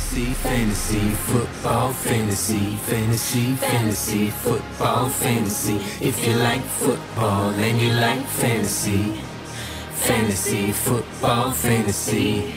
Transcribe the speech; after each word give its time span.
Fantasy, 0.00 0.32
fantasy, 0.42 1.10
football, 1.28 1.92
fantasy, 1.92 2.76
fantasy, 2.88 3.54
fantasy, 3.56 4.30
football, 4.30 5.08
fantasy. 5.08 5.76
If 6.00 6.26
you 6.26 6.34
like 6.36 6.62
football 6.62 7.50
and 7.50 7.78
you 7.78 7.92
like 7.92 8.24
fantasy, 8.40 9.12
fantasy, 9.94 10.72
football, 10.72 11.52
fantasy. 11.52 12.54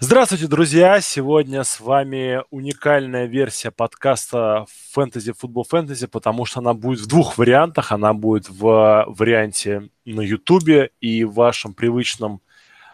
Здравствуйте, 0.00 0.48
друзья! 0.48 1.00
Сегодня 1.00 1.62
с 1.62 1.78
вами 1.78 2.42
уникальная 2.50 3.26
версия 3.26 3.70
подкаста 3.70 4.66
Fantasy 4.96 5.34
Football 5.40 5.64
Fantasy, 5.70 6.08
потому 6.08 6.46
что 6.46 6.60
она 6.60 6.72
будет 6.74 7.00
в 7.00 7.06
двух 7.06 7.38
вариантах. 7.38 7.92
Она 7.92 8.14
будет 8.14 8.48
в 8.48 9.04
варианте 9.06 9.90
на 10.06 10.22
YouTube 10.22 10.90
и 11.00 11.24
в 11.24 11.34
вашем 11.34 11.74
привычном 11.74 12.40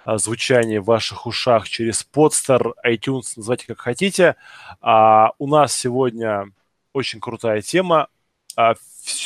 а, 0.08 0.16
звучании 0.16 0.78
в 0.78 0.84
ваших 0.84 1.26
ушах 1.26 1.68
через 1.68 2.06
Podster, 2.10 2.72
iTunes, 2.82 3.34
называйте 3.36 3.66
как 3.66 3.80
хотите. 3.80 4.36
А 4.80 5.32
у 5.38 5.46
нас 5.46 5.74
сегодня 5.74 6.50
очень 6.94 7.20
крутая 7.20 7.60
тема. 7.60 8.08
А, 8.56 8.74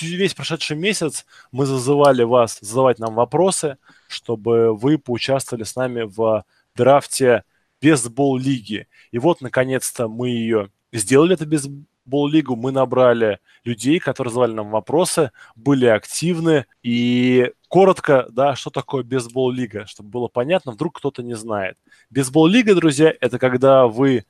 весь 0.00 0.34
прошедший 0.34 0.76
месяц 0.76 1.24
мы 1.52 1.66
зазывали 1.66 2.24
вас 2.24 2.58
задавать 2.60 2.98
нам 2.98 3.14
вопросы, 3.14 3.78
чтобы 4.08 4.76
вы 4.76 4.98
поучаствовали 4.98 5.62
с 5.62 5.76
нами 5.76 6.02
в 6.02 6.44
драфте 6.74 7.44
бейсбол-лиги. 7.80 8.88
И 9.12 9.18
вот, 9.18 9.40
наконец-то, 9.40 10.08
мы 10.08 10.30
ее 10.30 10.72
сделали, 10.92 11.34
эту 11.34 11.46
бейсбол-лигу. 12.04 12.56
Мы 12.56 12.72
набрали 12.72 13.38
людей, 13.64 13.98
которые 13.98 14.30
задавали 14.30 14.52
нам 14.52 14.70
вопросы, 14.70 15.30
были 15.56 15.86
активны. 15.86 16.66
И 16.82 17.52
коротко, 17.68 18.26
да, 18.30 18.54
что 18.54 18.70
такое 18.70 19.02
бейсбол-лига, 19.02 19.86
чтобы 19.86 20.10
было 20.10 20.28
понятно, 20.28 20.72
вдруг 20.72 20.98
кто-то 20.98 21.22
не 21.22 21.34
знает. 21.34 21.76
Бейсбол-лига, 22.10 22.74
друзья, 22.74 23.12
это 23.20 23.38
когда 23.38 23.86
вы 23.86 24.24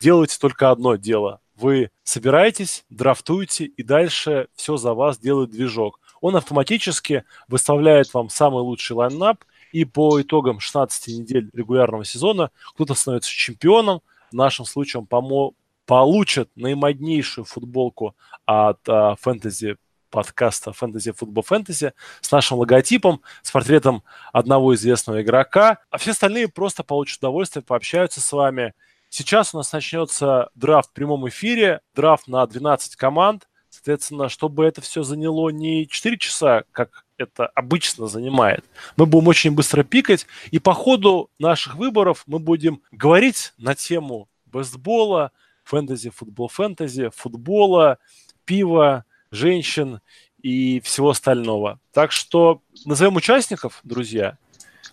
делаете 0.00 0.38
только 0.40 0.70
одно 0.70 0.96
дело. 0.96 1.40
Вы 1.56 1.90
собираетесь, 2.04 2.84
драфтуете, 2.88 3.64
и 3.64 3.82
дальше 3.82 4.48
все 4.54 4.76
за 4.76 4.94
вас 4.94 5.18
делает 5.18 5.50
движок. 5.50 6.00
Он 6.20 6.36
автоматически 6.36 7.24
выставляет 7.48 8.12
вам 8.14 8.28
самый 8.28 8.62
лучший 8.62 8.96
лайнап, 8.96 9.44
и 9.72 9.84
по 9.84 10.20
итогам 10.20 10.60
16 10.60 11.08
недель 11.18 11.50
регулярного 11.52 12.04
сезона 12.04 12.50
кто-то 12.74 12.94
становится 12.94 13.30
чемпионом. 13.30 14.00
В 14.30 14.34
нашем 14.34 14.64
случае 14.64 15.00
он 15.00 15.06
помо- 15.06 15.52
получит 15.88 16.50
наимоднейшую 16.54 17.46
футболку 17.46 18.14
от 18.44 18.78
а, 18.86 19.16
фэнтези 19.16 19.78
подкаста 20.10 20.74
«Фэнтези 20.74 21.12
Футбол 21.12 21.42
Фэнтези» 21.42 21.94
с 22.20 22.30
нашим 22.30 22.58
логотипом, 22.58 23.22
с 23.40 23.50
портретом 23.50 24.04
одного 24.30 24.74
известного 24.74 25.22
игрока. 25.22 25.78
А 25.88 25.96
все 25.96 26.10
остальные 26.10 26.48
просто 26.48 26.82
получат 26.82 27.20
удовольствие, 27.20 27.62
пообщаются 27.62 28.20
с 28.20 28.30
вами. 28.32 28.74
Сейчас 29.08 29.54
у 29.54 29.56
нас 29.56 29.72
начнется 29.72 30.50
драфт 30.54 30.90
в 30.90 30.92
прямом 30.92 31.26
эфире, 31.30 31.80
драфт 31.94 32.28
на 32.28 32.46
12 32.46 32.94
команд. 32.96 33.48
Соответственно, 33.70 34.28
чтобы 34.28 34.66
это 34.66 34.82
все 34.82 35.02
заняло 35.02 35.48
не 35.48 35.88
4 35.88 36.18
часа, 36.18 36.64
как 36.72 37.06
это 37.16 37.46
обычно 37.46 38.08
занимает. 38.08 38.62
Мы 38.98 39.06
будем 39.06 39.28
очень 39.28 39.52
быстро 39.52 39.84
пикать, 39.84 40.26
и 40.50 40.58
по 40.58 40.74
ходу 40.74 41.30
наших 41.38 41.76
выборов 41.76 42.24
мы 42.26 42.38
будем 42.38 42.82
говорить 42.92 43.54
на 43.56 43.74
тему 43.74 44.28
бейсбола, 44.44 45.32
фэнтези, 45.68 46.10
футбол, 46.10 46.48
фэнтези, 46.48 47.10
футбола, 47.14 47.98
пива, 48.44 49.04
женщин 49.30 50.00
и 50.42 50.80
всего 50.80 51.10
остального. 51.10 51.78
Так 51.92 52.12
что 52.12 52.62
назовем 52.86 53.16
участников, 53.16 53.80
друзья. 53.84 54.38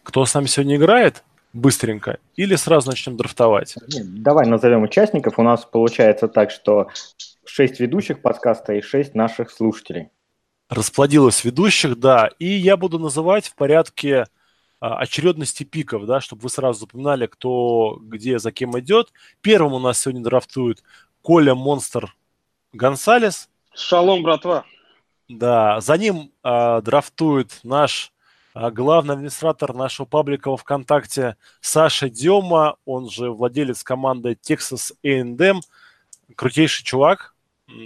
Кто 0.03 0.25
с 0.25 0.33
нами 0.33 0.47
сегодня 0.47 0.75
играет, 0.75 1.23
быстренько, 1.53 2.19
или 2.35 2.55
сразу 2.55 2.89
начнем 2.89 3.15
драфтовать? 3.17 3.75
Давай 3.87 4.45
назовем 4.45 4.83
участников. 4.83 5.39
У 5.39 5.43
нас 5.43 5.65
получается 5.65 6.27
так, 6.27 6.51
что 6.51 6.89
шесть 7.45 7.79
ведущих 7.79 8.21
подкаста 8.21 8.73
и 8.73 8.81
шесть 8.81 9.15
наших 9.15 9.51
слушателей 9.51 10.09
расплодилось 10.67 11.43
ведущих, 11.43 11.99
да, 11.99 12.29
и 12.39 12.47
я 12.47 12.75
буду 12.75 12.97
называть 12.99 13.47
в 13.47 13.55
порядке 13.55 14.25
очередности 14.79 15.63
пиков, 15.63 16.05
да, 16.05 16.21
чтобы 16.21 16.43
вы 16.43 16.49
сразу 16.49 16.81
запоминали, 16.81 17.27
кто 17.27 17.97
где 18.01 18.39
за 18.39 18.51
кем 18.51 18.77
идет. 18.79 19.11
Первым 19.41 19.73
у 19.73 19.79
нас 19.79 19.99
сегодня 19.99 20.23
драфтует 20.23 20.83
Коля 21.21 21.55
Монстр 21.55 22.15
Гонсалес. 22.73 23.49
Шалом, 23.73 24.23
братва. 24.23 24.65
Да, 25.27 25.81
за 25.81 25.97
ним 25.97 26.31
а, 26.43 26.81
драфтует 26.81 27.59
наш 27.63 28.11
а, 28.53 28.69
главный 28.69 29.15
администратор 29.15 29.73
нашего 29.73 30.05
паблика 30.05 30.51
во 30.51 30.57
ВКонтакте 30.57 31.35
Саша 31.61 32.09
Дема, 32.09 32.77
он 32.85 33.09
же 33.09 33.31
владелец 33.31 33.83
команды 33.83 34.37
Texas 34.41 34.93
A&M, 35.03 35.61
крутейший 36.35 36.85
чувак, 36.85 37.35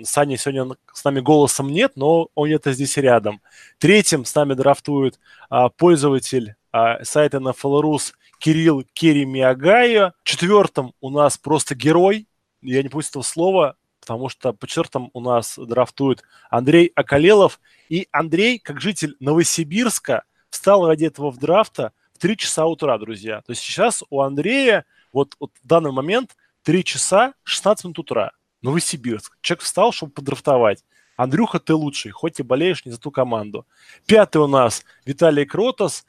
Сани 0.04 0.36
сегодня 0.36 0.76
с 0.94 1.04
нами 1.06 1.22
голосом 1.22 1.72
нет, 1.72 1.94
но 1.96 2.28
он 2.36 2.48
где-то 2.48 2.74
здесь 2.74 2.98
рядом. 2.98 3.42
Третьим 3.78 4.26
с 4.26 4.36
нами 4.36 4.54
драфтует 4.54 5.20
а, 5.50 5.70
пользователь 5.70 6.56
а, 6.72 7.04
сайта 7.04 7.38
NFL.rus 7.38 8.14
Кирилл 8.40 8.84
Керемиагайо. 8.94 10.14
Четвертым 10.24 10.94
у 11.02 11.10
нас 11.10 11.38
просто 11.38 11.76
герой. 11.76 12.28
Я 12.62 12.84
не 12.84 12.90
пустил 12.90 13.24
слова, 13.24 13.76
потому 14.00 14.30
что 14.30 14.54
по 14.54 14.68
четвертым 14.68 15.10
у 15.14 15.22
нас 15.22 15.58
драфтует 15.58 16.24
Андрей 16.50 16.92
Акалелов. 16.96 17.60
И 17.90 18.08
Андрей, 18.12 18.60
как 18.60 18.82
житель 18.82 19.16
Новосибирска, 19.20 20.24
встал 20.50 20.88
ради 20.88 21.06
этого 21.06 21.32
в 21.32 21.38
драфта 21.38 21.94
в 22.14 22.20
3 22.20 22.38
часа 22.38 22.66
утра, 22.66 22.98
друзья. 22.98 23.42
То 23.42 23.52
есть 23.52 23.62
сейчас 23.62 24.04
у 24.10 24.22
Андрея 24.22 24.86
вот, 25.14 25.36
вот 25.40 25.52
в 25.64 25.68
данный 25.68 25.92
момент 25.92 26.36
3 26.64 26.84
часа 26.84 27.34
16 27.44 27.86
минут 27.86 28.00
утра. 28.00 28.32
Новосибирск. 28.62 29.38
Человек 29.42 29.64
встал, 29.64 29.92
чтобы 29.92 30.12
подрафтовать. 30.12 30.84
Андрюха, 31.16 31.60
ты 31.60 31.74
лучший, 31.74 32.12
хоть 32.12 32.40
и 32.40 32.44
болеешь 32.44 32.86
не 32.86 32.92
за 32.92 33.00
ту 33.00 33.12
команду. 33.12 33.68
Пятый 34.06 34.38
у 34.38 34.48
нас 34.48 34.86
Виталий 35.06 35.46
Кротос. 35.46 36.06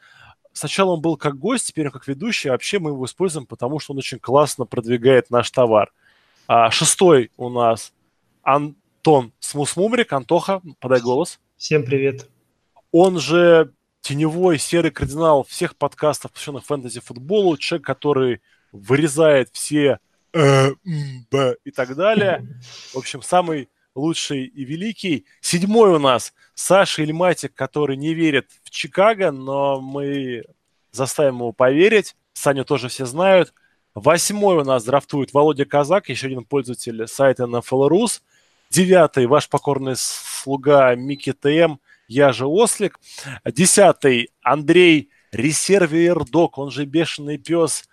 Сначала 0.61 0.91
он 0.91 1.01
был 1.01 1.17
как 1.17 1.39
гость, 1.39 1.69
теперь 1.69 1.87
он 1.87 1.91
как 1.91 2.07
ведущий. 2.07 2.51
А 2.51 2.53
вообще 2.53 2.79
мы 2.79 2.91
его 2.91 3.07
используем, 3.07 3.47
потому 3.47 3.79
что 3.79 3.95
он 3.95 3.99
очень 3.99 4.19
классно 4.19 4.67
продвигает 4.67 5.31
наш 5.31 5.51
товар. 5.51 5.91
А, 6.47 6.71
шестой 6.71 7.31
у 7.39 7.49
нас 7.49 7.95
Антон 8.43 9.33
Смусмумрик. 9.41 10.13
Антоха, 10.13 10.61
подай 10.79 11.01
голос. 11.01 11.41
Всем 11.57 11.83
привет. 11.83 12.29
Он 12.93 13.19
же 13.19 13.73
теневой 14.03 14.59
серый 14.59 14.91
кардинал 14.91 15.45
всех 15.45 15.77
подкастов, 15.77 16.33
посвященных 16.33 16.67
фэнтези-футболу. 16.67 17.57
Человек, 17.57 17.87
который 17.87 18.43
вырезает 18.71 19.49
все 19.55 19.99
э, 20.35 20.73
и 21.65 21.71
так 21.71 21.97
далее. 21.97 22.47
В 22.93 22.99
общем, 22.99 23.23
самый 23.23 23.71
лучший 23.95 24.45
и 24.45 24.65
великий. 24.65 25.27
Седьмой 25.41 25.91
у 25.91 25.99
нас 25.99 26.33
Саша 26.55 27.03
Ильматик, 27.03 27.55
который 27.55 27.97
не 27.97 28.15
верит 28.15 28.49
в 28.63 28.71
Чикаго, 28.71 29.31
но 29.31 29.81
мы 29.81 30.45
заставим 30.93 31.37
его 31.37 31.53
поверить. 31.53 32.17
Саню 32.33 32.65
тоже 32.65 32.89
все 32.89 33.07
знают. 33.07 33.53
Восьмой 33.95 34.57
у 34.59 34.65
нас 34.65 34.85
драфтует 34.85 35.33
Володя 35.33 35.65
Казак, 35.65 36.09
еще 36.09 36.29
один 36.29 36.45
пользователь 36.45 37.07
сайта 37.09 37.45
NFL.rus. 37.45 38.23
Девятый 38.71 39.27
ваш 39.27 39.49
покорный 39.49 39.97
слуга 39.97 40.95
Микки 40.95 41.33
ТМ, 41.33 41.77
я 42.07 42.33
же 42.33 42.47
Ослик. 42.47 43.01
Десятый 43.45 44.31
Андрей 44.43 45.11
Ресервер 45.33 46.25
Док, 46.25 46.59
он 46.59 46.71
же 46.71 46.85
Бешеный 46.85 47.39
Пес, 47.39 47.89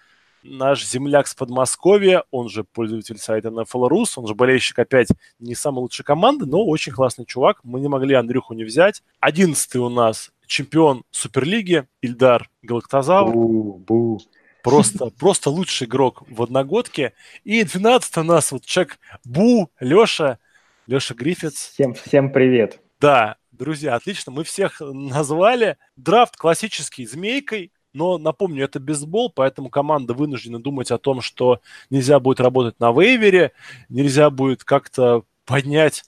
наш 0.47 0.85
земляк 0.85 1.27
с 1.27 1.35
Подмосковья, 1.35 2.23
он 2.31 2.49
же 2.49 2.63
пользователь 2.63 3.17
сайта 3.17 3.49
NFL.rus, 3.49 4.13
он 4.15 4.27
же 4.27 4.33
болельщик 4.33 4.79
опять 4.79 5.09
не 5.39 5.55
самой 5.55 5.81
лучшей 5.81 6.03
команды, 6.03 6.45
но 6.45 6.65
очень 6.65 6.91
классный 6.91 7.25
чувак. 7.25 7.59
Мы 7.63 7.79
не 7.79 7.87
могли 7.87 8.15
Андрюху 8.15 8.53
не 8.53 8.63
взять. 8.63 9.03
Одиннадцатый 9.19 9.81
у 9.81 9.89
нас 9.89 10.31
чемпион 10.47 11.03
Суперлиги 11.11 11.87
Ильдар 12.01 12.49
Галактозавр. 12.63 13.33
Бу, 13.33 13.83
бу. 13.85 14.19
Просто, 14.63 15.09
просто 15.19 15.49
лучший 15.49 15.85
игрок 15.85 16.23
в 16.27 16.41
одногодке. 16.41 17.13
И 17.43 17.63
12 17.63 18.17
у 18.17 18.23
нас 18.23 18.51
вот 18.51 18.65
человек 18.65 18.99
Бу, 19.23 19.69
Леша, 19.79 20.39
Леша 20.87 21.13
Гриффитс. 21.13 21.71
Всем, 21.73 21.93
всем 21.93 22.31
привет. 22.31 22.79
Да, 22.99 23.37
друзья, 23.51 23.95
отлично, 23.95 24.31
мы 24.31 24.43
всех 24.43 24.77
назвали. 24.81 25.77
Драфт 25.95 26.35
классический 26.35 27.05
змейкой, 27.05 27.71
но, 27.97 28.19
напомню, 28.19 28.63
это 28.63 28.79
бейсбол, 28.79 29.31
поэтому 29.33 29.69
команда 29.69 30.13
вынуждена 30.13 30.61
думать 30.61 30.91
о 30.91 30.99
том, 30.99 31.21
что 31.21 31.61
нельзя 31.89 32.19
будет 32.19 32.39
работать 32.39 32.79
на 32.79 32.91
вейвере, 32.91 33.53
нельзя 33.89 34.29
будет 34.29 34.63
как-то 34.63 35.23
поднять 35.45 36.03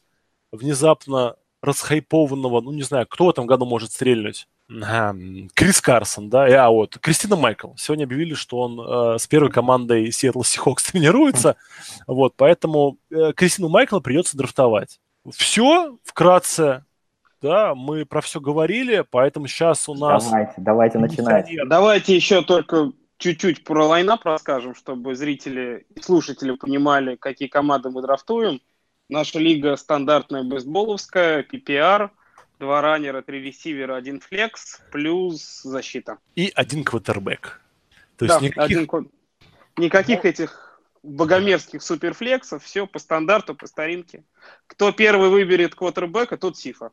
внезапно 0.52 1.36
расхайпованного, 1.64 2.62
ну, 2.62 2.72
не 2.72 2.84
знаю, 2.84 3.08
кто 3.10 3.26
в 3.26 3.30
этом 3.32 3.48
году 3.48 3.66
может 3.66 3.92
стрельнуть? 3.92 4.48
Крис 5.56 5.82
Карсон, 5.82 6.30
да, 6.30 6.46
а 6.64 6.70
вот 6.70 7.00
Кристина 7.00 7.36
Майкл. 7.36 7.72
Сегодня 7.76 8.04
объявили, 8.04 8.36
что 8.36 8.60
он 8.60 8.80
э, 8.80 9.18
с 9.18 9.26
первой 9.26 9.52
командой 9.52 10.10
Seattle 10.10 10.44
Seahawks 10.44 10.92
тренируется, 10.92 11.56
вот, 12.06 12.36
поэтому 12.38 13.00
э, 13.10 13.34
Кристину 13.36 13.68
Майкла 13.70 14.00
придется 14.00 14.38
драфтовать. 14.38 15.00
Все, 15.32 15.98
вкратце, 16.04 16.86
да, 17.42 17.76
мы 17.76 18.06
про 18.06 18.22
все 18.22 18.40
говорили, 18.40 19.06
поэтому 19.10 19.48
сейчас 19.48 19.88
у 19.88 19.96
нас... 19.96 20.26
Давайте, 20.26 20.54
давайте 20.58 20.98
начинать. 21.00 21.50
Давайте 21.68 22.16
еще 22.16 22.42
только 22.42 22.92
чуть-чуть 23.18 23.64
про 23.64 23.86
лайнап 23.86 24.26
расскажем, 24.26 24.76
чтобы 24.76 25.16
зрители 25.16 25.86
и 25.96 26.02
слушатели 26.02 26.52
понимали, 26.56 27.16
какие 27.16 27.48
команды 27.48 27.90
мы 27.90 28.02
драфтуем. 28.02 28.62
Наша 29.10 29.40
лига 29.40 29.76
стандартная 29.76 30.44
бейсболовская, 30.44 31.44
PPR, 31.44 32.10
два 32.60 32.82
раннера, 32.82 33.22
три 33.22 33.42
ресивера, 33.42 33.96
один 33.96 34.20
флекс, 34.20 34.82
плюс 34.92 35.62
защита. 35.64 36.18
И 36.36 36.52
один 36.56 36.84
квотербек. 36.84 37.62
То 38.18 38.28
да, 38.28 38.34
есть 38.36 38.42
никаких... 38.42 38.78
Один... 38.78 39.12
никаких 39.78 40.26
этих 40.26 40.82
богомерзких 41.04 41.82
суперфлексов, 41.82 42.64
все 42.64 42.86
по 42.86 43.00
стандарту, 43.00 43.56
по 43.56 43.68
старинке. 43.68 44.24
Кто 44.68 44.92
первый 44.92 45.30
выберет 45.30 45.76
квотербека, 45.76 46.38
тот 46.38 46.58
сифа. 46.58 46.92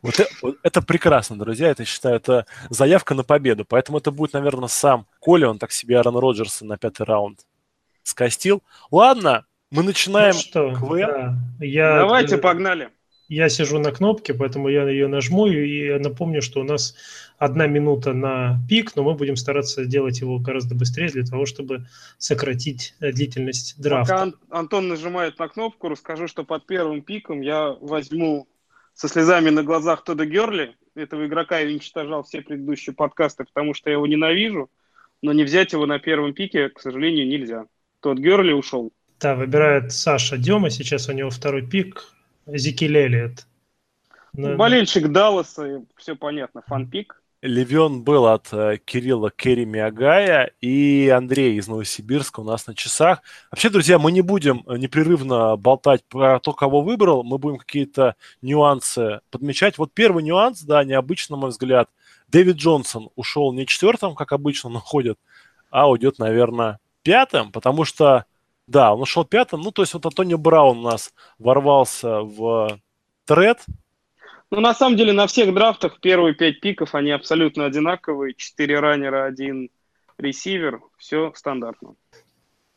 Вот 0.00 0.20
это, 0.20 0.30
вот 0.42 0.56
это 0.62 0.80
прекрасно, 0.80 1.36
друзья. 1.36 1.68
Это, 1.68 1.84
считаю, 1.84 2.16
это 2.16 2.46
заявка 2.70 3.14
на 3.14 3.24
победу. 3.24 3.64
Поэтому 3.64 3.98
это 3.98 4.10
будет, 4.10 4.32
наверное, 4.32 4.68
сам 4.68 5.06
Коля. 5.18 5.48
Он 5.48 5.58
так 5.58 5.72
себе 5.72 5.96
Аарон 5.96 6.16
Роджерса 6.16 6.64
на 6.64 6.78
пятый 6.78 7.02
раунд 7.04 7.40
скостил. 8.04 8.62
Ладно, 8.90 9.44
мы 9.70 9.82
начинаем 9.82 10.34
ну 10.34 10.40
что, 10.40 10.70
КВН. 10.70 10.98
Да. 11.58 11.64
Я, 11.64 11.96
Давайте, 11.96 12.38
погнали. 12.38 12.90
Я 13.28 13.50
сижу 13.50 13.78
на 13.78 13.92
кнопке, 13.92 14.32
поэтому 14.32 14.68
я 14.68 14.88
ее 14.88 15.06
нажму. 15.06 15.46
И 15.46 15.98
напомню, 15.98 16.40
что 16.40 16.60
у 16.60 16.64
нас 16.64 16.94
одна 17.36 17.66
минута 17.66 18.14
на 18.14 18.58
пик, 18.68 18.96
но 18.96 19.02
мы 19.02 19.14
будем 19.14 19.36
стараться 19.36 19.84
делать 19.84 20.20
его 20.20 20.38
гораздо 20.38 20.74
быстрее 20.74 21.08
для 21.08 21.24
того, 21.24 21.44
чтобы 21.44 21.86
сократить 22.16 22.94
э, 23.00 23.12
длительность 23.12 23.80
драфта. 23.80 24.14
Пока 24.14 24.58
Антон 24.58 24.88
нажимает 24.88 25.38
на 25.38 25.48
кнопку, 25.48 25.88
расскажу, 25.88 26.26
что 26.26 26.44
под 26.44 26.66
первым 26.66 27.02
пиком 27.02 27.42
я 27.42 27.76
возьму 27.80 28.48
со 28.94 29.08
слезами 29.08 29.50
на 29.50 29.62
глазах 29.62 30.04
Тода 30.04 30.24
Герли. 30.24 30.74
Этого 30.94 31.26
игрока 31.26 31.58
я 31.58 31.68
уничтожал 31.68 32.22
все 32.22 32.40
предыдущие 32.40 32.94
подкасты, 32.94 33.44
потому 33.44 33.74
что 33.74 33.90
я 33.90 33.96
его 33.96 34.06
ненавижу. 34.06 34.70
Но 35.20 35.32
не 35.32 35.44
взять 35.44 35.72
его 35.72 35.84
на 35.84 35.98
первом 35.98 36.32
пике, 36.32 36.70
к 36.70 36.80
сожалению, 36.80 37.28
нельзя. 37.28 37.66
Тот 38.00 38.18
Герли 38.18 38.52
ушел. 38.52 38.90
Да, 39.20 39.34
выбирает 39.34 39.92
Саша 39.92 40.38
Дема. 40.38 40.70
Сейчас 40.70 41.08
у 41.08 41.12
него 41.12 41.28
второй 41.28 41.66
пик. 41.66 42.14
Зикилелиет. 42.48 43.46
Болельщик 44.32 45.08
Далласа, 45.08 45.84
все 45.96 46.16
понятно, 46.16 46.62
фан-пик. 46.66 47.22
Левион 47.40 48.02
был 48.02 48.26
от 48.26 48.48
э, 48.52 48.78
Кирилла 48.84 49.30
Керри 49.30 49.64
Миагая 49.64 50.50
и 50.60 51.08
Андрей 51.08 51.56
из 51.56 51.68
Новосибирска 51.68 52.40
у 52.40 52.44
нас 52.44 52.66
на 52.66 52.74
часах. 52.74 53.22
Вообще, 53.52 53.70
друзья, 53.70 54.00
мы 54.00 54.10
не 54.10 54.22
будем 54.22 54.64
э, 54.66 54.76
непрерывно 54.76 55.56
болтать 55.56 56.02
про 56.08 56.40
то, 56.40 56.52
кого 56.52 56.80
выбрал, 56.80 57.22
мы 57.22 57.38
будем 57.38 57.58
какие-то 57.58 58.16
нюансы 58.42 59.20
подмечать. 59.30 59.78
Вот 59.78 59.92
первый 59.94 60.24
нюанс, 60.24 60.62
да, 60.62 60.82
необычно, 60.82 61.36
на 61.36 61.42
мой 61.42 61.50
взгляд. 61.50 61.88
Дэвид 62.26 62.56
Джонсон 62.56 63.10
ушел 63.14 63.52
не 63.52 63.66
четвертым, 63.66 64.16
как 64.16 64.32
обычно 64.32 64.70
он 64.70 64.76
уходит, 64.76 65.18
а 65.70 65.88
уйдет, 65.88 66.18
наверное, 66.18 66.80
пятым, 67.02 67.52
потому 67.52 67.84
что, 67.84 68.24
да, 68.68 68.94
он 68.94 69.02
ушел 69.02 69.24
пятым. 69.24 69.60
Ну, 69.62 69.72
то 69.72 69.82
есть 69.82 69.94
вот 69.94 70.06
Антонио 70.06 70.38
Браун 70.38 70.78
у 70.78 70.82
нас 70.82 71.12
ворвался 71.38 72.20
в 72.20 72.78
тред, 73.24 73.64
ну, 74.50 74.60
на 74.60 74.74
самом 74.74 74.96
деле, 74.96 75.12
на 75.12 75.26
всех 75.26 75.52
драфтах 75.52 76.00
первые 76.00 76.34
пять 76.34 76.60
пиков, 76.60 76.94
они 76.94 77.10
абсолютно 77.10 77.66
одинаковые. 77.66 78.34
Четыре 78.34 78.80
раннера, 78.80 79.26
один 79.26 79.70
ресивер. 80.16 80.80
Все 80.96 81.32
стандартно. 81.34 81.96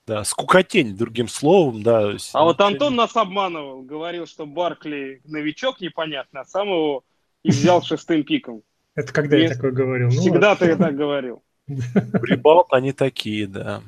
Да, 0.06 0.24
скукотень, 0.26 0.98
другим 0.98 1.28
словом, 1.30 1.84
да. 1.84 2.14
А 2.34 2.44
вот 2.44 2.60
Антон 2.60 2.96
нас 2.96 3.16
обманывал. 3.16 3.84
Говорил, 3.84 4.28
что 4.28 4.46
Баркли 4.46 5.22
новичок 5.24 5.80
непонятно, 5.80 6.42
а 6.42 6.46
сам 6.46 6.68
его 6.68 7.04
и 7.44 7.52
взял 7.52 7.82
шестым 7.84 8.24
пиком. 8.24 8.64
Это 8.96 9.14
когда 9.14 9.38
я 9.38 9.50
такое 9.50 9.72
говорил? 9.72 10.10
Ну, 10.10 10.20
Всегда 10.20 10.56
ты 10.56 10.76
так 10.76 10.96
говорил. 10.96 11.42
Рибалт 11.68 12.74
они 12.74 12.92
такие, 12.92 13.48
да. 13.48 13.82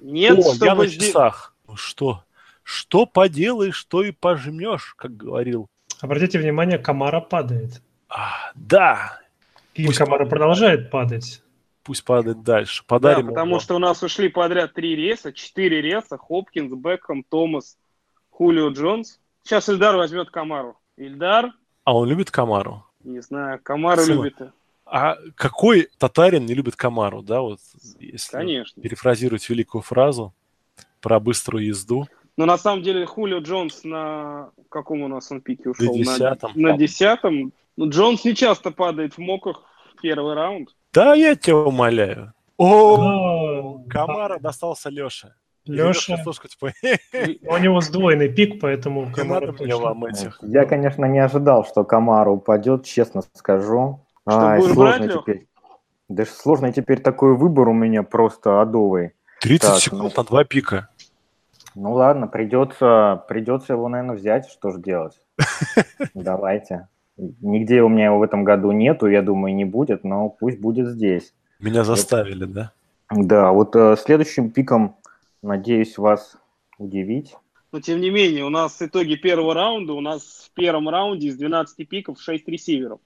Нет, 0.00 0.38
О, 0.38 0.54
я 0.64 0.74
на 0.74 0.88
часах. 0.88 1.54
Что? 1.74 2.24
Что 2.62 3.06
поделаешь, 3.06 3.76
что 3.76 4.02
и 4.02 4.10
пожмешь, 4.10 4.94
как 4.96 5.16
говорил 5.16 5.68
Обратите 6.00 6.38
внимание, 6.38 6.78
Камара 6.78 7.20
падает. 7.20 7.82
А, 8.08 8.52
да. 8.54 9.20
И 9.74 9.84
Пусть 9.86 9.98
Камара 9.98 10.18
падает. 10.20 10.30
продолжает 10.30 10.90
падать. 10.90 11.42
Пусть 11.82 12.04
падает 12.04 12.42
дальше. 12.42 12.84
Подарим 12.86 13.26
да, 13.26 13.32
потому 13.32 13.52
его. 13.52 13.60
что 13.60 13.74
у 13.76 13.78
нас 13.78 14.02
ушли 14.02 14.28
подряд 14.28 14.74
три 14.74 14.94
реса, 14.94 15.32
четыре 15.32 15.80
реса. 15.80 16.16
Хопкинс, 16.16 16.72
Бекхэм, 16.72 17.24
Томас, 17.24 17.78
Хулио 18.30 18.68
Джонс. 18.68 19.18
Сейчас 19.42 19.68
Ильдар 19.68 19.96
возьмет 19.96 20.30
Камару. 20.30 20.78
Ильдар. 20.96 21.52
А 21.84 21.96
он 21.96 22.08
любит 22.08 22.30
Камару? 22.30 22.84
Не 23.02 23.20
знаю, 23.20 23.58
Камару 23.62 24.02
Сила. 24.02 24.24
любит. 24.24 24.36
А 24.90 25.16
какой 25.34 25.88
татарин 25.98 26.46
не 26.46 26.54
любит 26.54 26.76
Камару, 26.76 27.22
да, 27.22 27.40
вот 27.40 27.60
если 27.98 28.32
Конечно. 28.32 28.82
перефразировать 28.82 29.48
великую 29.48 29.82
фразу 29.82 30.34
про 31.00 31.20
быструю 31.20 31.66
езду? 31.66 32.06
Но 32.36 32.46
на 32.46 32.56
самом 32.56 32.82
деле 32.82 33.04
Хулио 33.04 33.38
Джонс 33.38 33.84
на 33.84 34.50
каком 34.70 35.02
у 35.02 35.08
нас 35.08 35.30
он 35.30 35.40
пике 35.40 35.70
ушел? 35.70 35.86
На 35.86 35.92
десятом. 35.92 36.52
На, 36.54 36.68
на 36.70 36.78
десятом. 36.78 37.52
Ну, 37.76 37.90
Джонс 37.90 38.24
не 38.24 38.34
часто 38.34 38.70
падает 38.70 39.14
в 39.14 39.18
моках 39.18 39.62
в 39.92 40.00
первый 40.00 40.34
раунд. 40.34 40.70
Да, 40.92 41.14
я 41.14 41.34
тебя 41.34 41.56
умоляю. 41.56 42.32
О, 42.56 43.80
Камара 43.88 44.38
достался 44.38 44.88
Леше. 44.88 45.34
Леша, 45.68 46.16
у 46.16 47.58
него 47.58 47.80
сдвоенный 47.80 48.28
пик, 48.28 48.60
поэтому 48.60 49.12
Камара 49.12 49.52
точно. 49.52 50.06
этих. 50.08 50.38
Я, 50.42 50.64
конечно, 50.64 51.04
не 51.04 51.18
ожидал, 51.18 51.66
что 51.66 51.84
Камара 51.84 52.30
упадет, 52.30 52.86
честно 52.86 53.22
скажу. 53.34 54.00
Что, 54.28 54.40
Ай, 54.40 54.60
сложно 54.60 54.98
брать, 54.98 55.12
теперь. 55.12 55.46
Да 56.08 56.24
сложный 56.26 56.72
теперь 56.72 57.00
такой 57.00 57.36
выбор 57.36 57.68
у 57.68 57.72
меня 57.72 58.02
просто 58.02 58.60
адовый. 58.60 59.12
30 59.40 59.68
так, 59.68 59.78
секунд 59.78 60.02
ну... 60.16 60.22
на 60.22 60.24
два 60.24 60.44
пика. 60.44 60.88
Ну 61.74 61.92
ладно, 61.92 62.26
придется, 62.26 63.24
придется 63.28 63.74
его, 63.74 63.88
наверное, 63.88 64.16
взять. 64.16 64.48
Что 64.48 64.70
же 64.70 64.80
делать? 64.80 65.20
Давайте. 66.14 66.88
Нигде 67.16 67.82
у 67.82 67.88
меня 67.88 68.06
его 68.06 68.18
в 68.18 68.22
этом 68.22 68.44
году 68.44 68.70
нету, 68.72 69.06
я 69.06 69.22
думаю, 69.22 69.54
не 69.54 69.64
будет, 69.64 70.04
но 70.04 70.28
пусть 70.28 70.60
будет 70.60 70.88
здесь. 70.88 71.34
Меня 71.58 71.82
заставили, 71.84 72.44
вот. 72.44 72.52
да? 72.52 72.72
Да, 73.10 73.52
вот 73.52 73.74
э, 73.74 73.96
следующим 73.96 74.50
пиком, 74.50 74.96
надеюсь, 75.42 75.98
вас 75.98 76.36
удивить. 76.78 77.34
Но 77.72 77.80
тем 77.80 78.00
не 78.00 78.10
менее, 78.10 78.44
у 78.44 78.50
нас 78.50 78.80
итоги 78.80 79.16
первого 79.16 79.54
раунда, 79.54 79.94
у 79.94 80.00
нас 80.00 80.48
в 80.48 80.54
первом 80.54 80.88
раунде 80.88 81.28
из 81.28 81.36
12 81.36 81.88
пиков 81.88 82.20
6 82.20 82.46
ресиверов. 82.48 83.00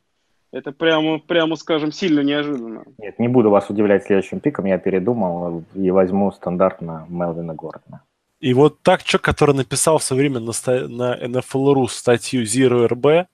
Это 0.53 0.71
прямо, 0.71 1.19
прямо 1.19 1.57
скажем, 1.57 1.93
сильно 1.93 2.21
неожиданно. 2.21 2.85
Нет, 2.99 3.19
не 3.19 3.29
буду 3.29 3.49
вас 3.49 3.71
удивлять 3.71 4.05
следующим 4.05 4.39
пиком, 4.39 4.67
я 4.67 4.77
передумал 4.77 5.65
и 5.75 5.91
возьму 5.91 6.31
стандартно 6.31 7.07
Мелвина 7.09 7.55
Гордона. 7.55 8.03
И 8.39 8.53
вот 8.55 8.83
так 8.83 9.03
человек, 9.03 9.25
который 9.25 9.55
написал 9.55 9.99
в 9.99 10.03
свое 10.03 10.23
время 10.29 10.41
на, 10.41 10.53
на 10.89 11.17
NFL.ru 11.17 11.87
статью 11.89 12.43
Zero 12.43 12.87
RB, 12.87 13.27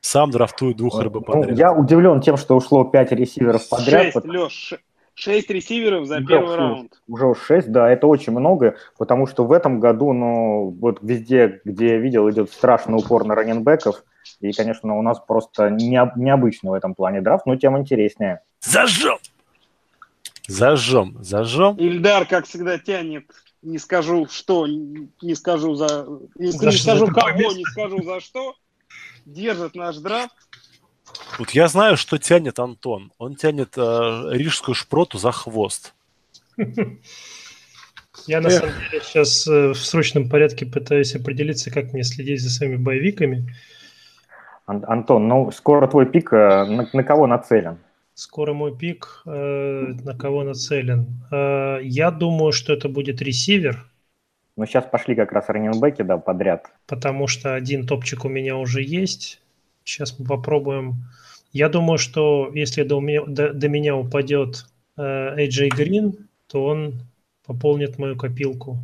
сам 0.00 0.30
драфтует 0.30 0.76
двух 0.76 1.00
РБ 1.00 1.14
ну, 1.14 1.20
подряд. 1.20 1.58
Я 1.58 1.72
удивлен 1.72 2.20
тем, 2.20 2.36
что 2.36 2.56
ушло 2.56 2.84
пять 2.84 3.12
ресиверов 3.12 3.68
подряд. 3.68 4.12
Шесть, 4.12 4.24
Леш, 4.24 4.74
шесть 5.14 5.50
ресиверов 5.50 6.06
за 6.06 6.16
уже 6.16 6.26
первый 6.26 6.56
раунд. 6.56 7.02
Уже 7.06 7.34
шесть, 7.34 7.70
да, 7.70 7.88
это 7.88 8.06
очень 8.06 8.32
много, 8.32 8.76
потому 8.98 9.26
что 9.26 9.44
в 9.44 9.52
этом 9.52 9.78
году, 9.78 10.12
ну, 10.12 10.70
вот 10.80 10.98
везде, 11.02 11.60
где 11.64 11.90
я 11.90 11.98
видел, 11.98 12.28
идет 12.30 12.50
страшный 12.50 12.96
упор 12.96 13.24
на 13.24 13.34
раненбеков, 13.34 14.02
и, 14.40 14.52
конечно, 14.52 14.98
у 14.98 15.02
нас 15.02 15.20
просто 15.20 15.70
не, 15.70 16.00
необычно 16.16 16.70
в 16.70 16.74
этом 16.74 16.94
плане 16.94 17.20
драфт, 17.20 17.46
но 17.46 17.56
тем 17.56 17.78
интереснее. 17.78 18.40
Зажжем! 18.60 19.18
Зажжем, 20.48 21.16
зажжем. 21.20 21.76
Ильдар, 21.76 22.26
как 22.26 22.46
всегда, 22.46 22.78
тянет 22.78 23.24
не 23.62 23.78
скажу 23.78 24.26
что, 24.30 24.66
не 24.66 25.34
скажу 25.34 25.74
за, 25.74 26.06
не, 26.36 26.50
за 26.50 26.66
не 26.66 26.72
скажу 26.72 27.06
кого, 27.08 27.52
не 27.52 27.64
скажу 27.64 28.02
за 28.02 28.20
что, 28.20 28.54
держит 29.24 29.74
наш 29.74 29.96
драфт. 29.96 30.34
Вот 31.38 31.50
я 31.50 31.68
знаю, 31.68 31.96
что 31.96 32.18
тянет 32.18 32.58
Антон. 32.58 33.12
Он 33.18 33.34
тянет 33.34 33.76
э, 33.76 34.28
рижскую 34.30 34.74
шпроту 34.74 35.18
за 35.18 35.32
хвост. 35.32 35.94
Я 38.26 38.40
на 38.40 38.50
самом 38.50 38.74
деле 38.78 39.02
сейчас 39.02 39.46
э, 39.46 39.70
в 39.70 39.76
срочном 39.76 40.28
порядке 40.28 40.66
пытаюсь 40.66 41.14
определиться, 41.14 41.70
как 41.70 41.92
мне 41.92 42.04
следить 42.04 42.40
за 42.40 42.50
своими 42.50 42.76
боевиками. 42.76 43.54
Антон, 44.70 45.28
ну 45.28 45.50
скоро 45.50 45.86
твой 45.88 46.06
пик 46.06 46.32
э, 46.32 46.64
на, 46.64 46.88
на 46.92 47.04
кого 47.04 47.26
нацелен? 47.26 47.78
Скоро 48.14 48.52
мой 48.52 48.76
пик. 48.76 49.22
Э, 49.26 49.94
на 50.04 50.14
кого 50.14 50.44
нацелен? 50.44 51.06
Э, 51.32 51.78
я 51.82 52.10
думаю, 52.10 52.52
что 52.52 52.72
это 52.72 52.88
будет 52.88 53.22
ресивер. 53.22 53.86
Ну, 54.56 54.66
сейчас 54.66 54.84
пошли 54.84 55.14
как 55.14 55.32
раз 55.32 55.48
раненбеки, 55.48 56.02
да, 56.02 56.18
подряд. 56.18 56.70
Потому 56.86 57.26
что 57.26 57.54
один 57.54 57.86
топчик 57.86 58.24
у 58.24 58.28
меня 58.28 58.56
уже 58.56 58.82
есть. 58.82 59.40
Сейчас 59.84 60.18
мы 60.18 60.26
попробуем. 60.26 60.96
Я 61.52 61.68
думаю, 61.68 61.98
что 61.98 62.50
если 62.52 62.82
до 62.82 63.00
меня, 63.00 63.22
до, 63.26 63.52
до 63.52 63.68
меня 63.68 63.96
упадет 63.96 64.66
э, 64.96 65.02
AJ 65.02 65.70
Green, 65.70 66.12
то 66.46 66.66
он 66.66 67.00
пополнит 67.46 67.98
мою 67.98 68.16
копилку. 68.16 68.76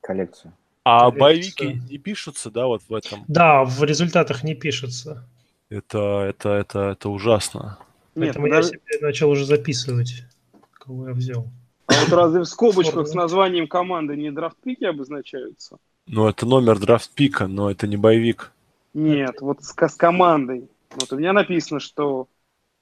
Коллекцию. 0.00 0.52
А 0.84 1.10
боевики 1.10 1.80
не 1.90 1.98
пишутся, 1.98 2.50
да, 2.50 2.66
вот 2.66 2.82
в 2.88 2.94
этом? 2.94 3.24
Да, 3.28 3.64
в 3.64 3.82
результатах 3.84 4.42
не 4.42 4.54
пишутся. 4.54 5.28
Это, 5.68 6.24
это, 6.28 6.50
это, 6.50 6.78
это 6.90 7.08
ужасно. 7.10 7.78
Нет, 8.14 8.34
Поэтому 8.34 8.46
я 8.46 8.54
даже- 8.54 8.68
себе 8.68 8.80
начал 9.00 9.30
уже 9.30 9.44
записывать, 9.44 10.24
кого 10.72 11.08
я 11.08 11.14
взял. 11.14 11.46
А 11.86 11.92
вот 11.92 12.12
разве 12.12 12.40
в 12.40 12.44
скобочках 12.46 13.06
с 13.06 13.14
названием 13.14 13.68
команды 13.68 14.16
не 14.16 14.30
драфт-пики 14.30 14.84
обозначаются? 14.84 15.78
Ну, 16.06 16.28
это 16.28 16.46
номер 16.46 16.78
драфт-пика, 16.78 17.46
но 17.46 17.70
это 17.70 17.86
не 17.86 17.96
боевик. 17.96 18.52
Нет, 18.94 19.40
вот 19.40 19.62
с, 19.62 19.74
с 19.76 19.94
командой. 19.94 20.68
Вот 20.96 21.12
у 21.12 21.16
меня 21.16 21.32
написано, 21.32 21.78
что 21.78 22.26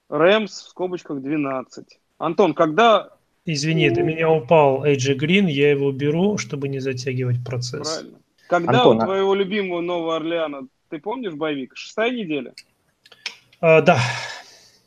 Рэмс 0.09 0.51
в 0.51 0.69
скобочках 0.69 1.21
12. 1.21 1.99
Антон, 2.17 2.53
когда... 2.53 3.09
Извини, 3.51 3.89
до 3.89 4.03
меня 4.03 4.29
упал 4.29 4.85
Эйджи 4.85 5.15
Грин, 5.15 5.47
я 5.47 5.71
его 5.71 5.91
беру, 5.91 6.37
чтобы 6.37 6.67
не 6.67 6.77
затягивать 6.77 7.43
процесс. 7.43 7.95
Правильно. 7.95 8.19
Когда 8.47 8.77
Антон, 8.77 8.97
у 8.97 9.01
а- 9.01 9.05
твоего 9.05 9.33
любимого 9.33 9.81
Нового 9.81 10.17
Орлеана, 10.17 10.67
ты 10.89 10.99
помнишь 10.99 11.33
боевик? 11.33 11.75
Шестая 11.75 12.11
неделя? 12.11 12.53
А, 13.59 13.81
да. 13.81 13.99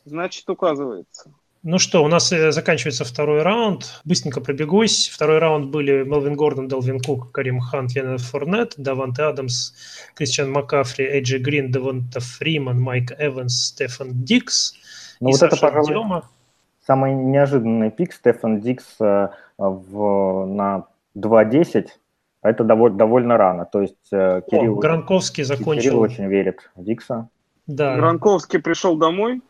Значит, 0.04 0.48
указывается. 0.48 1.32
Ну 1.64 1.80
что, 1.80 2.04
у 2.04 2.08
нас 2.08 2.32
э, 2.32 2.52
заканчивается 2.52 3.04
второй 3.04 3.42
раунд. 3.42 4.00
Быстренько 4.04 4.40
пробегусь. 4.40 5.08
Второй 5.08 5.38
раунд 5.38 5.70
были 5.70 6.04
Мелвин 6.04 6.34
Гордон, 6.34 6.68
Делвин 6.68 7.00
Кук, 7.00 7.32
Карим 7.32 7.58
Хант, 7.58 7.92
Янет 7.96 8.20
Форнет, 8.20 8.74
Даванте 8.76 9.24
Адамс, 9.24 9.72
Кристиан 10.14 10.52
Маккафри, 10.52 11.04
Эйджи 11.04 11.38
Грин, 11.38 11.72
Девонта 11.72 12.20
Фриман, 12.20 12.80
Майк 12.80 13.10
Эванс, 13.18 13.66
Стефан 13.66 14.24
Дикс. 14.24 14.74
Ну 15.18 15.30
и 15.30 15.32
вот 15.32 15.42
это, 15.42 15.56
Саша 15.56 15.66
пожалуй, 15.66 15.88
Дема. 15.88 16.28
Самый 16.86 17.14
неожиданный 17.14 17.90
пик 17.90 18.12
Стефан 18.12 18.60
Дикс 18.60 18.84
э, 19.00 19.28
в, 19.58 20.46
на 20.46 20.86
2.10. 21.16 21.88
А 22.42 22.50
Это 22.50 22.64
довольно, 22.64 22.96
довольно 22.98 23.36
рано. 23.36 23.64
То 23.64 23.82
есть 23.82 24.12
э, 24.12 24.38
О, 24.38 24.40
Кирилл, 24.42 24.76
Гранковский 24.76 25.44
Кирилл 25.44 25.58
закончил. 25.58 26.00
очень 26.00 26.26
верит 26.26 26.70
в 26.74 26.82
Дикса. 26.84 27.28
Да, 27.66 27.96
Гранковский 27.96 28.58
пришел 28.58 28.96
домой. 28.96 29.40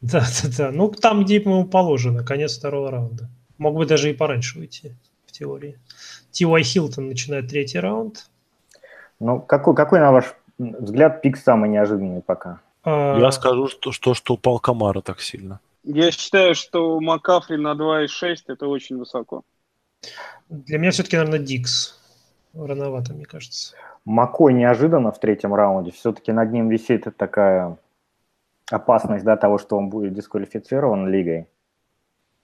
да, 0.00 0.20
да, 0.20 0.48
да. 0.56 0.70
Ну, 0.72 0.90
там, 0.90 1.24
где 1.24 1.36
ему 1.36 1.64
положено, 1.66 2.24
конец 2.24 2.56
второго 2.58 2.90
раунда. 2.90 3.28
Мог 3.58 3.74
бы 3.74 3.86
даже 3.86 4.10
и 4.10 4.14
пораньше 4.14 4.58
уйти, 4.58 4.92
в 5.26 5.32
теории. 5.32 5.78
Ти 6.30 6.46
Уай 6.46 6.62
Хилтон 6.62 7.08
начинает 7.08 7.48
третий 7.48 7.80
раунд. 7.80 8.30
Ну, 9.20 9.40
какой, 9.40 9.74
какой, 9.74 9.98
на 9.98 10.12
ваш 10.12 10.34
взгляд, 10.58 11.20
пик 11.22 11.36
самый 11.36 11.68
неожиданный 11.68 12.22
пока? 12.22 12.60
А, 12.84 13.18
Я 13.18 13.30
скажу, 13.32 13.66
что, 13.66 13.92
что, 13.92 14.14
что 14.14 14.34
упал 14.34 14.58
Камара 14.60 15.00
так 15.00 15.20
сильно. 15.20 15.60
Я 15.84 16.10
считаю, 16.10 16.54
что 16.54 16.98
Макафри 17.00 17.56
на 17.56 17.72
2,6 17.74 18.36
это 18.48 18.66
очень 18.66 18.98
высоко. 18.98 19.42
Для 20.48 20.78
меня 20.78 20.90
все-таки, 20.90 21.16
наверное, 21.16 21.38
Дикс. 21.38 21.98
Рановато, 22.54 23.14
мне 23.14 23.24
кажется. 23.24 23.74
Макой 24.04 24.52
неожиданно 24.54 25.12
в 25.12 25.20
третьем 25.20 25.54
раунде. 25.54 25.90
Все-таки 25.90 26.32
над 26.32 26.50
ним 26.52 26.68
висит 26.68 27.06
такая 27.16 27.76
опасность 28.70 29.24
да, 29.24 29.36
того, 29.36 29.58
что 29.58 29.76
он 29.76 29.88
будет 29.90 30.14
дисквалифицирован 30.14 31.08
лигой. 31.08 31.46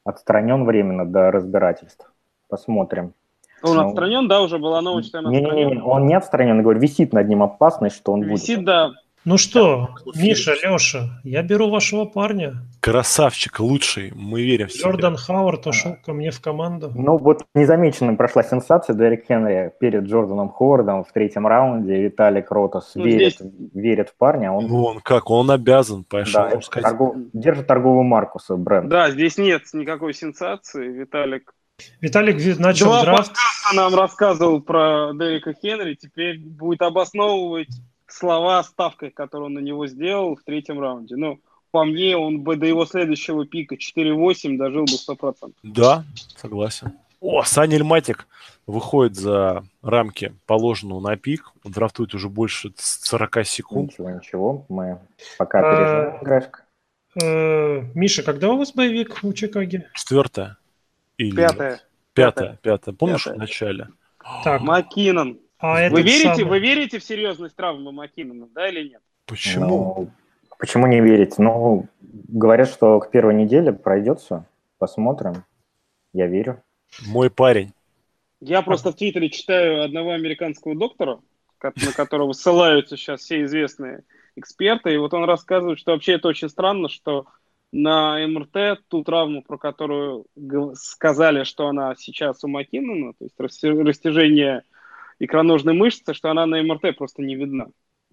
Отстранен 0.04 0.64
временно 0.64 1.06
до 1.06 1.30
разбирательств. 1.30 2.10
Посмотрим. 2.48 3.14
Он 3.62 3.76
Ну, 3.76 3.88
отстранен, 3.88 4.28
да, 4.28 4.42
уже 4.42 4.58
была 4.58 4.82
новость, 4.82 5.08
что 5.08 5.18
он 5.18 5.30
Не-не-не, 5.30 5.46
отстранен. 5.48 5.82
он 5.82 6.06
не 6.06 6.14
отстранен, 6.14 6.56
я 6.58 6.62
говорю, 6.62 6.80
висит 6.80 7.14
над 7.14 7.26
ним 7.28 7.42
опасность, 7.42 7.96
что 7.96 8.12
он 8.12 8.22
Висит, 8.22 8.56
будет. 8.58 8.66
да. 8.66 8.92
Ну 9.24 9.38
что, 9.38 9.88
Слушай, 10.02 10.22
Миша. 10.22 10.52
Леша, 10.62 11.20
я 11.24 11.42
беру 11.42 11.70
вашего 11.70 12.04
парня. 12.04 12.56
Красавчик, 12.80 13.58
лучший, 13.58 14.12
мы 14.14 14.42
верим 14.42 14.68
в 14.68 14.72
себя. 14.72 14.90
Джордан 14.90 15.16
Хауард 15.16 15.66
ушел 15.66 15.96
ко 16.04 16.12
мне 16.12 16.30
в 16.30 16.42
команду. 16.42 16.92
Ну 16.94 17.16
вот 17.16 17.42
незамеченным 17.54 18.18
прошла 18.18 18.42
сенсация 18.42 18.94
Дерек 18.94 19.24
Хенри 19.26 19.72
перед 19.80 20.04
Джорданом 20.04 20.50
Ховардом 20.50 21.04
в 21.04 21.12
третьем 21.12 21.46
раунде. 21.46 22.02
Виталик 22.02 22.50
Ротос 22.50 22.92
Ну, 22.96 23.04
верит, 23.04 23.36
здесь- 23.40 23.50
верит 23.72 24.10
в 24.10 24.16
парня. 24.16 24.52
Он 24.52 24.66
Ну, 24.66 24.84
он 24.84 25.00
как, 25.00 25.30
он 25.30 25.50
обязан, 25.50 26.04
понимаешь, 26.04 26.32
да, 26.32 26.60
сказать, 26.60 26.92
торгов- 26.92 27.16
держит 27.32 27.66
торговую 27.66 28.02
марку 28.04 28.38
свой 28.38 28.58
бренд. 28.58 28.90
Да, 28.90 29.10
здесь 29.10 29.38
нет 29.38 29.62
никакой 29.72 30.12
сенсации. 30.12 30.86
Виталик 30.88 31.54
Виталик 32.02 32.36
ви- 32.36 32.54
начал 32.58 32.86
Два 32.86 33.02
драфт. 33.02 33.32
нам 33.74 33.94
рассказывал 33.94 34.60
про 34.60 35.12
Дерека 35.14 35.54
Хенри, 35.54 35.94
теперь 35.94 36.38
будет 36.38 36.82
обосновывать 36.82 37.68
слова 38.14 38.62
ставкой, 38.62 39.10
которую 39.10 39.46
он 39.46 39.54
на 39.54 39.58
него 39.58 39.86
сделал 39.86 40.36
в 40.36 40.42
третьем 40.42 40.80
раунде. 40.80 41.16
Ну, 41.16 41.40
по 41.70 41.84
мне, 41.84 42.16
он 42.16 42.40
бы 42.40 42.56
до 42.56 42.66
его 42.66 42.86
следующего 42.86 43.46
пика 43.46 43.74
4-8 43.74 44.56
дожил 44.56 44.84
бы 44.84 44.92
100%. 44.92 45.52
Да, 45.62 46.04
согласен. 46.36 46.92
О, 47.20 47.42
Саня 47.42 47.76
Эльматик 47.76 48.26
выходит 48.66 49.16
за 49.16 49.64
рамки 49.82 50.34
положенного 50.46 51.00
на 51.00 51.16
пик. 51.16 51.52
Он 51.64 51.72
драфтует 51.72 52.14
уже 52.14 52.28
больше 52.28 52.72
40 52.76 53.46
секунд. 53.46 53.90
Ничего, 53.92 54.10
ничего, 54.10 54.66
мы 54.68 54.98
пока 55.38 55.60
А, 55.60 55.72
опережаем 55.72 56.22
играшка. 56.22 56.64
Э, 57.22 57.80
Миша, 57.94 58.22
когда 58.22 58.50
у 58.50 58.58
вас 58.58 58.72
боевик 58.72 59.22
в 59.22 59.32
Чикаге? 59.32 59.88
Четвертое. 59.94 60.58
Или 61.16 61.36
Пятое. 61.36 61.80
Пятое, 62.12 62.58
пятое. 62.62 62.94
Помнишь 62.94 63.24
Пятое. 63.24 63.36
в 63.36 63.38
начале? 63.38 63.88
Так, 64.44 64.60
Маккинон. 64.62 65.38
А 65.58 65.88
Вы 65.88 66.02
верите, 66.02 66.34
самый- 66.34 66.44
вы 66.44 66.58
верите 66.58 66.98
в 66.98 67.04
серьезность 67.04 67.56
травмы 67.56 67.92
Маккинона, 67.92 68.48
да 68.54 68.68
или 68.68 68.88
нет? 68.90 69.02
Почему? 69.26 69.66
Ну, 69.66 70.10
почему 70.58 70.86
не 70.86 71.00
верить? 71.00 71.38
Ну, 71.38 71.86
говорят, 72.00 72.68
что 72.68 73.00
к 73.00 73.10
первой 73.10 73.34
неделе 73.34 73.72
пройдет 73.72 74.20
все. 74.20 74.44
Посмотрим. 74.78 75.44
Я 76.12 76.26
верю. 76.26 76.62
Мой 77.06 77.30
парень. 77.30 77.72
Я 78.40 78.62
просто 78.62 78.92
в 78.92 78.96
Твиттере 78.96 79.30
читаю 79.30 79.82
одного 79.82 80.12
американского 80.12 80.74
доктора, 80.76 81.20
на 81.62 81.92
которого 81.92 82.32
ссылаются 82.32 82.96
сейчас 82.96 83.20
все 83.20 83.42
известные 83.44 84.04
эксперты, 84.36 84.92
и 84.92 84.98
вот 84.98 85.14
он 85.14 85.24
рассказывает, 85.24 85.78
что 85.78 85.92
вообще 85.92 86.14
это 86.14 86.28
очень 86.28 86.48
странно, 86.48 86.88
что 86.88 87.26
на 87.72 88.18
МРТ 88.26 88.82
ту 88.88 89.02
травму, 89.02 89.42
про 89.42 89.58
которую 89.58 90.26
сказали, 90.74 91.44
что 91.44 91.68
она 91.68 91.94
сейчас 91.96 92.44
у 92.44 92.48
Маккинона, 92.48 93.14
то 93.14 93.24
есть 93.24 93.40
растяжение 93.40 94.62
икроножной 95.18 95.74
мышцы, 95.74 96.14
что 96.14 96.30
она 96.30 96.46
на 96.46 96.62
МРТ 96.62 96.96
просто 96.96 97.22
не 97.22 97.36
видна. 97.36 97.66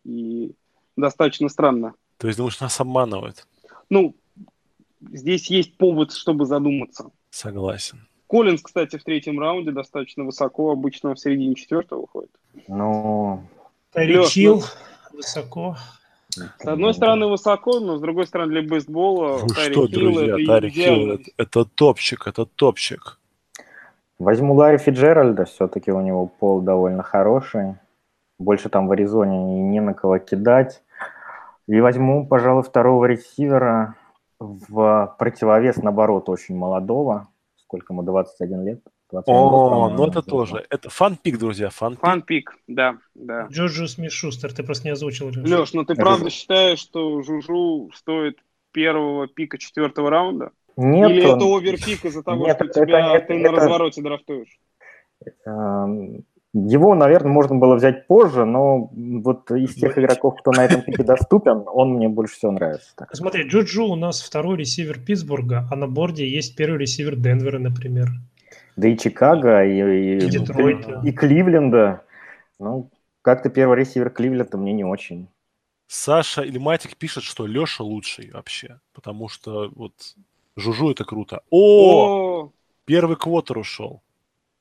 И 0.03 0.51
достаточно 0.95 1.49
странно. 1.49 1.93
То 2.17 2.27
есть 2.27 2.37
думаешь, 2.37 2.59
нас 2.59 2.79
обманывают? 2.79 3.47
Ну, 3.89 4.15
здесь 5.11 5.49
есть 5.49 5.77
повод, 5.77 6.13
чтобы 6.13 6.45
задуматься. 6.45 7.11
Согласен. 7.29 8.07
Коллинз, 8.27 8.61
кстати, 8.61 8.97
в 8.97 9.03
третьем 9.03 9.39
раунде 9.39 9.71
достаточно 9.71 10.23
высоко, 10.23 10.71
обычно 10.71 11.13
в 11.13 11.19
середине 11.19 11.55
четвертого 11.55 12.01
выходит. 12.01 12.31
Ну, 12.67 13.43
Терри 13.93 14.13
Лёш, 14.13 14.29
Хилл, 14.29 14.63
высоко. 15.11 15.75
С 16.29 16.65
одной 16.65 16.93
стороны 16.93 17.27
высоко, 17.27 17.81
но 17.81 17.97
с 17.97 18.01
другой 18.01 18.25
стороны 18.25 18.51
для 18.53 18.61
бейсбола 18.61 19.39
Вы 19.39 19.49
Тарик 19.49 19.73
что, 19.73 19.87
Хилл 19.87 20.13
друзья, 20.13 20.45
Тарик 20.47 20.73
Хилл, 20.73 21.11
это, 21.11 21.31
это 21.35 21.65
топчик, 21.65 22.25
это 22.25 22.45
топчик. 22.45 23.19
Возьму 24.21 24.53
Ларри 24.53 24.77
Фиджеральда, 24.77 25.45
все-таки 25.45 25.91
у 25.91 25.99
него 25.99 26.27
пол 26.27 26.61
довольно 26.61 27.01
хороший. 27.01 27.75
Больше 28.37 28.69
там 28.69 28.87
в 28.87 28.91
Аризоне 28.91 29.57
и 29.57 29.61
не 29.63 29.79
на 29.79 29.95
кого 29.95 30.19
кидать. 30.19 30.83
И 31.67 31.79
возьму, 31.81 32.27
пожалуй, 32.27 32.61
второго 32.61 33.05
ресивера 33.05 33.95
в 34.39 35.15
противовес, 35.17 35.77
наоборот, 35.77 36.29
очень 36.29 36.55
молодого. 36.55 37.29
Сколько 37.55 37.93
ему, 37.93 38.03
21 38.03 38.63
лет? 38.63 38.81
21 39.11 39.41
год, 39.41 39.53
О, 39.53 39.69
по-моему, 39.69 39.97
ну 39.97 40.07
это 40.07 40.21
тоже. 40.21 40.65
Это 40.69 40.89
фанпик, 40.89 41.39
друзья, 41.39 41.69
фанпик. 41.71 42.01
Фанпик, 42.01 42.55
да, 42.67 42.97
да. 43.15 43.47
Джорджио 43.49 43.87
Смит-Шустер, 43.87 44.53
ты 44.53 44.63
просто 44.63 44.85
не 44.87 44.91
озвучил. 44.91 45.29
Лёш. 45.29 45.49
Леш, 45.49 45.73
ну 45.73 45.83
ты 45.83 45.95
правда 45.95 46.25
же- 46.25 46.35
считаешь, 46.35 46.79
что 46.79 47.21
Жужу 47.23 47.89
стоит 47.95 48.37
первого 48.71 49.27
пика 49.27 49.57
четвертого 49.57 50.09
раунда? 50.11 50.51
Нет, 50.77 51.09
Или 51.11 51.25
он- 51.25 51.37
это 51.37 51.45
оверпик 51.57 52.05
из-за 52.05 52.23
того, 52.23 52.45
Нет, 52.45 52.55
что 52.57 52.65
это- 52.65 52.85
тебя 52.85 53.15
это- 53.15 53.27
ты 53.27 53.33
на 53.39 53.47
это- 53.47 53.51
развороте 53.51 54.01
драфтуешь? 54.01 54.59
Эм, 55.45 56.23
Его, 56.53 56.95
наверное, 56.95 57.31
можно 57.31 57.55
было 57.55 57.75
взять 57.75 58.07
позже, 58.07 58.43
но 58.43 58.89
вот 58.91 59.49
из 59.51 59.73
тех 59.75 59.97
игроков, 59.97 60.35
кто 60.41 60.51
на 60.51 60.65
этом 60.65 60.81
пике 60.81 61.01
доступен, 61.01 61.63
он 61.65 61.93
мне 61.93 62.09
больше 62.09 62.35
всего 62.35 62.51
нравится. 62.51 62.91
Так. 62.97 63.15
Смотри, 63.15 63.43
Джуджу 63.43 63.85
у 63.85 63.95
нас 63.95 64.21
второй 64.21 64.57
ресивер 64.57 64.99
Питтсбурга, 64.99 65.65
а 65.71 65.77
на 65.77 65.87
борде 65.87 66.27
есть 66.27 66.57
первый 66.57 66.77
ресивер 66.79 67.15
Денвера, 67.15 67.57
например. 67.57 68.09
Да 68.75 68.89
и 68.89 68.97
Чикаго, 68.97 69.63
и, 69.63 69.77
и, 69.77 70.17
И 70.25 70.29
Детройта. 70.29 71.01
и 71.05 71.13
Кливленда. 71.13 72.01
Ну, 72.59 72.89
как-то 73.21 73.49
первый 73.49 73.77
ресивер 73.79 74.09
Кливленда 74.09 74.57
мне 74.57 74.73
не 74.73 74.83
очень. 74.83 75.29
Саша 75.87 76.41
Ильматик 76.41 76.97
пишет, 76.97 77.23
что 77.23 77.45
Леша 77.47 77.85
лучший 77.85 78.29
вообще, 78.31 78.81
потому 78.93 79.29
что 79.29 79.71
вот 79.73 79.93
Жужу 80.55 80.91
это 80.91 81.03
круто. 81.05 81.41
О, 81.49 82.43
О, 82.45 82.51
первый 82.85 83.15
квотер 83.15 83.57
ушел. 83.57 84.01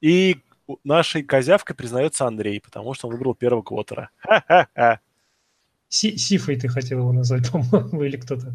И 0.00 0.36
нашей 0.84 1.22
козявкой 1.22 1.74
признается 1.76 2.26
Андрей, 2.26 2.60
потому 2.60 2.94
что 2.94 3.08
он 3.08 3.14
выбрал 3.14 3.34
первого 3.34 3.62
квотера. 3.62 4.10
Ха-ха-ха. 4.18 5.00
Си- 5.88 6.16
Сифой 6.16 6.56
ты 6.56 6.68
хотел 6.68 7.00
его 7.00 7.12
назвать, 7.12 7.50
по-моему, 7.52 8.02
или 8.04 8.16
кто-то. 8.16 8.52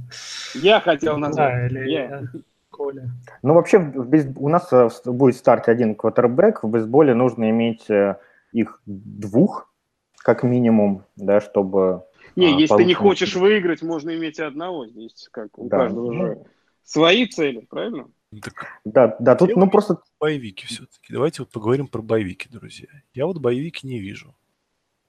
я 0.55 0.79
хотел 0.79 1.17
назвать. 1.17 1.53
Да, 1.53 1.67
или 1.67 1.89
Я. 1.91 2.21
э, 2.21 2.23
Коля. 2.69 3.09
Ну, 3.43 3.53
вообще, 3.53 3.79
в 3.79 4.07
бейс- 4.07 4.31
у 4.37 4.47
нас 4.49 4.71
э, 4.71 4.89
будет 5.05 5.35
в 5.35 5.39
старте 5.39 5.71
один 5.71 5.95
квотербек. 5.95 6.63
В 6.63 6.69
бейсболе 6.69 7.13
нужно 7.13 7.49
иметь 7.49 7.89
э, 7.89 8.17
их 8.53 8.81
двух, 8.85 9.69
как 10.17 10.43
минимум, 10.43 11.03
да, 11.17 11.41
чтобы... 11.41 12.03
Не, 12.37 12.47
а, 12.55 12.57
если 12.59 12.77
ты 12.77 12.85
не 12.85 12.93
хочешь 12.93 13.35
выиграть, 13.35 13.81
можно 13.81 14.15
иметь 14.15 14.39
и 14.39 14.43
одного 14.43 14.87
здесь, 14.87 15.27
как 15.31 15.57
у 15.59 15.67
Да. 15.69 15.79
каждого 15.79 16.13
же 16.13 16.37
свои 16.85 17.25
цели, 17.25 17.59
правильно? 17.69 18.07
Ну, 18.31 18.39
так 18.41 18.67
Да, 18.85 19.15
да, 19.19 19.35
тут, 19.35 19.55
ну, 19.55 19.69
просто 19.69 19.99
боевики 20.19 20.65
все-таки. 20.67 21.11
Давайте 21.11 21.41
вот 21.41 21.51
поговорим 21.51 21.87
про 21.87 22.01
боевики, 22.01 22.47
друзья. 22.49 22.87
Я 23.13 23.25
вот 23.25 23.39
боевики 23.39 23.87
не 23.87 23.99
вижу. 23.99 24.33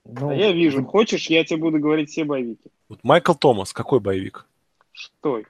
ну, 0.04 0.30
А 0.30 0.34
я 0.34 0.52
вижу. 0.52 0.84
Хочешь, 0.84 1.28
я 1.28 1.44
тебе 1.44 1.58
буду 1.60 1.78
говорить 1.78 2.10
все 2.10 2.24
боевики. 2.24 2.70
Вот 2.88 3.02
Майкл 3.04 3.34
Томас, 3.34 3.72
какой 3.72 4.00
боевик? 4.00 4.46
Что? 4.92 5.42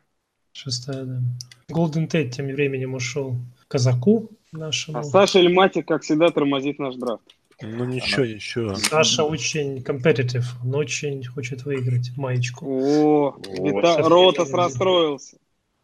Шестая, 0.53 1.05
да. 1.05 1.21
Голден 1.69 2.09
Тейт 2.09 2.35
тем 2.35 2.47
временем 2.47 2.95
ушел 2.95 3.37
к 3.61 3.69
казаку 3.69 4.31
нашему. 4.53 4.99
А 4.99 5.03
Саша 5.05 5.39
Эльматик, 5.41 5.87
как 5.87 6.03
всегда, 6.03 6.31
тормозит 6.31 6.79
наш 6.79 6.95
драфт. 6.97 7.23
Ну 7.61 7.85
ничего, 7.85 8.25
ничего. 8.25 8.75
Саша 8.75 9.25
очень 9.25 9.79
competitive, 9.79 10.45
он 10.65 10.75
очень 10.75 11.25
хочет 11.25 11.65
выиграть 11.65 12.11
маечку. 12.17 12.67
О, 12.67 13.37
Вита- 13.39 14.03
Ротас 14.09 14.49
Левин. 14.49 14.59
расстроился. 14.59 15.37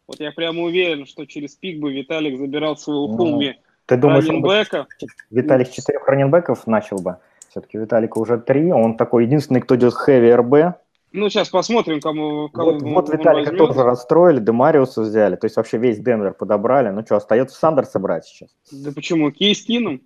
Вот 0.07 0.19
я 0.19 0.31
прямо 0.31 0.63
уверен, 0.63 1.05
что 1.05 1.25
через 1.25 1.55
пик 1.55 1.79
бы 1.79 1.93
Виталик 1.93 2.37
забирал 2.37 2.77
своего 2.77 3.07
Ну, 3.07 3.17
Хуми 3.17 3.57
ты 3.85 3.97
думаешь, 3.97 4.27
он 4.29 4.41
бы 4.41 4.49
раненбека. 4.49 4.87
Виталик 5.29 5.69
четырех 5.71 6.07
раненбеков 6.07 6.67
начал 6.67 6.97
бы? 6.97 7.17
Все-таки 7.49 7.77
Виталика 7.77 8.17
уже 8.17 8.37
три, 8.37 8.71
он 8.71 8.97
такой 8.97 9.25
единственный, 9.25 9.61
кто 9.61 9.75
идет 9.75 9.93
хэви 9.93 10.33
РБ. 10.33 10.77
Ну, 11.11 11.29
сейчас 11.29 11.49
посмотрим, 11.49 11.99
кому, 12.01 12.49
кому 12.49 12.71
Вот, 12.71 12.81
он- 12.81 12.93
вот 12.93 13.09
Виталика 13.13 13.51
возьмет. 13.51 13.57
тоже 13.57 13.83
расстроили, 13.83 14.39
Демариуса 14.39 15.01
взяли, 15.01 15.35
то 15.35 15.45
есть 15.45 15.55
вообще 15.57 15.77
весь 15.77 15.99
Денвер 15.99 16.33
подобрали. 16.33 16.89
Ну 16.89 17.05
что, 17.05 17.17
остается 17.17 17.57
Сандерса 17.57 17.99
брать 17.99 18.25
сейчас? 18.25 18.49
Да 18.71 18.91
почему? 18.91 19.31
Кейс 19.31 19.61
кином? 19.63 20.01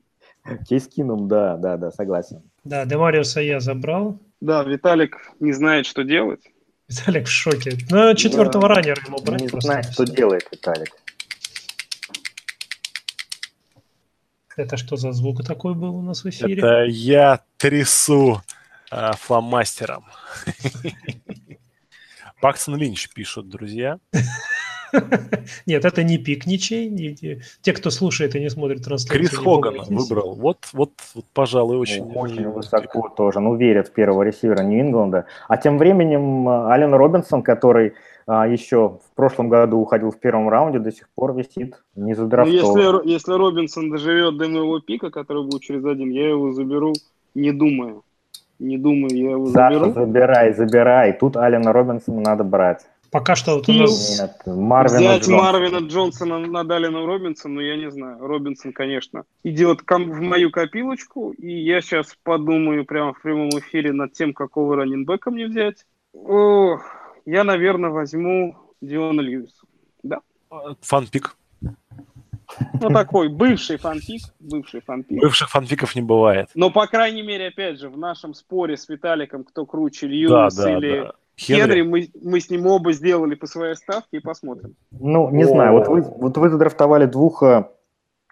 Кейс 0.67 0.87
Кином, 0.87 1.27
да, 1.27 1.57
да, 1.57 1.75
да, 1.77 1.91
согласен. 1.91 2.41
Да, 2.63 2.85
Демариуса 2.85 3.41
я 3.41 3.59
забрал. 3.59 4.17
Да, 4.39 4.63
Виталик 4.63 5.17
не 5.39 5.51
знает, 5.51 5.85
что 5.85 6.03
делать. 6.03 6.41
Виталик 6.87 7.27
в 7.27 7.31
шоке. 7.31 7.77
Ну, 7.89 8.13
четвертого 8.15 8.67
раннера 8.67 9.01
ему 9.05 9.19
брать 9.21 9.41
Не 9.41 9.47
просто. 9.49 9.67
знает, 9.67 9.91
что 9.91 10.05
делает 10.05 10.47
Виталик. 10.51 10.95
Это 14.55 14.77
что 14.77 14.95
за 14.95 15.11
звук 15.11 15.45
такой 15.45 15.75
был 15.75 15.95
у 15.95 16.01
нас 16.01 16.23
в 16.23 16.29
эфире? 16.29 16.57
Это 16.57 16.85
я 16.85 17.41
трясу 17.57 18.41
а, 18.89 19.13
фломастером. 19.13 20.05
Паксон 22.41 22.75
Линч 22.77 23.09
пишут, 23.09 23.49
друзья. 23.49 23.99
Нет, 25.65 25.85
это 25.85 26.03
не 26.03 26.17
пик 26.17 26.45
ничей. 26.45 26.89
не- 26.89 27.39
Те, 27.61 27.73
кто 27.73 27.89
слушает 27.89 28.35
и 28.35 28.39
не 28.39 28.49
смотрит 28.49 28.83
трансляцию. 28.83 29.19
Крис 29.27 29.39
пугайтесь. 29.39 29.87
выбрал. 29.87 30.35
Вот, 30.35 30.57
вот, 30.73 30.91
вот, 31.15 31.25
пожалуй, 31.33 31.77
очень... 31.77 32.05
Ну, 32.05 32.19
Очень 32.19 32.49
высоко 32.49 33.09
тоже. 33.09 33.39
Ну, 33.39 33.55
верят 33.55 33.87
в 33.87 33.91
первого 33.91 34.23
ресивера 34.23 34.63
Нью-Ингланда. 34.63 35.25
А 35.47 35.57
тем 35.57 35.77
временем 35.77 36.47
э, 36.47 36.67
Ален 36.69 36.93
Робинсон, 36.93 37.41
который 37.43 37.93
а, 38.25 38.45
еще 38.47 38.89
в 38.89 39.15
прошлом 39.15 39.47
году 39.47 39.77
уходил 39.77 40.11
в 40.11 40.19
первом 40.19 40.49
раунде, 40.49 40.79
до 40.79 40.91
сих 40.91 41.07
пор 41.15 41.33
висит, 41.33 41.81
не 41.95 42.11
Ну, 42.13 42.15
задрафтован. 42.17 42.53
если, 43.01 43.09
если 43.09 43.33
Робинсон 43.33 43.89
доживет 43.89 44.37
до 44.37 44.49
моего 44.49 44.79
пика, 44.81 45.09
который 45.11 45.43
будет 45.43 45.61
через 45.61 45.85
один, 45.85 46.09
я 46.09 46.29
его 46.29 46.51
заберу, 46.51 46.93
не 47.35 47.51
думая. 47.51 47.95
Не 48.59 48.77
думаю, 48.77 49.15
я 49.15 49.31
его 49.31 49.45
Саша, 49.51 49.79
заберу. 49.79 49.93
забирай, 49.93 50.53
забирай. 50.53 51.13
Тут 51.13 51.37
Алена 51.37 51.71
Робинсона 51.71 52.21
надо 52.21 52.43
брать. 52.43 52.87
Пока 53.11 53.35
что 53.35 53.55
вот 53.55 53.69
у 53.69 53.71
Стил. 53.71 53.81
нас... 53.81 54.19
Нет, 54.19 54.41
Марвина 54.45 54.99
Взять 54.99 55.21
Джонсона. 55.21 55.37
Марвина 55.37 55.77
Джонсона 55.87 56.39
на 56.39 56.63
Далина 56.63 57.05
Робинсона, 57.05 57.55
ну, 57.55 57.61
я 57.61 57.77
не 57.77 57.89
знаю. 57.89 58.19
Робинсон, 58.19 58.73
конечно, 58.73 59.23
идет 59.43 59.81
в 59.87 60.21
мою 60.21 60.51
копилочку, 60.51 61.31
и 61.31 61.51
я 61.51 61.81
сейчас 61.81 62.17
подумаю 62.23 62.85
прямо 62.85 63.13
в 63.13 63.21
прямом 63.21 63.49
эфире 63.59 63.93
над 63.93 64.13
тем, 64.13 64.33
какого 64.33 64.75
раненбека 64.75 65.31
мне 65.31 65.47
взять. 65.47 65.85
О, 66.13 66.79
я, 67.25 67.43
наверное, 67.43 67.89
возьму 67.89 68.57
Диона 68.81 69.21
Льюиса. 69.21 69.65
Фанпик. 70.81 71.35
Ну, 72.79 72.89
такой 72.89 73.27
бывший 73.27 73.77
фанпик, 73.77 74.21
бывший 74.39 74.81
фанпик. 74.81 75.19
Бывших 75.19 75.49
фанпиков 75.49 75.95
не 75.95 76.01
бывает. 76.01 76.49
Но, 76.55 76.71
по 76.71 76.87
крайней 76.87 77.21
мере, 77.21 77.47
опять 77.47 77.79
же, 77.79 77.89
в 77.89 77.97
нашем 77.97 78.33
споре 78.33 78.77
с 78.77 78.87
Виталиком, 78.87 79.43
кто 79.43 79.65
круче, 79.65 80.07
Да, 80.07 80.13
Льюис 80.13 80.55
да, 80.55 80.77
или 80.77 81.01
да. 81.01 81.13
Хенри, 81.39 81.83
мы, 81.83 82.09
мы 82.21 82.39
с 82.39 82.49
ним 82.49 82.65
оба 82.65 82.91
сделали 82.93 83.35
по 83.35 83.45
своей 83.45 83.75
ставке 83.75 84.17
и 84.17 84.19
посмотрим. 84.19 84.75
Ну, 84.91 85.29
не 85.29 85.43
О. 85.43 85.47
знаю, 85.47 85.73
вот 85.73 85.87
вы, 85.87 86.01
вот 86.01 86.37
вы 86.37 86.49
задрафтовали 86.49 87.05
двух 87.05 87.43
э, 87.43 87.69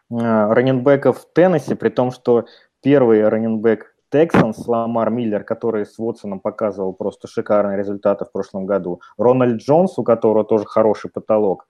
э, 0.09 0.15
раннинбеков 0.15 1.19
в 1.19 1.33
Теннесси, 1.33 1.75
при 1.75 1.89
том, 1.89 2.11
что 2.11 2.45
первый 2.81 3.27
раннинбек 3.27 3.95
Тексанс, 4.09 4.67
Ламар 4.67 5.11
Миллер, 5.11 5.43
который 5.43 5.85
с 5.85 5.97
Вотсоном 5.97 6.39
показывал 6.39 6.93
просто 6.93 7.27
шикарные 7.27 7.77
результаты 7.77 8.25
в 8.25 8.31
прошлом 8.31 8.65
году, 8.65 9.01
Рональд 9.17 9.61
Джонс, 9.61 9.97
у 9.99 10.03
которого 10.03 10.43
тоже 10.43 10.65
хороший 10.65 11.11
потолок, 11.11 11.67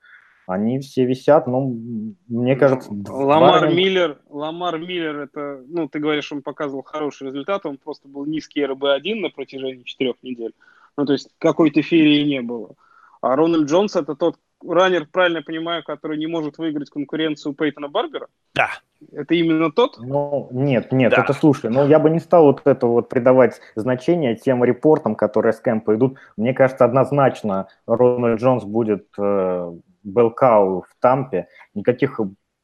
они 0.47 0.79
все 0.79 1.05
висят, 1.05 1.47
ну, 1.47 2.13
мне 2.27 2.55
кажется... 2.55 2.89
два 2.91 3.39
Ламар 3.39 3.63
ранен- 3.63 3.75
Миллер, 3.75 4.19
Ламар 4.29 4.77
Миллер, 4.77 5.21
это, 5.21 5.63
ну, 5.67 5.89
ты 5.89 5.99
говоришь, 5.99 6.31
он 6.31 6.43
показывал 6.43 6.83
хороший 6.83 7.27
результат, 7.27 7.65
он 7.65 7.77
просто 7.77 8.07
был 8.07 8.25
низкий 8.25 8.63
РБ-1 8.63 9.21
на 9.21 9.29
протяжении 9.29 9.83
четырех 9.83 10.15
недель. 10.21 10.53
Ну, 10.97 11.05
то 11.05 11.13
есть 11.13 11.29
какой-то 11.39 11.81
ферии 11.81 12.23
не 12.23 12.41
было. 12.41 12.75
А 13.21 13.35
Рональд 13.35 13.67
Джонс 13.67 13.95
это 13.95 14.15
тот 14.15 14.35
раннер, 14.67 15.07
правильно 15.11 15.37
я 15.37 15.43
понимаю, 15.43 15.83
который 15.83 16.17
не 16.17 16.27
может 16.27 16.57
выиграть 16.57 16.89
конкуренцию 16.89 17.53
Пейтона 17.53 17.87
Барбера? 17.87 18.27
Да. 18.53 18.69
Это 19.11 19.35
именно 19.35 19.71
тот? 19.71 19.97
Ну, 19.99 20.47
нет, 20.51 20.91
нет, 20.91 21.11
Да. 21.11 21.23
это 21.23 21.33
слушай, 21.33 21.69
ну 21.69 21.87
я 21.87 21.99
бы 21.99 22.09
не 22.09 22.19
стал 22.19 22.45
вот 22.45 22.61
это 22.65 22.87
вот 22.87 23.09
придавать 23.09 23.59
значение 23.75 24.35
тем 24.35 24.63
репортам, 24.63 25.15
которые 25.15 25.53
с 25.53 25.59
кемпа 25.59 25.95
идут. 25.95 26.17
Мне 26.37 26.53
кажется, 26.53 26.85
однозначно 26.85 27.67
Рональд 27.85 28.39
Джонс 28.39 28.63
будет 28.63 29.07
э, 29.17 29.73
Белкау 30.03 30.81
в 30.81 31.01
Тампе, 31.01 31.47
никаких 31.73 32.19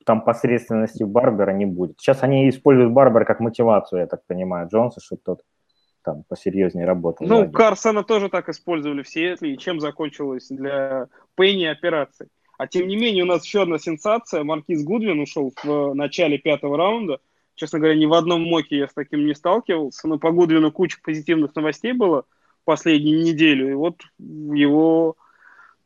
там 0.05 0.21
посредственностей 0.21 1.05
Барбера 1.05 1.51
не 1.51 1.65
будет. 1.65 1.99
Сейчас 1.99 2.23
они 2.23 2.49
используют 2.49 2.91
Барбера 2.91 3.25
как 3.25 3.39
мотивацию, 3.39 4.01
я 4.01 4.07
так 4.07 4.25
понимаю, 4.25 4.67
Джонса, 4.67 4.99
чтобы 4.99 5.21
тот 5.23 5.41
там 6.03 6.23
посерьезнее 6.27 6.85
работал. 6.85 7.27
Ну, 7.27 7.37
сзади. 7.37 7.51
Карсона 7.53 8.03
тоже 8.03 8.29
так 8.29 8.49
использовали 8.49 9.01
в 9.03 9.09
Сиэтле, 9.09 9.53
и 9.53 9.57
чем 9.57 9.79
закончилась 9.79 10.47
для 10.49 11.07
Пенни 11.35 11.65
операция. 11.65 12.27
А 12.57 12.67
тем 12.67 12.87
не 12.87 12.95
менее, 12.95 13.23
у 13.23 13.27
нас 13.27 13.43
еще 13.43 13.63
одна 13.63 13.79
сенсация. 13.79 14.43
Маркиз 14.43 14.83
Гудвин 14.83 15.19
ушел 15.19 15.51
в 15.63 15.93
начале 15.93 16.37
пятого 16.37 16.77
раунда. 16.77 17.19
Честно 17.55 17.79
говоря, 17.79 17.95
ни 17.95 18.05
в 18.05 18.13
одном 18.13 18.43
моке 18.43 18.77
я 18.77 18.87
с 18.87 18.93
таким 18.93 19.25
не 19.25 19.35
сталкивался, 19.35 20.07
но 20.07 20.17
по 20.17 20.31
Гудвину 20.31 20.71
куча 20.71 20.97
позитивных 21.03 21.55
новостей 21.55 21.93
было 21.93 22.25
последнюю 22.63 23.23
неделю, 23.23 23.69
и 23.71 23.73
вот 23.73 24.01
его 24.19 25.15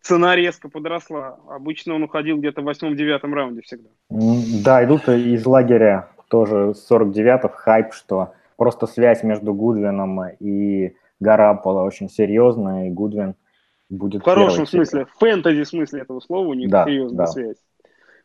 цена 0.02 0.36
резко 0.36 0.70
подросла. 0.70 1.40
Обычно 1.50 1.96
он 1.96 2.04
уходил 2.04 2.38
где-то 2.38 2.62
в 2.62 2.66
восьмом-девятом 2.66 3.34
раунде 3.34 3.62
всегда. 3.62 3.90
Да, 4.10 4.84
идут 4.84 5.08
из 5.10 5.46
лагеря 5.46 6.10
тоже 6.30 6.74
с 6.76 6.90
49-х 6.92 7.50
хайп, 7.50 7.94
что 7.94 8.34
просто 8.58 8.88
связь 8.88 9.24
между 9.24 9.54
Гудвином 9.54 10.20
и 10.40 10.96
Гараполо 11.20 11.84
очень 11.84 12.10
серьезная, 12.10 12.88
и 12.88 12.92
Гудвин 12.92 13.36
будет 13.90 14.22
В 14.22 14.26
хорошем 14.26 14.66
первый. 14.66 14.68
смысле, 14.68 15.06
в 15.06 15.12
фэнтези 15.20 15.64
смысле 15.64 16.02
этого 16.02 16.20
слова 16.20 16.48
у 16.48 16.54
них 16.54 16.70
Да, 16.70 16.86
серьезная 16.86 17.18
да. 17.18 17.28
связь. 17.28 17.58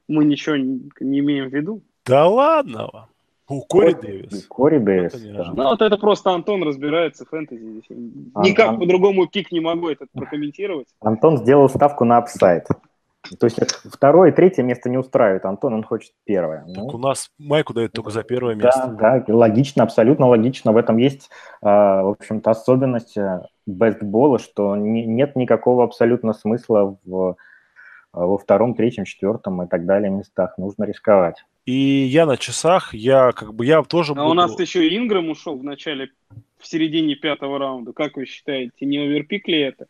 Мы 0.08 0.24
ничего 0.24 0.56
не, 0.56 1.18
имеем 1.20 1.48
в 1.50 1.52
виду. 1.54 1.82
Да 2.06 2.26
ладно 2.26 2.88
вам. 2.92 3.06
У 3.48 3.62
Кори 3.62 3.94
Дэвис. 3.94 4.46
Кори 4.46 4.78
Дэвис. 4.78 5.12
Да. 5.22 5.52
Ну, 5.56 5.64
вот 5.64 5.82
это 5.82 5.96
просто 5.98 6.30
Антон 6.30 6.62
разбирается 6.62 7.24
в 7.24 7.28
фэнтези. 7.30 7.82
Никак 8.36 8.68
Ан- 8.70 8.78
по-другому 8.78 9.26
пик 9.26 9.50
не 9.50 9.58
могу 9.60 9.88
это 9.88 10.06
прокомментировать. 10.12 10.86
Антон 11.00 11.36
сделал 11.38 11.68
ставку 11.68 12.04
на 12.04 12.18
апсайд. 12.18 12.66
То 13.38 13.46
есть 13.46 13.58
второе 13.84 14.30
и 14.30 14.34
третье 14.34 14.62
место 14.62 14.88
не 14.88 14.96
устраивает 14.96 15.44
Антон, 15.44 15.74
он 15.74 15.84
хочет 15.84 16.12
первое. 16.24 16.64
Ну, 16.66 16.86
Так 16.86 16.94
у 16.94 16.98
нас 16.98 17.30
Майку 17.38 17.74
дают 17.74 17.92
только 17.92 18.10
за 18.10 18.22
первое 18.22 18.56
да, 18.56 18.64
место. 18.66 18.96
да, 18.98 19.24
логично, 19.28 19.82
абсолютно 19.82 20.26
логично. 20.26 20.72
В 20.72 20.76
этом 20.76 20.96
есть, 20.96 21.30
а, 21.60 22.02
в 22.02 22.08
общем-то, 22.08 22.50
особенность 22.50 23.16
э, 23.18 23.42
бестбола, 23.66 24.38
что 24.38 24.74
не- 24.74 25.04
нет 25.04 25.36
никакого 25.36 25.84
абсолютно 25.84 26.32
смысла 26.32 26.98
в, 27.04 27.36
а, 28.12 28.26
во 28.26 28.38
втором, 28.38 28.74
третьем, 28.74 29.04
четвертом 29.04 29.62
и 29.62 29.68
так 29.68 29.84
далее 29.84 30.10
местах. 30.10 30.56
Нужно 30.56 30.84
рисковать. 30.84 31.44
И 31.66 31.72
я 31.72 32.24
на 32.24 32.38
часах, 32.38 32.94
я 32.94 33.32
как 33.32 33.54
бы, 33.54 33.66
я 33.66 33.82
тоже 33.82 34.12
А 34.12 34.14
буду... 34.16 34.30
у 34.30 34.34
нас 34.34 34.58
еще 34.58 34.88
Инграм 34.96 35.28
ушел 35.28 35.58
в 35.58 35.62
начале, 35.62 36.10
в 36.58 36.66
середине 36.66 37.16
пятого 37.16 37.58
раунда. 37.58 37.92
Как 37.92 38.16
вы 38.16 38.24
считаете, 38.24 38.86
не 38.86 38.96
оверпик 38.98 39.46
ли 39.46 39.60
это? 39.60 39.86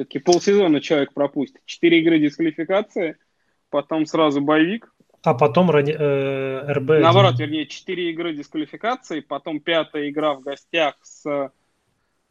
Все-таки 0.00 0.18
полсезона 0.18 0.80
человек 0.80 1.12
пропустит. 1.12 1.60
Четыре 1.66 2.00
игры 2.00 2.18
дисквалификации, 2.18 3.18
потом 3.68 4.06
сразу 4.06 4.40
боевик. 4.40 4.90
А 5.22 5.34
потом 5.34 5.70
э, 5.70 6.72
РБ. 6.72 6.88
Наоборот, 7.02 7.38
вернее, 7.38 7.66
четыре 7.66 8.10
игры 8.10 8.32
дисквалификации, 8.32 9.20
потом 9.20 9.60
пятая 9.60 10.08
игра 10.08 10.32
в 10.32 10.40
гостях 10.40 10.94
с, 11.02 11.50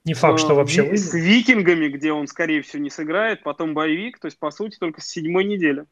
Не 0.04 0.16
факт, 0.16 0.40
что 0.40 0.54
э, 0.54 0.56
вообще 0.56 0.82
с 0.98 1.14
выйдет. 1.14 1.14
викингами, 1.14 1.90
где 1.90 2.12
он, 2.12 2.26
скорее 2.26 2.64
всего, 2.64 2.82
не 2.82 2.90
сыграет, 2.90 3.44
потом 3.44 3.76
боевик, 3.76 4.18
то 4.18 4.26
есть, 4.26 4.40
по 4.40 4.50
сути, 4.50 4.80
только 4.80 5.00
с 5.02 5.06
седьмой 5.06 5.44
недели. 5.46 5.86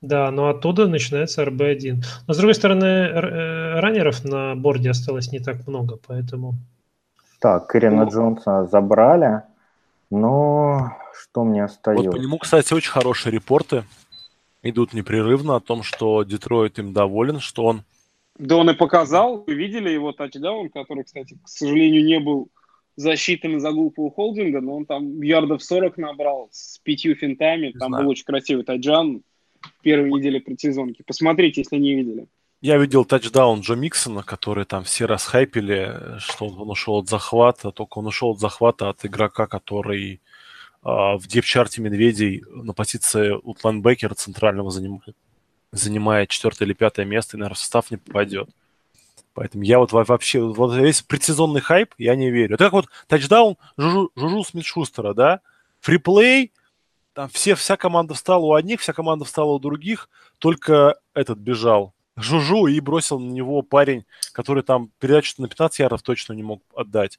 Да, 0.00 0.30
но 0.30 0.48
оттуда 0.48 0.88
начинается 0.88 1.44
РБ-1. 1.44 2.02
Но, 2.26 2.32
с 2.32 2.38
другой 2.38 2.54
стороны, 2.54 2.86
э, 2.86 3.80
раннеров 3.80 4.24
на 4.24 4.54
борде 4.54 4.88
осталось 4.88 5.30
не 5.32 5.40
так 5.40 5.66
много, 5.66 5.98
поэтому... 6.06 6.54
Так, 7.40 7.66
Кэрина 7.66 8.06
Ну. 8.06 8.10
Джонса 8.10 8.66
забрали, 8.72 9.42
но 10.10 10.96
что 11.14 11.44
мне 11.44 11.62
Вот 11.62 11.70
остается? 11.70 12.10
по 12.10 12.16
нему, 12.16 12.38
кстати, 12.38 12.72
очень 12.74 12.90
хорошие 12.90 13.32
репорты. 13.32 13.84
идут 14.62 14.92
непрерывно 14.94 15.56
о 15.56 15.60
том, 15.60 15.82
что 15.82 16.22
Детройт 16.22 16.78
им 16.78 16.92
доволен, 16.92 17.40
что 17.40 17.64
он... 17.64 17.82
Да 18.38 18.56
он 18.56 18.70
и 18.70 18.74
показал. 18.74 19.44
Вы 19.46 19.54
видели 19.54 19.90
его 19.90 20.12
тачдаун, 20.12 20.70
который, 20.70 21.04
кстати, 21.04 21.38
к 21.42 21.48
сожалению, 21.48 22.04
не 22.04 22.18
был 22.18 22.48
засчитан 22.96 23.56
из-за 23.56 23.72
глупого 23.72 24.10
холдинга, 24.10 24.60
но 24.60 24.76
он 24.76 24.86
там 24.86 25.20
ярдов 25.22 25.62
40 25.62 25.96
набрал 25.98 26.48
с 26.52 26.78
пятью 26.78 27.14
финтами. 27.14 27.72
Там 27.72 27.88
знаю. 27.88 28.04
был 28.04 28.10
очень 28.10 28.24
красивый 28.24 28.64
тачдаун 28.64 29.22
в 29.60 29.82
первой 29.82 30.12
неделе 30.12 30.40
предсезонки. 30.40 31.02
Посмотрите, 31.06 31.60
если 31.60 31.76
не 31.76 31.94
видели. 31.94 32.26
Я 32.64 32.78
видел 32.78 33.04
тачдаун 33.04 33.60
Джо 33.60 33.74
Миксона, 33.74 34.22
который 34.22 34.64
там 34.64 34.84
все 34.84 35.04
расхайпили, 35.04 36.16
что 36.16 36.46
он 36.46 36.70
ушел 36.70 36.94
от 36.94 37.10
захвата, 37.10 37.72
только 37.72 37.98
он 37.98 38.06
ушел 38.06 38.30
от 38.30 38.40
захвата 38.40 38.88
от 38.88 39.04
игрока, 39.04 39.46
который 39.46 40.22
а, 40.82 41.18
в 41.18 41.26
депчарте 41.26 41.82
медведей 41.82 42.42
на 42.48 42.72
позиции 42.72 43.32
утлайнбекера 43.32 44.14
центрального 44.14 44.70
занимает, 44.70 45.14
занимает 45.72 46.30
четвертое 46.30 46.64
или 46.64 46.72
пятое 46.72 47.04
место 47.04 47.36
и, 47.36 47.38
наверное, 47.38 47.56
в 47.56 47.58
состав 47.58 47.90
не 47.90 47.98
попадет. 47.98 48.48
Поэтому 49.34 49.62
я 49.62 49.78
вот 49.78 49.92
во- 49.92 50.04
вообще, 50.04 50.40
вот 50.40 50.74
весь 50.74 51.02
предсезонный 51.02 51.60
хайп, 51.60 51.92
я 51.98 52.16
не 52.16 52.30
верю. 52.30 52.54
Это 52.54 52.64
как 52.64 52.72
вот 52.72 52.86
тачдаун 53.08 53.58
Жужу, 53.76 54.10
Жужу 54.16 54.42
Смит-Шустера, 54.42 55.12
да? 55.12 55.40
Фриплей, 55.80 56.50
там 57.12 57.28
все, 57.28 57.56
вся 57.56 57.76
команда 57.76 58.14
встала 58.14 58.46
у 58.46 58.54
одних, 58.54 58.80
вся 58.80 58.94
команда 58.94 59.26
встала 59.26 59.52
у 59.52 59.58
других, 59.58 60.08
только 60.38 60.96
этот 61.12 61.36
бежал. 61.36 61.93
Жужу 62.16 62.66
и 62.66 62.78
бросил 62.80 63.18
на 63.18 63.30
него 63.30 63.62
парень, 63.62 64.04
который 64.32 64.62
там 64.62 64.90
передачу 65.00 65.34
на 65.38 65.48
15 65.48 65.78
ярдов 65.80 66.02
точно 66.02 66.32
не 66.32 66.42
мог 66.42 66.62
отдать. 66.74 67.18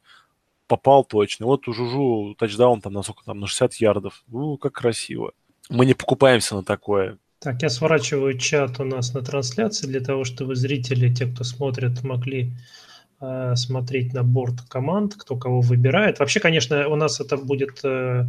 Попал 0.68 1.04
точно. 1.04 1.46
Вот 1.46 1.68
у 1.68 1.74
Жужу 1.74 2.36
тачдаун 2.38 2.82
там 2.82 2.94
на 2.94 3.04
сколько 3.04 3.26
там, 3.26 3.40
на 3.40 3.48
60 3.48 3.74
ярдов. 3.76 4.24
Ну, 4.28 4.58
как 4.58 4.74
красиво. 4.74 5.34
Мы 5.70 5.86
не 5.86 5.94
покупаемся 5.94 6.56
на 6.56 6.64
такое. 6.64 7.18
Так, 7.40 7.62
я 7.62 7.70
сворачиваю 7.70 8.38
чат 8.38 8.80
у 8.80 8.84
нас 8.84 9.14
на 9.14 9.22
трансляции 9.22 9.86
для 9.88 10.00
того, 10.00 10.24
чтобы 10.24 10.56
зрители, 10.56 11.14
те, 11.14 11.28
кто 11.28 11.44
смотрит, 11.44 12.04
могли 12.04 12.54
смотреть 13.56 14.14
на 14.14 14.24
борт 14.24 14.62
команд, 14.68 15.16
кто 15.16 15.36
кого 15.36 15.62
выбирает. 15.62 16.20
Вообще, 16.20 16.40
конечно, 16.40 16.88
у 16.88 16.96
нас 16.96 17.20
это 17.20 17.38
будет 17.38 17.80
э, 17.84 18.26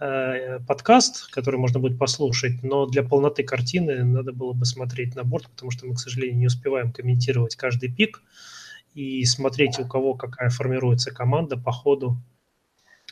э, 0.00 0.58
подкаст, 0.66 1.30
который 1.30 1.58
можно 1.58 1.80
будет 1.80 1.98
послушать, 1.98 2.62
но 2.62 2.86
для 2.86 3.02
полноты 3.02 3.42
картины 3.42 4.04
надо 4.04 4.32
было 4.32 4.52
бы 4.52 4.64
смотреть 4.64 5.16
на 5.16 5.24
борт, 5.24 5.48
потому 5.48 5.70
что 5.70 5.86
мы, 5.86 5.94
к 5.94 5.98
сожалению, 5.98 6.38
не 6.38 6.46
успеваем 6.46 6.92
комментировать 6.92 7.56
каждый 7.56 7.92
пик 7.92 8.22
и 8.94 9.24
смотреть, 9.24 9.78
у 9.78 9.86
кого 9.86 10.14
какая 10.14 10.50
формируется 10.50 11.10
команда 11.12 11.56
по 11.56 11.72
ходу 11.72 12.16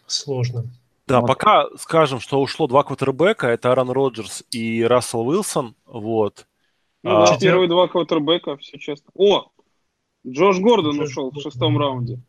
сложно. 0.07 0.65
Да, 1.07 1.21
Вот. 1.21 1.29
пока 1.29 1.67
скажем, 1.79 2.21
что 2.21 2.41
ушло 2.41 2.67
два 2.67 2.83
квотербека, 2.85 3.47
это 3.47 3.71
Аарон 3.71 3.91
Роджерс 3.91 4.45
и 4.51 4.83
Рассел 4.85 5.27
Уилсон, 5.27 5.75
вот. 5.87 6.47
Ну, 7.03 7.11
А, 7.11 7.27
да, 7.27 7.33
четвер- 7.33 7.53
первые 7.53 7.69
два 7.69 7.89
квотербека, 7.89 8.57
все 8.57 8.79
честно. 8.79 9.11
О, 9.15 9.51
Джош 10.27 10.59
Гордон 10.59 10.97
Джош 10.99 11.11
ушел 11.11 11.31
в 11.31 11.35
Гордон. 11.35 11.51
шестом 11.53 11.79
раунде. 11.79 12.21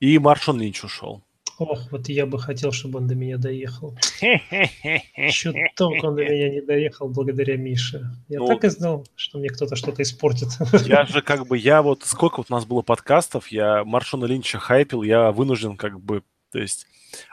И 0.00 0.18
Маршон 0.18 0.60
Линч 0.60 0.84
ушел. 0.84 1.22
Ох, 1.58 1.92
вот 1.92 2.08
я 2.08 2.26
бы 2.26 2.38
хотел, 2.38 2.72
чтобы 2.72 2.98
он 2.98 3.06
до 3.06 3.14
меня 3.14 3.38
доехал. 3.38 3.96
Чуток 5.30 6.02
он 6.02 6.16
до 6.16 6.24
меня 6.24 6.50
не 6.50 6.60
доехал 6.60 7.08
благодаря 7.08 7.56
Мише. 7.56 8.10
Я 8.28 8.40
Ну, 8.40 8.48
так 8.48 8.64
и 8.64 8.68
знал, 8.68 9.06
что 9.14 9.38
мне 9.38 9.48
кто-то 9.48 9.76
что-то 9.76 10.02
испортит. 10.02 10.48
Я 10.86 11.06
же 11.06 11.22
как 11.22 11.46
бы, 11.46 11.56
я 11.56 11.82
вот, 11.82 12.02
сколько 12.02 12.38
вот 12.38 12.46
у 12.50 12.52
нас 12.52 12.64
было 12.64 12.82
подкастов, 12.82 13.48
я 13.48 13.84
Маршона 13.84 14.24
Линча 14.24 14.58
хайпил, 14.58 15.02
я 15.02 15.30
вынужден 15.30 15.76
как 15.76 16.00
бы, 16.00 16.22
то 16.50 16.58
есть, 16.58 16.86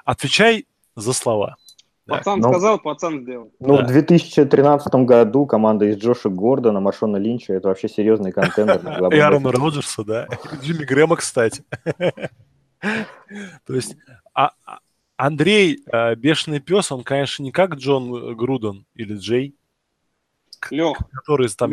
отвечай 0.06 0.66
за 0.96 1.14
слова. 1.14 1.58
Да. 2.12 2.18
Пацан 2.18 2.40
Ну. 2.40 2.50
сказал, 2.52 2.80
пацан 2.80 3.22
сделал. 3.22 3.52
Ну, 3.60 3.78
Да. 3.78 3.84
в 3.84 3.88
2013 3.88 5.06
году 5.06 5.46
команда 5.46 5.86
из 5.86 5.98
Джоша 5.98 6.30
Гордона, 6.30 6.80
Машона 6.80 7.18
Линча, 7.18 7.54
это 7.54 7.70
вообще 7.70 7.90
серьезный 7.90 8.32
контендер. 8.32 8.82
на 8.84 9.14
И 9.14 9.20
Аарона. 9.20 9.52
Роджерса, 9.52 10.04
да. 10.04 10.28
Джимми 10.62 10.84
Грэма, 10.86 11.16
кстати. 11.16 11.64
То 12.80 13.74
есть 13.74 13.96
а- 14.34 14.52
а- 14.66 14.80
Андрей, 15.18 15.84
э, 15.92 16.16
бешеный 16.16 16.60
пес, 16.60 16.92
он, 16.92 17.04
конечно, 17.04 17.44
не 17.44 17.52
как 17.52 17.76
Джон 17.76 18.36
Груден 18.36 18.86
или 18.96 19.16
Джей, 19.16 19.56
Лех, 20.72 20.98
который 21.14 21.48
там 21.50 21.72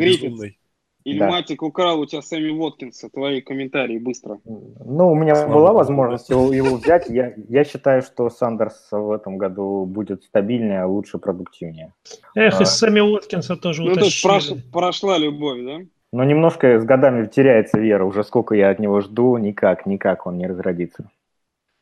Гриффитс. 1.09 1.19
безумный. 1.19 1.27
Ильматик 1.37 1.63
украл 1.63 1.99
у 1.99 2.05
тебя 2.05 2.21
Сэмми 2.21 2.51
Воткинса. 2.51 3.09
Твои 3.09 3.41
комментарии 3.41 3.97
быстро. 3.99 4.39
Ну, 4.45 5.11
у 5.11 5.15
меня 5.15 5.35
Слава 5.35 5.53
была 5.53 5.73
возможность 5.73 6.29
его, 6.29 6.53
его 6.53 6.77
взять. 6.77 7.09
Я, 7.09 7.33
я 7.49 7.63
считаю, 7.63 8.01
что 8.01 8.29
Сандерс 8.29 8.87
в 8.91 9.11
этом 9.11 9.37
году 9.37 9.85
будет 9.85 10.23
стабильнее, 10.23 10.85
лучше, 10.85 11.17
продуктивнее. 11.17 11.93
Эх, 12.35 12.59
А. 12.59 12.63
и 12.63 12.65
Сэмми 12.65 12.99
Уоткинса 13.01 13.55
тоже 13.57 13.83
Ну, 13.83 13.91
утащили. 13.93 14.31
прош- 14.31 14.71
прошла 14.71 15.17
любовь, 15.17 15.59
да? 15.65 15.77
Но 16.11 16.23
немножко 16.23 16.79
с 16.79 16.83
годами 16.85 17.27
теряется 17.27 17.79
вера. 17.79 18.03
Уже 18.03 18.23
сколько 18.23 18.55
я 18.55 18.69
от 18.71 18.79
него 18.79 18.99
жду, 19.01 19.37
никак, 19.37 19.85
никак 19.85 20.25
он 20.25 20.37
не 20.37 20.47
разродится. 20.47 21.09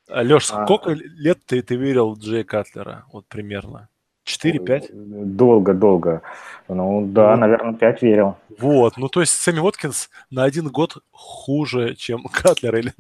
Леш, 0.10 0.50
А. 0.54 0.66
сколько 0.66 0.92
лет 0.92 1.40
ты, 1.46 1.62
ты 1.62 1.76
верил 1.76 2.14
в 2.14 2.20
Джей 2.20 2.44
Катлера? 2.44 3.06
Вот 3.12 3.26
примерно. 3.28 3.90
4-5? 4.28 4.90
Долго, 4.94 5.74
долго. 5.74 6.22
Ну, 6.68 7.06
да, 7.08 7.32
Вот. 7.32 7.40
наверное, 7.40 7.74
5 7.74 8.02
верил. 8.02 8.36
Вот, 8.60 8.98
ну 8.98 9.08
то 9.08 9.22
есть 9.22 9.34
Сэмми 9.34 9.60
Уоткинс 9.60 10.10
на 10.32 10.44
один 10.44 10.68
год 10.70 10.98
хуже, 11.12 11.96
чем 11.96 12.24
Катлер 12.32 12.76
или 12.78 12.94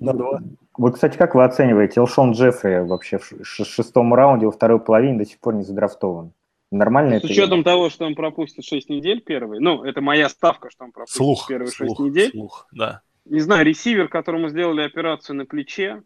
на 0.00 0.12
два. 0.12 0.40
Вот, 0.76 0.94
кстати, 0.94 1.16
как 1.18 1.34
вы 1.34 1.44
оцениваете 1.44 2.00
Элшон 2.00 2.32
Джеффри 2.32 2.86
вообще 2.86 3.18
в 3.18 3.44
шестом 3.44 4.14
раунде 4.14 4.46
во 4.46 4.52
второй 4.52 4.80
половине 4.80 5.18
до 5.18 5.26
сих 5.26 5.38
пор 5.38 5.54
не 5.54 5.62
задрафтован? 5.62 6.32
Нормально 6.72 7.16
С 7.20 7.24
это? 7.24 7.26
учетом 7.32 7.64
того, 7.64 7.90
что 7.90 8.06
он 8.06 8.14
пропустит 8.14 8.64
6 8.64 8.88
недель 8.90 9.20
первый, 9.20 9.60
ну, 9.60 9.84
это 9.84 10.00
моя 10.00 10.28
ставка, 10.28 10.70
что 10.70 10.84
он 10.84 10.92
пропустит 10.92 11.16
Слух, 11.16 11.46
первые 11.48 11.70
6 11.70 11.76
слух, 11.78 12.00
недель. 12.00 12.30
слух, 12.30 12.66
да. 12.72 13.02
Не 13.24 13.40
знаю, 13.40 13.64
ресивер, 13.66 14.08
которому 14.08 14.48
сделали 14.48 14.82
операцию 14.82 15.36
на 15.36 15.44
плече, 15.46 16.02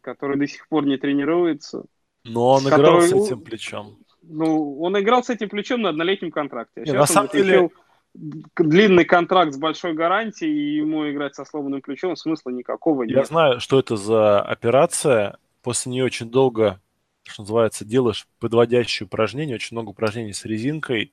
который 0.00 0.38
до 0.38 0.46
сих 0.46 0.68
пор 0.68 0.86
не 0.86 0.96
тренируется. 0.96 1.84
Но 2.24 2.52
он 2.52 2.62
играл 2.68 3.00
с 3.02 3.06
которой- 3.10 3.26
этим 3.26 3.40
плечом. 3.40 3.98
Ну, 4.22 4.80
он 4.80 4.98
играл 4.98 5.22
с 5.22 5.30
этим 5.30 5.48
плечом 5.50 5.82
на 5.82 5.90
однолетнем 5.90 6.30
контракте. 6.30 6.72
А 6.76 6.80
Не, 6.80 6.86
сейчас 6.86 7.00
на 7.00 7.06
самом 7.06 7.30
деле- 7.30 7.70
длинный 8.14 9.04
контракт 9.04 9.52
с 9.52 9.58
большой 9.58 9.92
гарантией, 9.92 10.52
и 10.52 10.76
ему 10.76 11.10
играть 11.10 11.34
со 11.34 11.44
сломанным 11.44 11.82
плечом 11.82 12.16
смысла 12.16 12.50
никакого 12.50 13.02
Я 13.02 13.16
нет. 13.16 13.26
знаю, 13.26 13.60
что 13.60 13.78
это 13.78 13.96
за 13.96 14.40
операция. 14.40 15.36
После 15.62 15.92
нее 15.92 16.04
очень 16.04 16.30
долго, 16.30 16.80
что 17.24 17.42
называется, 17.42 17.84
делаешь 17.84 18.26
подводящие 18.38 19.06
упражнения, 19.06 19.54
очень 19.56 19.74
много 19.76 19.90
упражнений 19.90 20.32
с 20.32 20.44
резинкой, 20.44 21.12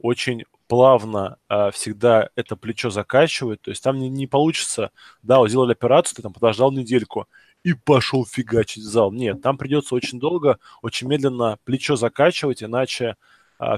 очень 0.00 0.44
плавно 0.68 1.38
а, 1.48 1.70
всегда 1.70 2.28
это 2.36 2.54
плечо 2.56 2.90
закачивает, 2.90 3.60
то 3.62 3.70
есть 3.70 3.82
там 3.82 3.98
не, 3.98 4.08
не 4.08 4.26
получится, 4.26 4.90
да, 5.22 5.38
вот 5.38 5.48
сделали 5.48 5.72
операцию, 5.72 6.16
ты 6.16 6.22
там 6.22 6.32
подождал 6.32 6.70
недельку 6.72 7.26
и 7.64 7.74
пошел 7.74 8.24
фигачить 8.24 8.84
в 8.84 8.86
зал. 8.86 9.12
Нет, 9.12 9.42
там 9.42 9.58
придется 9.58 9.94
очень 9.94 10.18
долго, 10.20 10.58
очень 10.82 11.08
медленно 11.08 11.58
плечо 11.64 11.96
закачивать, 11.96 12.62
иначе 12.62 13.16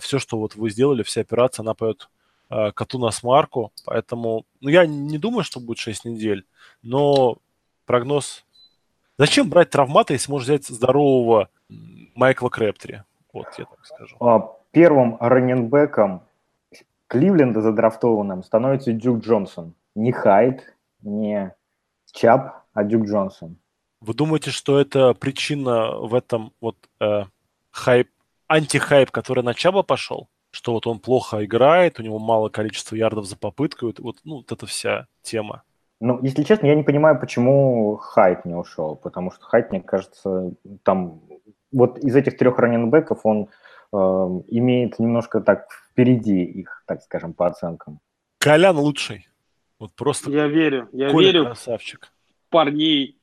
все, 0.01 0.19
что 0.19 0.39
вот 0.39 0.55
вы 0.57 0.71
сделали, 0.71 1.03
вся 1.03 1.23
операция, 1.23 1.63
она 1.63 1.75
пойдет 1.75 2.11
а, 2.51 2.73
коту 2.73 2.99
на 2.99 3.11
смарку, 3.13 3.73
поэтому, 3.85 4.45
ну, 4.61 4.69
я 4.69 4.85
не 4.85 5.19
думаю, 5.19 5.45
что 5.45 5.61
будет 5.61 5.79
6 5.79 6.05
недель, 6.05 6.45
но 6.83 7.39
прогноз... 7.87 8.45
Зачем 9.19 9.49
брать 9.49 9.71
травмата, 9.71 10.15
если 10.15 10.31
можно 10.33 10.45
взять 10.45 10.67
здорового 10.67 11.49
Майкла 12.15 12.49
Крэптри? 12.49 13.03
Вот, 13.33 13.47
я 13.57 13.67
так 13.67 13.87
скажу. 13.87 14.17
А, 14.21 14.57
Первым 14.73 15.17
раненбеком 15.19 16.23
Кливленда 17.07 17.61
задрафтованным 17.61 18.43
становится 18.45 18.93
Дюк 18.93 19.25
Джонсон. 19.25 19.75
Не 19.95 20.13
Хайд, 20.13 20.77
не 21.03 21.55
Чап, 22.13 22.65
а 22.73 22.85
Дюк 22.85 23.07
Джонсон. 23.07 23.57
Вы 24.01 24.15
думаете, 24.15 24.51
что 24.51 24.81
это 24.81 25.13
причина 25.13 25.93
в 25.93 26.15
этом 26.15 26.53
вот 26.61 26.77
э, 27.01 27.25
хайп, 27.71 28.09
антихайп, 28.49 29.11
который 29.11 29.45
на 29.45 29.53
Чаба 29.55 29.83
пошел? 29.83 30.29
Что 30.53 30.73
вот 30.73 30.87
он 30.87 30.99
плохо 30.99 31.45
играет, 31.45 32.01
у 32.01 32.03
него 32.03 32.19
мало 32.19 32.49
количества 32.49 32.97
ярдов 32.97 33.27
за 33.27 33.37
попытку, 33.37 33.87
вот, 33.87 34.01
вот, 34.01 34.17
ну, 34.25 34.37
вот 34.39 34.51
эта 34.51 34.67
вся 34.67 35.07
тема. 35.23 35.63
Ну, 36.01 36.19
если 36.23 36.43
честно, 36.45 36.67
я 36.67 36.75
не 36.75 36.83
понимаю, 36.83 37.21
почему 37.21 37.97
Хайт 37.97 38.47
не 38.47 38.55
ушел, 38.55 38.97
потому 38.97 39.31
что 39.31 39.45
Хайт, 39.45 39.71
мне 39.71 39.83
кажется, 39.83 40.55
там 40.83 41.21
вот 41.71 41.99
из 41.99 42.17
этих 42.17 42.39
трех 42.39 42.59
раненбеков 42.59 43.21
он 43.25 43.49
э, 43.93 43.97
имеет 43.97 44.99
немножко 44.99 45.41
так 45.43 45.69
впереди 45.91 46.43
их, 46.43 46.83
так 46.87 47.03
скажем, 47.03 47.35
по 47.35 47.47
оценкам. 47.47 48.01
Колян 48.39 48.79
лучший. 48.79 49.29
Вот 49.79 49.93
просто 49.93 50.31
Я 50.31 50.47
верю, 50.47 50.89
я 50.93 51.11
Коля 51.11 51.27
верю 51.27 51.45
красавчик. 51.45 52.13
парней 52.49 53.20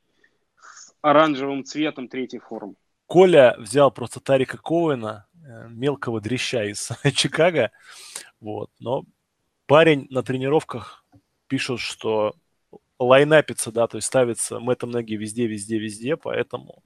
оранжевым 1.08 1.63
цветом 1.63 2.10
третьей 2.10 2.39
формы. 2.39 2.76
Коля 3.06 3.56
взял 3.58 3.89
просто 3.91 4.20
Тарика 4.20 4.58
Коуэна, 4.58 5.28
э, 5.34 5.70
мелкого 5.70 6.20
дрища 6.20 6.65
из 6.65 6.89
Чикаго, 7.15 7.72
вот, 8.41 8.70
но 8.80 9.06
парень 9.65 10.08
на 10.10 10.22
тренировках 10.22 11.06
пишут, 11.48 11.80
что 11.80 12.36
лайнапится, 13.00 13.72
да, 13.72 13.88
то 13.88 13.98
есть 13.98 14.08
ставится 14.08 14.60
Мэттом 14.60 14.91
ноги 14.91 15.15
везде, 15.15 15.48
везде, 15.48 15.80
везде, 15.80 16.17
поэтому 16.17 16.84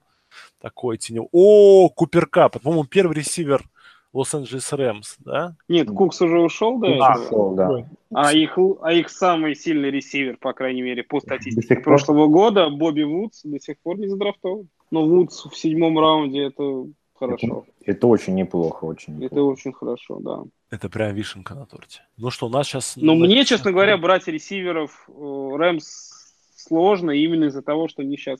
такой 0.59 0.97
тенев. 0.99 1.25
О, 1.31 1.89
Купер 1.89 2.27
Кап, 2.27 2.61
по-моему, 2.61 2.85
первый 2.85 3.17
ресивер 3.17 3.67
Лос-Анджелес 4.13 4.73
Рэмс, 4.73 5.15
да? 5.19 5.55
Нет, 5.69 5.87
Кукс 5.89 6.21
уже 6.21 6.39
ушел 6.39 6.79
до 6.79 6.87
А, 6.99 7.17
ушел, 7.17 7.55
да. 7.55 7.87
А 8.13 8.33
их, 8.33 8.57
а 8.81 8.93
их 8.93 9.09
самый 9.09 9.55
сильный 9.55 9.89
ресивер, 9.89 10.37
по 10.37 10.51
крайней 10.53 10.81
мере, 10.81 11.03
по 11.03 11.21
статистике 11.21 11.77
прошлого 11.77 12.27
года, 12.27 12.69
Бобби 12.69 13.03
Вудс, 13.03 13.41
до 13.43 13.59
сих 13.59 13.79
пор 13.79 13.97
не 13.99 14.07
задрафтован. 14.07 14.67
Но 14.91 15.05
Вудс 15.05 15.45
в 15.45 15.55
седьмом 15.55 15.97
раунде 15.97 16.43
это 16.43 16.87
хорошо. 17.13 17.65
Это 17.85 18.07
очень 18.07 18.35
неплохо, 18.35 18.83
очень 18.83 19.13
Это 19.15 19.23
неплохо. 19.35 19.53
очень 19.53 19.71
хорошо, 19.71 20.19
да. 20.19 20.43
Это 20.69 20.89
прям 20.89 21.13
вишенка 21.15 21.55
на 21.55 21.65
торте. 21.65 22.01
Ну 22.17 22.31
что, 22.31 22.47
у 22.47 22.49
нас 22.49 22.67
сейчас... 22.67 22.97
Но 22.97 23.15
мне, 23.15 23.45
честно 23.45 23.71
говоря, 23.71 23.97
брать 23.97 24.27
ресиверов 24.27 25.07
э, 25.07 25.55
Рэмс 25.55 26.11
сложно 26.55 27.11
именно 27.11 27.45
из-за 27.45 27.61
того, 27.61 27.87
что 27.87 28.01
они 28.01 28.17
сейчас, 28.17 28.39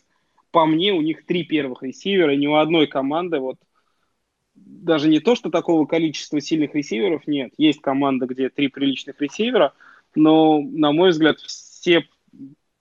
по 0.51 0.65
мне, 0.65 0.93
у 0.93 1.01
них 1.01 1.25
три 1.25 1.43
первых 1.43 1.81
ресивера, 1.81 2.36
ни 2.36 2.47
у 2.47 2.55
одной 2.55 2.88
команды 2.88 3.39
вот 3.39 3.55
даже 4.65 5.10
не 5.10 5.19
то, 5.19 5.36
что 5.36 5.50
такого 5.50 5.86
количества 5.86 6.41
сильных 6.41 6.76
ресиверов 6.76 7.28
нет. 7.28 7.54
Есть 7.58 7.82
команда, 7.82 8.26
где 8.26 8.50
три 8.50 8.67
приличных 8.67 9.19
ресивера, 9.21 9.74
но, 10.15 10.62
на 10.62 10.91
мой 10.91 11.12
взгляд, 11.12 11.39
все, 11.39 12.06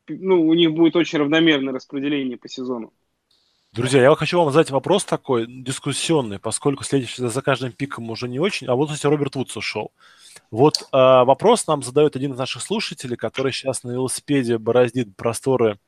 ну, 0.08 0.46
у 0.46 0.54
них 0.54 0.72
будет 0.72 0.96
очень 0.96 1.18
равномерное 1.18 1.74
распределение 1.74 2.36
по 2.36 2.48
сезону. 2.48 2.92
Друзья, 3.72 4.02
я 4.02 4.14
хочу 4.16 4.36
вам 4.36 4.50
задать 4.50 4.70
вопрос 4.70 5.04
такой 5.04 5.46
дискуссионный, 5.46 6.40
поскольку 6.40 6.82
следующий 6.82 7.24
за 7.24 7.42
каждым 7.42 7.70
пиком 7.70 8.10
уже 8.10 8.28
не 8.28 8.40
очень, 8.40 8.66
а 8.66 8.74
вот 8.74 8.90
если 8.90 9.06
Роберт 9.06 9.36
Вудс 9.36 9.56
ушел. 9.56 9.92
Вот 10.50 10.88
а, 10.90 11.24
вопрос 11.24 11.68
нам 11.68 11.84
задает 11.84 12.16
один 12.16 12.32
из 12.32 12.38
наших 12.38 12.62
слушателей, 12.62 13.16
который 13.16 13.52
сейчас 13.52 13.84
на 13.84 13.92
велосипеде 13.92 14.58
бороздит 14.58 15.14
просторы 15.14 15.78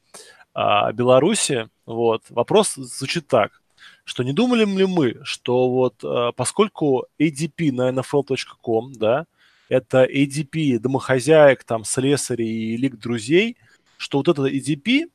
а, 0.54 0.92
Беларуси. 0.92 1.68
Вот. 1.84 2.22
Вопрос 2.28 2.74
звучит 2.74 3.26
так, 3.26 3.61
что 4.04 4.22
не 4.22 4.32
думали 4.32 4.64
ли 4.64 4.86
мы, 4.86 5.20
что 5.24 5.70
вот 5.70 6.02
а, 6.04 6.32
поскольку 6.32 7.06
ADP 7.18 7.72
на 7.72 7.90
nfl.com, 7.90 8.92
да, 8.94 9.26
это 9.68 10.04
ADP 10.04 10.78
домохозяек, 10.78 11.64
там, 11.64 11.84
слесарей 11.84 12.74
и 12.74 12.76
лик 12.76 12.98
друзей, 12.98 13.56
что 13.96 14.18
вот 14.18 14.28
этот 14.28 14.52
ADP 14.52 15.08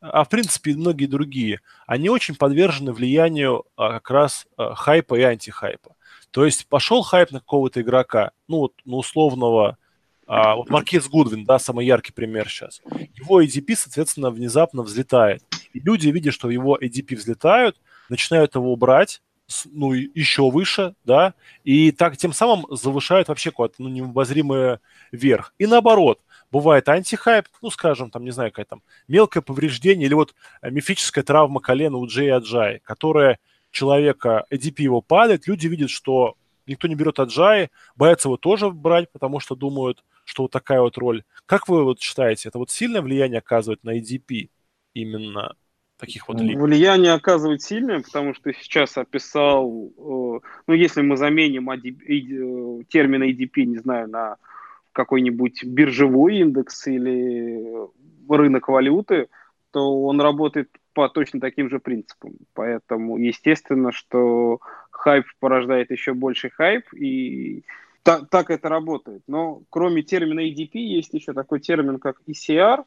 а 0.00 0.24
в 0.24 0.28
принципе 0.28 0.72
и 0.72 0.76
многие 0.76 1.06
другие, 1.06 1.60
они 1.86 2.08
очень 2.08 2.34
подвержены 2.34 2.92
влиянию 2.92 3.64
а, 3.76 3.94
как 3.94 4.10
раз 4.10 4.46
а, 4.56 4.74
хайпа 4.74 5.18
и 5.18 5.22
антихайпа. 5.22 5.94
То 6.30 6.44
есть 6.44 6.66
пошел 6.68 7.02
хайп 7.02 7.32
на 7.32 7.40
какого-то 7.40 7.82
игрока, 7.82 8.32
ну 8.48 8.58
вот 8.58 8.72
на 8.84 8.96
условного, 8.96 9.76
а, 10.26 10.56
вот 10.56 10.70
Маркиз 10.70 11.08
Гудвин, 11.08 11.44
да, 11.44 11.58
самый 11.58 11.84
яркий 11.84 12.12
пример 12.12 12.48
сейчас. 12.48 12.80
Его 13.14 13.42
ADP, 13.42 13.74
соответственно, 13.76 14.30
внезапно 14.30 14.82
взлетает. 14.82 15.42
И 15.72 15.80
люди, 15.80 16.08
видя, 16.08 16.32
что 16.32 16.48
его 16.50 16.78
ADP 16.78 17.16
взлетают, 17.16 17.76
начинают 18.10 18.54
его 18.54 18.76
брать, 18.76 19.22
ну, 19.72 19.92
еще 19.92 20.50
выше, 20.50 20.94
да, 21.04 21.34
и 21.64 21.90
так 21.90 22.16
тем 22.16 22.32
самым 22.32 22.66
завышают 22.70 23.28
вообще 23.28 23.50
куда-то, 23.50 23.76
ну, 23.78 23.88
необозримое 23.88 24.80
вверх. 25.10 25.54
И 25.58 25.66
наоборот, 25.66 26.20
бывает 26.50 26.88
антихайп, 26.88 27.46
ну, 27.62 27.70
скажем, 27.70 28.10
там, 28.10 28.24
не 28.24 28.30
знаю, 28.30 28.50
какая 28.50 28.66
там 28.66 28.82
мелкое 29.08 29.42
повреждение 29.42 30.06
или 30.06 30.14
вот 30.14 30.34
э, 30.62 30.70
мифическая 30.70 31.24
травма 31.24 31.60
колена 31.60 31.96
у 31.96 32.06
Джей 32.06 32.32
Аджай, 32.32 32.80
которая 32.80 33.38
человека, 33.70 34.44
ADP 34.50 34.82
его 34.82 35.00
падает, 35.00 35.46
люди 35.46 35.66
видят, 35.66 35.90
что 35.90 36.36
никто 36.66 36.88
не 36.88 36.94
берет 36.94 37.18
Аджай, 37.18 37.70
боятся 37.96 38.28
его 38.28 38.36
тоже 38.36 38.70
брать, 38.70 39.10
потому 39.10 39.40
что 39.40 39.54
думают, 39.54 40.04
что 40.24 40.42
вот 40.42 40.52
такая 40.52 40.80
вот 40.80 40.98
роль. 40.98 41.24
Как 41.46 41.68
вы 41.68 41.84
вот 41.84 42.00
считаете, 42.00 42.48
это 42.48 42.58
вот 42.58 42.70
сильное 42.70 43.02
влияние 43.02 43.38
оказывает 43.38 43.82
на 43.84 43.98
ADP 43.98 44.50
именно 44.94 45.54
таких 46.00 46.28
вот 46.28 46.40
лиг? 46.40 46.58
Влияние 46.58 47.12
оказывает 47.12 47.62
сильное, 47.62 48.00
потому 48.00 48.34
что 48.34 48.52
сейчас 48.52 48.96
описал, 48.96 49.68
э, 49.68 50.40
ну, 50.66 50.74
если 50.74 51.02
мы 51.02 51.16
заменим 51.16 51.70
ADP, 51.70 52.84
термин 52.88 53.22
ADP, 53.22 53.64
не 53.64 53.78
знаю, 53.78 54.08
на 54.08 54.36
какой-нибудь 54.92 55.64
биржевой 55.64 56.38
индекс 56.38 56.86
или 56.86 57.64
рынок 58.28 58.68
валюты, 58.68 59.28
то 59.70 60.02
он 60.02 60.20
работает 60.20 60.68
по 60.92 61.08
точно 61.08 61.40
таким 61.40 61.70
же 61.70 61.78
принципам. 61.78 62.34
Поэтому, 62.54 63.16
естественно, 63.16 63.92
что 63.92 64.58
хайп 64.90 65.26
порождает 65.38 65.90
еще 65.90 66.12
больше 66.14 66.50
хайп, 66.50 66.92
и 66.92 67.62
та- 68.02 68.22
так 68.22 68.50
это 68.50 68.68
работает. 68.68 69.22
Но 69.26 69.62
кроме 69.70 70.02
термина 70.02 70.40
ADP 70.40 70.78
есть 70.78 71.14
еще 71.14 71.32
такой 71.32 71.60
термин, 71.60 71.98
как 71.98 72.20
ECR, 72.26 72.84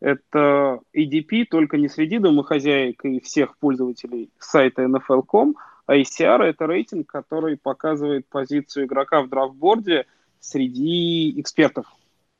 это 0.00 0.80
ADP 0.94 1.46
только 1.50 1.76
не 1.76 1.88
среди 1.88 2.18
домохозяек 2.18 3.04
и 3.04 3.20
всех 3.20 3.56
пользователей 3.58 4.30
сайта 4.38 4.82
NFL.com, 4.82 5.54
а 5.86 5.96
ECR 5.96 6.42
это 6.42 6.66
рейтинг, 6.66 7.06
который 7.06 7.56
показывает 7.56 8.26
позицию 8.28 8.86
игрока 8.86 9.22
в 9.22 9.28
драфтборде 9.28 10.06
среди 10.40 11.38
экспертов. 11.40 11.86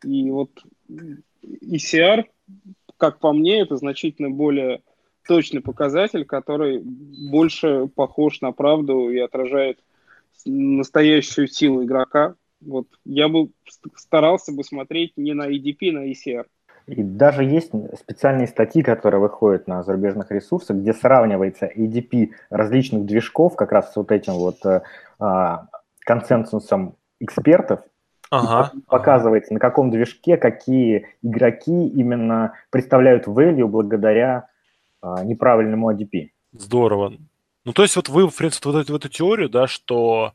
И 0.02 0.30
вот 0.30 0.50
ECR, 1.42 2.24
как 2.96 3.18
по 3.18 3.32
мне, 3.32 3.60
это 3.60 3.76
значительно 3.76 4.30
более 4.30 4.82
точный 5.26 5.60
показатель, 5.60 6.24
который 6.24 6.80
больше 6.84 7.88
похож 7.94 8.40
на 8.40 8.52
правду 8.52 9.10
и 9.10 9.18
отражает 9.18 9.78
настоящую 10.44 11.48
силу 11.48 11.84
игрока. 11.84 12.34
Вот 12.60 12.88
я 13.04 13.28
бы 13.28 13.50
старался 13.96 14.52
бы 14.52 14.64
смотреть 14.64 15.12
не 15.16 15.34
на 15.34 15.48
EDP, 15.50 15.92
на 15.92 16.10
ECR. 16.10 16.46
И 16.86 17.02
даже 17.02 17.44
есть 17.44 17.70
специальные 17.98 18.46
статьи, 18.46 18.82
которые 18.82 19.20
выходят 19.20 19.66
на 19.66 19.82
зарубежных 19.82 20.30
ресурсах, 20.30 20.76
где 20.76 20.92
сравнивается 20.92 21.66
ADP 21.66 22.30
различных 22.50 23.06
движков 23.06 23.56
как 23.56 23.72
раз 23.72 23.92
с 23.92 23.96
вот 23.96 24.12
этим 24.12 24.34
вот 24.34 24.64
э, 24.66 24.82
а, 25.18 25.68
консенсусом 26.00 26.96
экспертов, 27.20 27.80
Ага. 28.30 28.72
показывается, 28.86 29.54
на 29.54 29.60
каком 29.60 29.90
движке 29.90 30.36
какие 30.36 31.08
игроки 31.22 31.88
именно 31.88 32.54
представляют 32.70 33.26
value 33.26 33.66
благодаря 33.66 34.48
а, 35.00 35.24
неправильному 35.24 35.90
ADP. 35.90 36.30
Здорово. 36.52 37.14
Ну, 37.64 37.72
то 37.72 37.82
есть 37.82 37.96
вот 37.96 38.10
вы, 38.10 38.28
в 38.28 38.36
принципе, 38.36 38.68
вот 38.68 38.78
эту, 38.78 38.92
вот 38.92 39.04
эту 39.04 39.14
теорию, 39.14 39.48
да, 39.48 39.66
что 39.66 40.34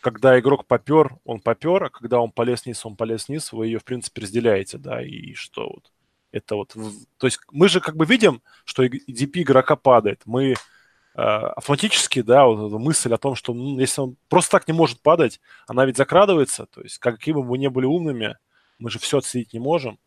когда 0.00 0.38
игрок 0.38 0.66
попер, 0.66 1.16
он 1.24 1.40
попер, 1.40 1.84
а 1.84 1.90
когда 1.90 2.20
он 2.20 2.30
полез 2.30 2.64
вниз, 2.64 2.84
он 2.84 2.96
полез 2.96 3.28
вниз, 3.28 3.52
вы 3.52 3.66
ее, 3.66 3.78
в 3.78 3.84
принципе, 3.84 4.22
разделяете, 4.22 4.78
да, 4.78 5.02
и 5.02 5.34
что 5.34 5.68
вот 5.68 5.92
это 6.32 6.56
вот... 6.56 6.74
То 7.18 7.26
есть 7.26 7.40
мы 7.50 7.68
же 7.68 7.80
как 7.80 7.96
бы 7.96 8.04
видим, 8.04 8.42
что 8.64 8.84
DP 8.84 9.42
игрока 9.42 9.76
падает. 9.76 10.22
Мы 10.24 10.52
э, 10.52 10.56
автоматически, 11.14 12.22
да, 12.22 12.46
вот 12.46 12.68
эта 12.68 12.78
мысль 12.78 13.12
о 13.12 13.18
том, 13.18 13.34
что 13.34 13.54
ну, 13.54 13.78
если 13.78 14.00
он 14.00 14.16
просто 14.28 14.52
так 14.52 14.68
не 14.68 14.74
может 14.74 15.00
падать, 15.00 15.40
она 15.66 15.86
ведь 15.86 15.96
закрадывается, 15.96 16.66
то 16.66 16.82
есть 16.82 16.98
какими 16.98 17.34
бы 17.34 17.44
мы 17.44 17.58
ни 17.58 17.68
были 17.68 17.86
умными, 17.86 18.36
мы 18.78 18.90
же 18.90 18.98
все 18.98 19.18
отследить 19.18 19.52
не 19.52 19.58
можем. 19.58 19.98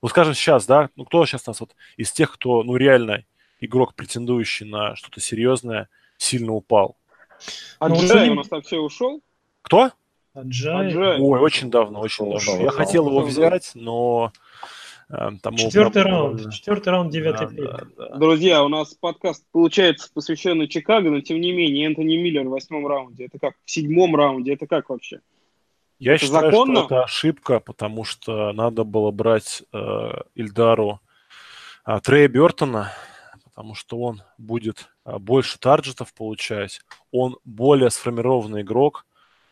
Вот 0.00 0.10
скажем 0.10 0.34
сейчас, 0.34 0.66
да, 0.66 0.90
ну 0.96 1.04
кто 1.04 1.24
сейчас 1.26 1.46
нас 1.46 1.60
вот 1.60 1.74
из 1.96 2.12
тех, 2.12 2.32
кто, 2.32 2.62
ну 2.62 2.76
реально 2.76 3.24
игрок, 3.60 3.94
претендующий 3.94 4.66
на 4.66 4.96
что-то 4.96 5.20
серьезное, 5.20 5.88
сильно 6.16 6.52
упал? 6.52 6.96
А 7.78 7.88
Ну, 7.88 7.96
Джай 7.96 8.28
у 8.30 8.34
нас 8.34 8.50
вообще 8.50 8.78
ушел? 8.78 9.22
Кто? 9.62 9.90
Аджай. 10.34 10.88
Аджай. 10.88 11.20
Ой, 11.20 11.40
очень 11.40 11.70
давно, 11.70 12.00
очень 12.00 12.24
давно. 12.30 12.62
Я 12.64 12.70
хотел 12.70 13.06
его 13.08 13.20
взять, 13.20 13.72
но 13.74 14.32
э, 15.10 15.14
там 15.42 15.54
его 15.54 15.68
Четвертый 15.68 16.02
проблемы- 16.02 16.10
раунд. 16.10 16.52
Четвертый 16.54 16.88
раунд, 16.88 17.12
девятый 17.12 17.46
Да, 17.48 17.52
пик. 17.54 17.94
да, 17.96 18.08
да. 18.08 18.16
Друзья, 18.16 18.64
у 18.64 18.68
нас 18.68 18.94
подкаст 18.94 19.44
получается 19.52 20.08
посвященный 20.14 20.68
Чикаго, 20.68 21.10
но 21.10 21.20
тем 21.20 21.40
не 21.40 21.52
менее 21.52 21.86
Энтони 21.86 22.16
Миллер 22.16 22.44
в 22.46 22.50
восьмом 22.50 22.86
раунде. 22.86 23.26
Это 23.26 23.38
как? 23.38 23.54
В 23.64 23.70
седьмом 23.70 24.16
раунде? 24.16 24.54
Это 24.54 24.66
как 24.66 24.88
вообще? 24.88 25.20
Я 25.98 26.14
Это 26.14 26.24
считаю, 26.24 26.50
законно? 26.50 26.76
что 26.76 26.84
это 26.86 27.04
ошибка, 27.04 27.60
потому 27.60 28.04
что 28.04 28.52
надо 28.52 28.84
было 28.84 29.10
брать 29.10 29.62
э, 29.72 30.10
Ильдару 30.34 31.00
э, 31.86 32.00
Трея 32.02 32.26
Бертона, 32.28 32.90
потому 33.44 33.74
что 33.74 33.98
он 34.00 34.22
будет 34.38 34.88
больше 35.04 35.58
тарджетов 35.58 36.12
получать, 36.14 36.80
он 37.10 37.36
более 37.44 37.90
сформированный 37.90 38.62
игрок, 38.62 39.06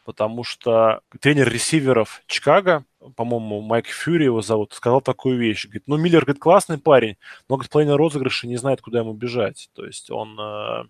потому 0.05 0.45
что 0.45 1.03
тренер 1.21 1.49
ресиверов 1.51 2.23
Чикаго, 2.27 2.85
по-моему, 3.17 3.61
Майк 3.61 3.87
Фьюри 3.87 4.25
его 4.25 4.43
зовут, 4.43 4.73
сказал 4.73 5.01
такую 5.01 5.39
вещь. 5.39 5.65
Говорит, 5.65 5.85
ну, 5.87 5.97
Миллер, 5.97 6.25
говорит, 6.25 6.43
классный 6.43 6.79
парень, 6.79 7.17
но, 7.49 7.57
говорит, 7.57 7.71
половина 7.71 7.97
розыгрыша 7.97 8.47
не 8.47 8.57
знает, 8.57 8.81
куда 8.81 9.01
ему 9.01 9.13
бежать. 9.13 9.71
То 9.75 9.85
есть 9.85 10.11
он, 10.11 10.39
э, 10.39 10.85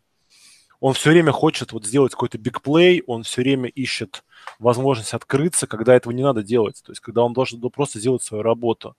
он 0.80 0.94
все 0.94 1.10
время 1.10 1.32
хочет 1.32 1.72
вот 1.72 1.84
сделать 1.86 2.12
какой-то 2.12 2.38
бигплей, 2.38 3.02
он 3.06 3.22
все 3.22 3.42
время 3.42 3.68
ищет 3.68 4.24
возможность 4.58 5.14
открыться, 5.14 5.66
когда 5.66 5.94
этого 5.94 6.12
не 6.12 6.22
надо 6.22 6.42
делать. 6.42 6.82
То 6.84 6.92
есть, 6.92 7.00
когда 7.00 7.22
он 7.22 7.32
должен 7.32 7.60
просто 7.70 8.00
делать 8.00 8.22
свою 8.22 8.42
работу. 8.42 8.96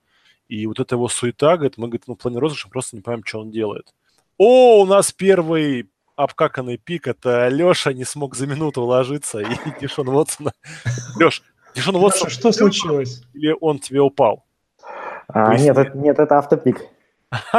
И 0.47 0.67
вот 0.67 0.80
эта 0.80 0.95
его 0.95 1.08
суета, 1.08 1.56
говорит, 1.56 1.78
мы, 1.78 1.88
говорит, 1.88 2.04
ну, 2.08 2.15
в 2.15 2.17
плане 2.17 2.38
розыгрыша 2.38 2.69
просто 2.69 2.95
не 2.95 3.02
понимаем, 3.02 3.26
что 3.26 3.39
он 3.39 3.52
делает. 3.52 3.93
О, 4.43 4.82
у 4.82 4.86
нас 4.88 5.12
первый 5.12 5.88
обкаканный 6.15 6.77
пик, 6.77 7.06
это 7.06 7.47
Леша 7.49 7.93
не 7.93 8.06
смог 8.06 8.36
за 8.36 8.47
минуту 8.47 8.82
уложиться, 8.82 9.39
и 9.39 9.45
Дишон 9.80 10.08
Уотсон... 10.08 10.49
Леш, 11.17 11.43
Дишон 11.75 11.95
Уотсон 11.97 12.32
что 12.32 12.51
случилось? 12.51 13.21
или 13.36 13.56
он 13.62 13.77
тебе 13.77 14.01
упал? 14.01 14.43
А, 15.27 15.56
нет, 15.56 15.77
это, 15.77 15.95
нет, 15.95 16.17
это 16.17 16.39
автопик. 16.39 16.82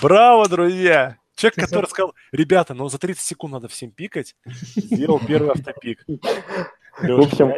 Браво, 0.00 0.48
друзья! 0.48 1.18
Человек, 1.34 1.56
который 1.56 1.84
сказал, 1.84 2.14
ребята, 2.32 2.72
ну 2.72 2.88
за 2.88 2.96
30 2.96 3.22
секунд 3.22 3.52
надо 3.52 3.68
всем 3.68 3.90
пикать, 3.90 4.36
сделал 4.46 5.20
первый 5.20 5.50
автопик. 5.50 6.02
В 6.98 7.20
общем, 7.20 7.52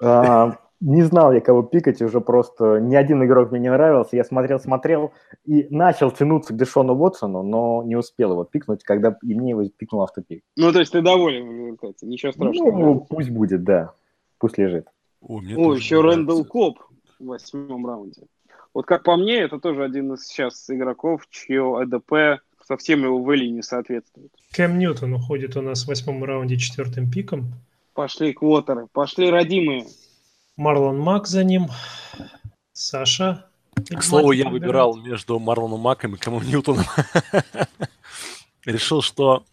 а, 0.00 0.56
не 0.84 1.02
знал 1.02 1.32
я, 1.32 1.40
кого 1.40 1.62
пикать, 1.62 2.02
уже 2.02 2.20
просто 2.20 2.78
ни 2.78 2.94
один 2.94 3.24
игрок 3.24 3.50
мне 3.50 3.60
не 3.60 3.70
нравился. 3.70 4.16
Я 4.16 4.24
смотрел, 4.24 4.60
смотрел 4.60 5.12
и 5.46 5.66
начал 5.70 6.10
тянуться 6.10 6.52
к 6.52 6.56
Дэшону 6.56 6.94
Уотсону, 6.94 7.42
но 7.42 7.82
не 7.84 7.96
успел 7.96 8.32
его 8.32 8.44
пикнуть, 8.44 8.84
когда 8.84 9.16
и 9.22 9.34
мне 9.34 9.50
его 9.50 9.64
пикнул 9.64 10.02
автопик. 10.02 10.44
Ну, 10.56 10.72
то 10.72 10.80
есть 10.80 10.92
ты 10.92 11.00
доволен, 11.00 11.78
ничего 12.02 12.32
страшного. 12.32 12.78
Ну, 12.78 13.00
пусть 13.00 13.30
будет, 13.30 13.64
да. 13.64 13.94
Пусть 14.38 14.58
лежит. 14.58 14.86
О, 15.22 15.38
О 15.38 15.74
еще 15.74 16.02
Рэндалл 16.02 16.44
Коп 16.44 16.78
в 17.18 17.24
восьмом 17.24 17.86
раунде. 17.86 18.24
Вот 18.74 18.84
как 18.84 19.04
по 19.04 19.16
мне, 19.16 19.38
это 19.38 19.58
тоже 19.58 19.84
один 19.84 20.12
из 20.12 20.26
сейчас 20.26 20.68
игроков, 20.68 21.26
чье 21.30 21.80
АДП 21.80 22.42
совсем 22.66 23.04
его 23.04 23.22
вэлли 23.22 23.46
не 23.46 23.62
соответствует. 23.62 24.32
Кэм 24.52 24.78
Ньютон 24.78 25.14
уходит 25.14 25.56
у 25.56 25.62
нас 25.62 25.84
в 25.84 25.88
восьмом 25.88 26.24
раунде 26.24 26.58
четвертым 26.58 27.10
пиком. 27.10 27.54
Пошли 27.94 28.34
квотеры, 28.34 28.86
пошли 28.92 29.30
родимые. 29.30 29.86
Марлон 30.56 31.00
Мак 31.00 31.26
за 31.26 31.42
ним. 31.42 31.68
Саша. 32.72 33.46
К 33.74 34.02
слову, 34.02 34.30
я 34.30 34.48
выбирал 34.48 34.96
между 34.96 35.40
Марлоном 35.40 35.80
Маком 35.80 36.14
и 36.14 36.18
Кэмом 36.18 36.46
Ньютоном. 36.46 36.84
Решил, 38.64 39.02
что 39.02 39.44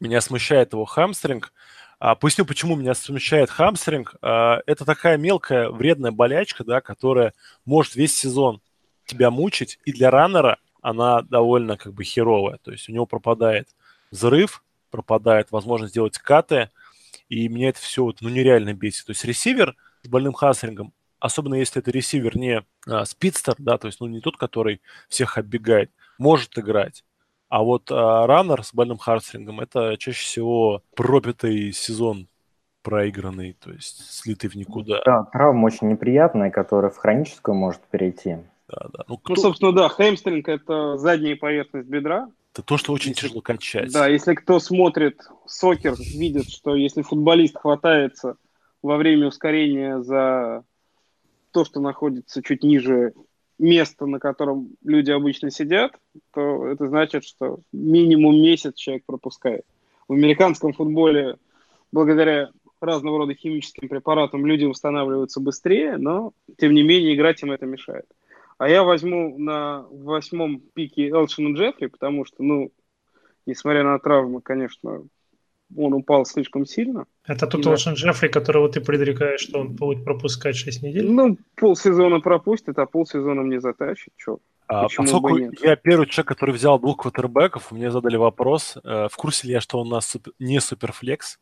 меня 0.00 0.20
смущает 0.20 0.72
его 0.72 0.84
хамстринг. 0.86 1.52
А, 2.00 2.16
поясню, 2.16 2.44
почему 2.44 2.74
меня 2.74 2.94
смущает 2.94 3.48
хамстринг. 3.48 4.16
А, 4.22 4.58
это 4.66 4.84
такая 4.84 5.16
мелкая 5.16 5.70
вредная 5.70 6.10
болячка, 6.10 6.64
да, 6.64 6.80
которая 6.80 7.32
может 7.64 7.94
весь 7.94 8.16
сезон 8.16 8.60
тебя 9.06 9.30
мучить. 9.30 9.78
И 9.84 9.92
для 9.92 10.10
раннера 10.10 10.58
она 10.82 11.22
довольно 11.22 11.76
как 11.76 11.94
бы 11.94 12.02
херовая. 12.02 12.58
То 12.58 12.72
есть 12.72 12.88
у 12.88 12.92
него 12.92 13.06
пропадает 13.06 13.68
взрыв, 14.10 14.64
пропадает 14.90 15.52
возможность 15.52 15.92
сделать 15.92 16.18
каты, 16.18 16.70
и 17.28 17.48
меня 17.48 17.68
это 17.68 17.78
все 17.78 18.02
вот, 18.02 18.20
ну, 18.20 18.28
нереально 18.28 18.74
бесит. 18.74 19.06
То 19.06 19.12
есть 19.12 19.24
ресивер 19.24 19.76
с 20.04 20.08
больным 20.08 20.34
хамстрингом, 20.34 20.92
особенно 21.18 21.54
если 21.54 21.80
это 21.80 21.90
ресивер 21.90 22.36
не 22.36 22.62
а, 22.86 23.04
спидстер, 23.04 23.54
да, 23.58 23.78
то 23.78 23.86
есть 23.88 24.00
ну, 24.00 24.06
не 24.06 24.20
тот, 24.20 24.36
который 24.36 24.80
всех 25.08 25.38
оббегает, 25.38 25.90
может 26.18 26.56
играть. 26.58 27.04
А 27.48 27.62
вот 27.62 27.90
а, 27.90 28.26
раннер 28.26 28.62
с 28.62 28.74
больным 28.74 28.98
хамстрингом 28.98 29.60
это 29.60 29.96
чаще 29.98 30.24
всего 30.24 30.82
пропитый 30.94 31.72
сезон 31.72 32.28
проигранный, 32.82 33.54
то 33.54 33.72
есть 33.72 34.12
слитый 34.12 34.50
в 34.50 34.54
никуда. 34.54 35.02
Да, 35.04 35.24
травма 35.32 35.64
очень 35.66 35.88
неприятная, 35.88 36.50
которая 36.50 36.90
в 36.90 36.98
хроническую 36.98 37.54
может 37.54 37.80
перейти. 37.90 38.36
Да, 38.68 38.88
да. 38.92 39.04
Ну, 39.08 39.16
кто... 39.16 39.34
ну, 39.34 39.40
собственно, 39.40 39.72
да, 39.72 39.88
хэмстринг– 39.88 40.48
это 40.50 40.98
задняя 40.98 41.36
поверхность 41.36 41.88
бедра. 41.88 42.28
Это 42.52 42.62
то, 42.62 42.76
что 42.76 42.92
очень 42.92 43.10
если... 43.10 43.28
тяжело 43.28 43.40
качать. 43.40 43.90
Да, 43.90 44.06
если 44.06 44.34
кто 44.34 44.60
смотрит 44.60 45.22
сокер, 45.46 45.94
видит, 45.98 46.50
что 46.50 46.74
если 46.74 47.00
футболист 47.00 47.56
хватается 47.56 48.36
во 48.84 48.98
время 48.98 49.28
ускорения 49.28 50.02
за 50.02 50.62
то, 51.52 51.64
что 51.64 51.80
находится 51.80 52.42
чуть 52.42 52.62
ниже 52.62 53.14
места, 53.58 54.04
на 54.04 54.18
котором 54.18 54.76
люди 54.84 55.10
обычно 55.10 55.50
сидят, 55.50 55.92
то 56.34 56.66
это 56.66 56.88
значит, 56.88 57.24
что 57.24 57.60
минимум 57.72 58.34
месяц 58.36 58.74
человек 58.74 59.04
пропускает. 59.06 59.64
В 60.06 60.12
американском 60.12 60.74
футболе 60.74 61.38
благодаря 61.92 62.50
разного 62.78 63.16
рода 63.16 63.32
химическим 63.32 63.88
препаратам 63.88 64.44
люди 64.44 64.66
восстанавливаются 64.66 65.40
быстрее, 65.40 65.96
но 65.96 66.32
тем 66.58 66.74
не 66.74 66.82
менее 66.82 67.14
играть 67.14 67.42
им 67.42 67.52
это 67.52 67.64
мешает. 67.64 68.04
А 68.58 68.68
я 68.68 68.82
возьму 68.82 69.38
на 69.38 69.86
восьмом 69.90 70.60
пике 70.74 71.08
Элшина 71.08 71.56
Джеффри, 71.56 71.86
потому 71.86 72.26
что, 72.26 72.42
ну, 72.42 72.70
несмотря 73.46 73.82
на 73.82 73.98
травмы, 73.98 74.42
конечно, 74.42 75.06
он 75.76 75.94
упал 75.94 76.26
слишком 76.26 76.66
сильно. 76.66 77.06
Это 77.26 77.46
тот 77.46 77.66
Олшин 77.66 77.94
Джеффри, 77.94 78.28
которого 78.28 78.68
ты 78.68 78.80
предрекаешь, 78.80 79.40
что 79.40 79.60
он 79.60 79.72
будет 79.72 80.04
пропускать 80.04 80.56
6 80.56 80.82
недель? 80.82 81.10
Ну, 81.10 81.38
полсезона 81.56 82.20
пропустит, 82.20 82.78
а 82.78 82.86
полсезона 82.86 83.42
мне 83.42 83.60
затащит. 83.60 84.12
Чё? 84.16 84.38
А, 84.66 84.88
поскольку 84.88 85.38
я 85.62 85.76
первый 85.76 86.06
человек, 86.06 86.28
который 86.28 86.54
взял 86.54 86.78
двух 86.78 86.98
квотербеков, 86.98 87.70
мне 87.70 87.90
задали 87.90 88.16
вопрос, 88.16 88.76
э, 88.82 89.08
в 89.10 89.16
курсе 89.16 89.48
ли 89.48 89.52
я, 89.54 89.60
что 89.60 89.80
у 89.80 89.84
нас 89.84 90.06
супер, 90.06 90.32
не 90.38 90.60
суперфлекс. 90.60 91.38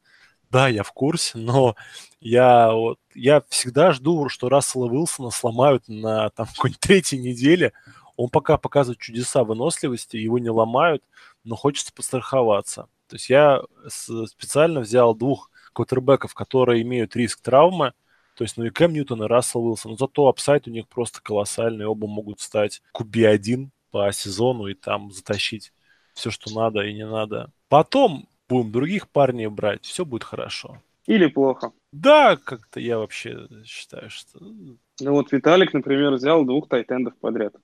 Да, 0.51 0.69
я 0.69 0.83
в 0.83 0.93
курсе, 0.93 1.39
но 1.39 1.77
я, 2.21 2.73
вот, 2.73 2.99
я 3.15 3.43
всегда 3.49 3.93
жду, 3.93 4.29
что 4.29 4.51
Рассела 4.51 4.85
Уилсона 4.85 5.31
сломают 5.31 5.89
на 5.89 6.31
там, 6.31 6.47
какой-нибудь 6.57 6.81
третьей 6.81 7.21
неделе. 7.21 7.73
Он 8.17 8.29
пока 8.29 8.59
показывает 8.59 8.99
чудеса 8.99 9.45
выносливости, 9.45 10.17
его 10.17 10.39
не 10.39 10.51
ломают, 10.51 11.03
но 11.45 11.57
хочется 11.57 11.93
постраховаться. 11.95 12.89
То 13.13 13.17
есть 13.17 13.29
я 13.29 13.61
специально 13.89 14.81
взял 14.81 15.15
двух 15.15 15.51
квотербеков, 15.75 16.33
которые 16.33 16.81
имеют 16.81 17.15
риск 17.15 17.43
травмы, 17.43 17.93
то 18.35 18.45
есть, 18.45 18.57
ну 18.57 18.65
и 18.65 18.71
Кэм 18.71 18.95
Ньютон, 18.95 19.23
и 19.23 19.27
Рассел 19.27 19.67
Уилсон. 19.67 19.91
Но 19.91 19.97
зато 19.99 20.29
апсайт 20.29 20.67
у 20.67 20.71
них 20.71 20.89
просто 20.89 21.21
колоссальный. 21.21 21.85
Оба 21.85 22.07
могут 22.07 22.41
стать 22.41 22.81
QB1 22.95 23.69
по 23.91 24.11
сезону 24.13 24.67
и 24.69 24.73
там 24.73 25.11
затащить 25.13 25.75
все, 26.15 26.31
что 26.31 26.51
надо 26.55 26.81
и 26.81 26.95
не 26.95 27.07
надо. 27.07 27.53
Потом 27.69 28.31
будем 28.49 28.73
других 28.73 29.11
парней 29.11 29.49
брать, 29.49 29.85
все 29.85 30.07
будет 30.07 30.25
хорошо. 30.25 30.81
Или 31.05 31.27
плохо. 31.27 31.73
Да, 31.93 32.39
как-то 32.43 32.81
я 32.81 32.97
вообще 32.97 33.47
считаю, 33.67 34.09
что... 34.09 34.39
Ну 34.39 34.79
вот 35.13 35.33
Виталик, 35.33 35.75
например, 35.75 36.15
взял 36.15 36.47
двух 36.47 36.67
тайтендов 36.67 37.15
подряд. 37.19 37.55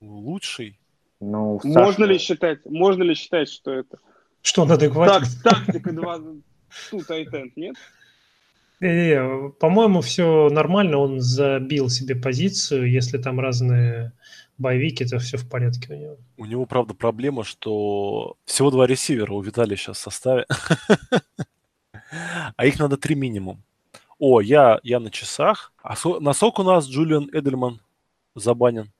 Лучший? 0.00 0.80
Ну, 1.20 1.60
можно 1.64 2.04
ли 2.04 2.16
считать, 2.16 2.64
можно 2.64 3.02
ли 3.02 3.14
считать, 3.14 3.50
что 3.50 3.72
это 3.72 3.98
что 4.42 4.62
он 4.62 4.72
адекватен? 4.72 5.26
Так, 5.42 5.64
тактика 5.66 5.92
2, 5.92 6.20
тут 6.90 7.06
тайтенд, 7.06 7.56
нет? 7.56 7.76
Не-не-не, 8.80 9.50
по-моему, 9.50 10.00
все 10.00 10.48
нормально, 10.50 10.96
он 10.96 11.20
забил 11.20 11.90
себе 11.90 12.16
позицию, 12.16 12.90
если 12.90 13.18
там 13.18 13.38
разные 13.38 14.12
боевики, 14.56 15.04
то 15.04 15.18
все 15.18 15.36
в 15.36 15.48
порядке 15.48 15.92
у 15.92 15.96
него. 15.96 16.16
У 16.38 16.44
него, 16.46 16.66
правда, 16.66 16.94
проблема, 16.94 17.44
что 17.44 18.36
всего 18.46 18.70
два 18.70 18.86
ресивера 18.86 19.32
у 19.32 19.42
Виталия 19.42 19.76
сейчас 19.76 19.98
в 19.98 20.00
составе, 20.00 20.46
а 22.56 22.66
их 22.66 22.78
надо 22.78 22.96
три 22.96 23.14
минимум. 23.14 23.62
О, 24.18 24.40
я, 24.40 24.80
я 24.82 25.00
на 25.00 25.10
часах. 25.10 25.72
А 25.82 25.96
со, 25.96 26.20
на 26.20 26.34
сок 26.34 26.58
у 26.58 26.62
нас 26.62 26.86
Джулиан 26.86 27.30
Эдельман 27.32 27.80
забанен. 28.34 28.92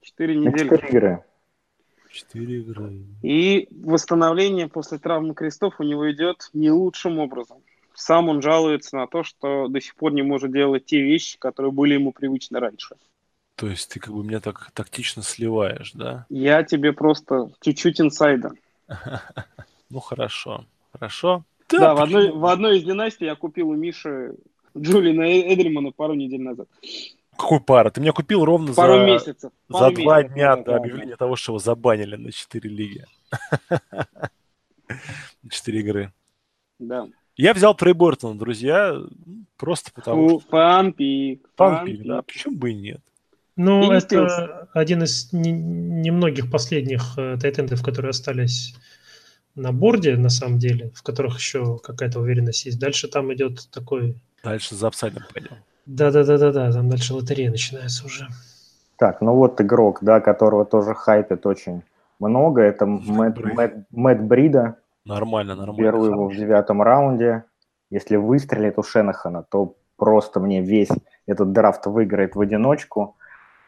Четыре 0.00 0.36
недели. 0.36 0.68
Четыре 0.68 0.88
игры. 0.88 1.24
Четыре 2.12 2.58
игры. 2.58 3.04
И 3.22 3.68
восстановление 3.70 4.68
после 4.68 4.98
травмы 4.98 5.34
крестов 5.34 5.80
у 5.80 5.82
него 5.82 6.10
идет 6.12 6.50
не 6.52 6.70
лучшим 6.70 7.18
образом. 7.18 7.58
Сам 7.94 8.28
он 8.28 8.42
жалуется 8.42 8.96
на 8.96 9.06
то, 9.06 9.22
что 9.22 9.68
до 9.68 9.80
сих 9.80 9.94
пор 9.94 10.12
не 10.12 10.22
может 10.22 10.52
делать 10.52 10.84
те 10.84 11.00
вещи, 11.00 11.38
которые 11.38 11.72
были 11.72 11.94
ему 11.94 12.12
привычны 12.12 12.58
раньше. 12.58 12.96
То 13.56 13.68
есть 13.68 13.90
ты 13.90 14.00
как 14.00 14.12
бы 14.12 14.24
меня 14.24 14.40
так 14.40 14.70
тактично 14.74 15.22
сливаешь, 15.22 15.92
да? 15.92 16.26
Я 16.28 16.62
тебе 16.64 16.92
просто 16.92 17.50
чуть-чуть 17.60 18.00
инсайда. 18.00 18.52
Ну 19.90 20.00
хорошо, 20.00 20.64
хорошо. 20.90 21.44
Да, 21.68 21.94
в, 21.94 22.00
одной, 22.00 22.30
в 22.30 22.46
одной 22.46 22.78
из 22.78 22.84
династий 22.84 23.26
я 23.26 23.34
купил 23.34 23.68
у 23.68 23.74
Миши 23.74 24.36
Джулина 24.74 25.22
Эдельмана 25.52 25.90
пару 25.90 26.14
недель 26.14 26.40
назад. 26.40 26.66
Какой 27.36 27.60
пара? 27.60 27.90
Ты 27.90 28.00
меня 28.00 28.12
купил 28.12 28.44
ровно 28.44 28.74
Пару 28.74 28.98
за, 28.98 29.04
месяцев. 29.04 29.52
Пару 29.68 29.84
за 29.84 29.90
месяцев, 29.90 30.04
два 30.04 30.22
дня 30.22 30.56
до 30.56 30.76
объявления 30.76 31.16
того, 31.16 31.36
что 31.36 31.52
его 31.52 31.58
забанили 31.58 32.16
на 32.16 32.30
4 32.30 32.70
лиги. 32.70 33.06
Четыре 35.50 35.80
игры. 35.80 36.12
Да. 36.78 37.08
Я 37.36 37.54
взял 37.54 37.74
Трей 37.74 37.94
Бортона, 37.94 38.38
друзья, 38.38 38.94
просто 39.56 39.90
потому 39.92 40.28
Фу, 40.28 40.40
что... 40.40 40.50
Фанпик. 40.50 41.48
Фанпик, 41.56 42.02
да, 42.04 42.22
почему 42.22 42.56
бы 42.56 42.72
и 42.72 42.74
нет? 42.74 43.00
Ну, 43.56 43.92
и 43.92 43.96
это 43.96 44.68
один 44.72 45.02
из 45.02 45.32
немногих 45.32 46.50
последних 46.50 47.16
э, 47.16 47.36
тайтендов, 47.40 47.82
которые 47.82 48.10
остались 48.10 48.74
на 49.54 49.72
борде, 49.72 50.16
на 50.16 50.30
самом 50.30 50.58
деле, 50.58 50.90
в 50.94 51.02
которых 51.02 51.38
еще 51.38 51.78
какая-то 51.78 52.20
уверенность 52.20 52.64
есть. 52.64 52.78
Дальше 52.78 53.08
там 53.08 53.32
идет 53.32 53.68
такой... 53.70 54.16
Дальше 54.42 54.74
за 54.74 54.88
апсайдом 54.88 55.24
пойдем. 55.32 55.56
Да-да-да-да-да, 55.86 56.72
там 56.72 56.88
дальше 56.88 57.14
лотерея 57.14 57.50
начинается 57.50 58.06
уже. 58.06 58.28
Так, 58.96 59.20
ну 59.20 59.34
вот 59.34 59.60
игрок, 59.60 59.98
да, 60.00 60.20
которого 60.20 60.64
тоже 60.64 60.94
хайпит 60.94 61.44
очень 61.46 61.82
много, 62.20 62.62
это 62.62 62.86
Мэтт, 62.86 63.38
Мэтт, 63.38 63.74
Мэтт 63.90 64.20
Брида. 64.20 64.76
Нормально, 65.04 65.56
нормально. 65.56 65.82
Беру 65.82 66.04
его 66.04 66.28
в 66.28 66.36
девятом 66.36 66.82
раунде. 66.82 67.44
Если 67.90 68.16
выстрелит 68.16 68.78
у 68.78 68.82
Шенахана, 68.82 69.42
то 69.42 69.74
просто 69.96 70.40
мне 70.40 70.62
весь 70.62 70.88
этот 71.26 71.52
драфт 71.52 71.86
выиграет 71.86 72.36
в 72.36 72.40
одиночку. 72.40 73.16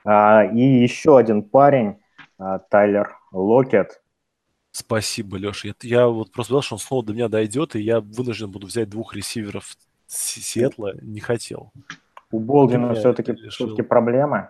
А, 0.05 0.45
и 0.45 0.61
еще 0.61 1.19
один 1.19 1.43
парень, 1.43 1.99
а, 2.39 2.59
Тайлер 2.59 3.19
Локетт. 3.33 4.01
Спасибо, 4.71 5.37
Леша. 5.37 5.69
Я, 5.69 5.75
я 5.83 6.09
вот 6.09 6.33
просто 6.33 6.53
знал, 6.53 6.62
что 6.62 6.75
он 6.77 6.81
снова 6.81 7.05
до 7.05 7.12
меня 7.12 7.29
дойдет, 7.29 7.77
и 7.77 7.81
я 7.81 8.01
вынужден 8.01 8.51
буду 8.51 8.67
взять 8.67 8.89
двух 8.89 9.15
ресиверов 9.15 9.77
Сиэтла. 10.07 10.95
Не 11.01 11.21
хотел. 11.21 11.73
У 12.35 12.41
Болдина 12.41 12.95
все-таки, 12.95 13.32
все-таки 13.49 13.82
проблемы. 13.82 14.49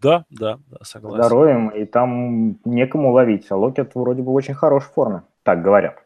Да, 0.00 0.24
да, 0.30 0.58
да, 0.70 0.78
согласен. 0.82 1.22
Здоровьем, 1.22 1.68
и 1.68 1.84
там 1.84 2.58
некому 2.64 3.12
ловить. 3.12 3.46
А 3.50 3.56
Локет 3.56 3.94
вроде 3.94 4.22
бы 4.22 4.32
в 4.32 4.34
очень 4.34 4.54
хорошей 4.54 4.90
форме, 4.94 5.22
так 5.42 5.62
говорят. 5.62 5.96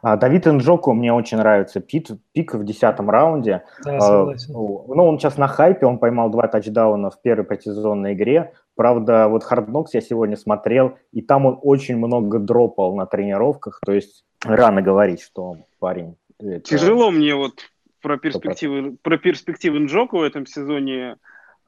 А 0.00 0.16
Давид 0.16 0.46
Нджоку 0.46 0.92
мне 0.92 1.12
очень 1.12 1.38
нравится. 1.38 1.80
Пит, 1.80 2.08
пик 2.32 2.54
в 2.54 2.64
десятом 2.64 3.10
раунде. 3.10 3.64
Да, 3.84 3.96
А, 3.96 4.00
согласен. 4.00 4.52
Ну, 4.54 5.04
он 5.08 5.18
сейчас 5.18 5.38
на 5.38 5.48
хайпе, 5.48 5.86
он 5.86 5.98
поймал 5.98 6.30
два 6.30 6.46
тачдауна 6.46 7.10
в 7.10 7.20
первой 7.20 7.44
предсезонной 7.44 8.14
игре. 8.14 8.52
Правда, 8.76 9.26
вот 9.28 9.42
Knocks 9.50 9.88
я 9.94 10.00
сегодня 10.00 10.36
смотрел, 10.36 10.96
и 11.12 11.20
там 11.20 11.46
он 11.46 11.58
очень 11.62 11.96
много 11.96 12.38
дропал 12.38 12.94
на 12.94 13.06
тренировках, 13.06 13.80
то 13.84 13.92
есть 13.92 14.24
рано 14.44 14.82
говорить, 14.82 15.20
что 15.20 15.56
парень... 15.80 16.14
это- 16.38 16.60
Тяжело 16.60 17.10
мне 17.10 17.34
вот 17.34 17.54
про 18.00 18.18
перспективы, 18.18 18.96
про 19.02 19.18
перспективы 19.18 19.80
Нджоку 19.80 20.18
в 20.18 20.22
этом 20.22 20.46
сезоне 20.46 21.16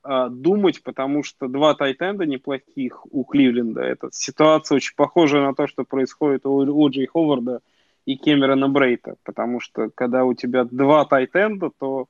а, 0.02 0.28
думать, 0.28 0.82
потому 0.82 1.22
что 1.22 1.48
два 1.48 1.74
тайтенда 1.74 2.26
неплохих 2.26 3.04
у 3.12 3.24
Кливленда. 3.24 3.82
Эта 3.82 4.08
ситуация 4.12 4.76
очень 4.76 4.94
похожа 4.96 5.40
на 5.40 5.54
то, 5.54 5.66
что 5.66 5.84
происходит 5.84 6.46
у 6.46 6.64
О'Джей 6.86 7.06
Ховарда 7.06 7.60
и 8.06 8.16
Кэмерона 8.16 8.68
Брейта, 8.68 9.16
потому 9.24 9.60
что 9.60 9.90
когда 9.94 10.24
у 10.24 10.34
тебя 10.34 10.64
два 10.64 11.04
тайтенда, 11.04 11.70
то 11.78 12.06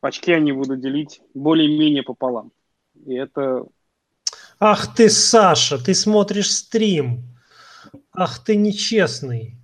очки 0.00 0.32
они 0.32 0.52
будут 0.52 0.80
делить 0.80 1.20
более-менее 1.34 2.02
пополам. 2.02 2.52
И 3.06 3.14
это 3.14 3.66
Ах 4.60 4.92
ты, 4.94 5.08
Саша, 5.08 5.78
ты 5.78 5.94
смотришь 5.94 6.50
стрим. 6.50 7.22
Ах 8.12 8.44
ты 8.44 8.56
нечестный. 8.56 9.56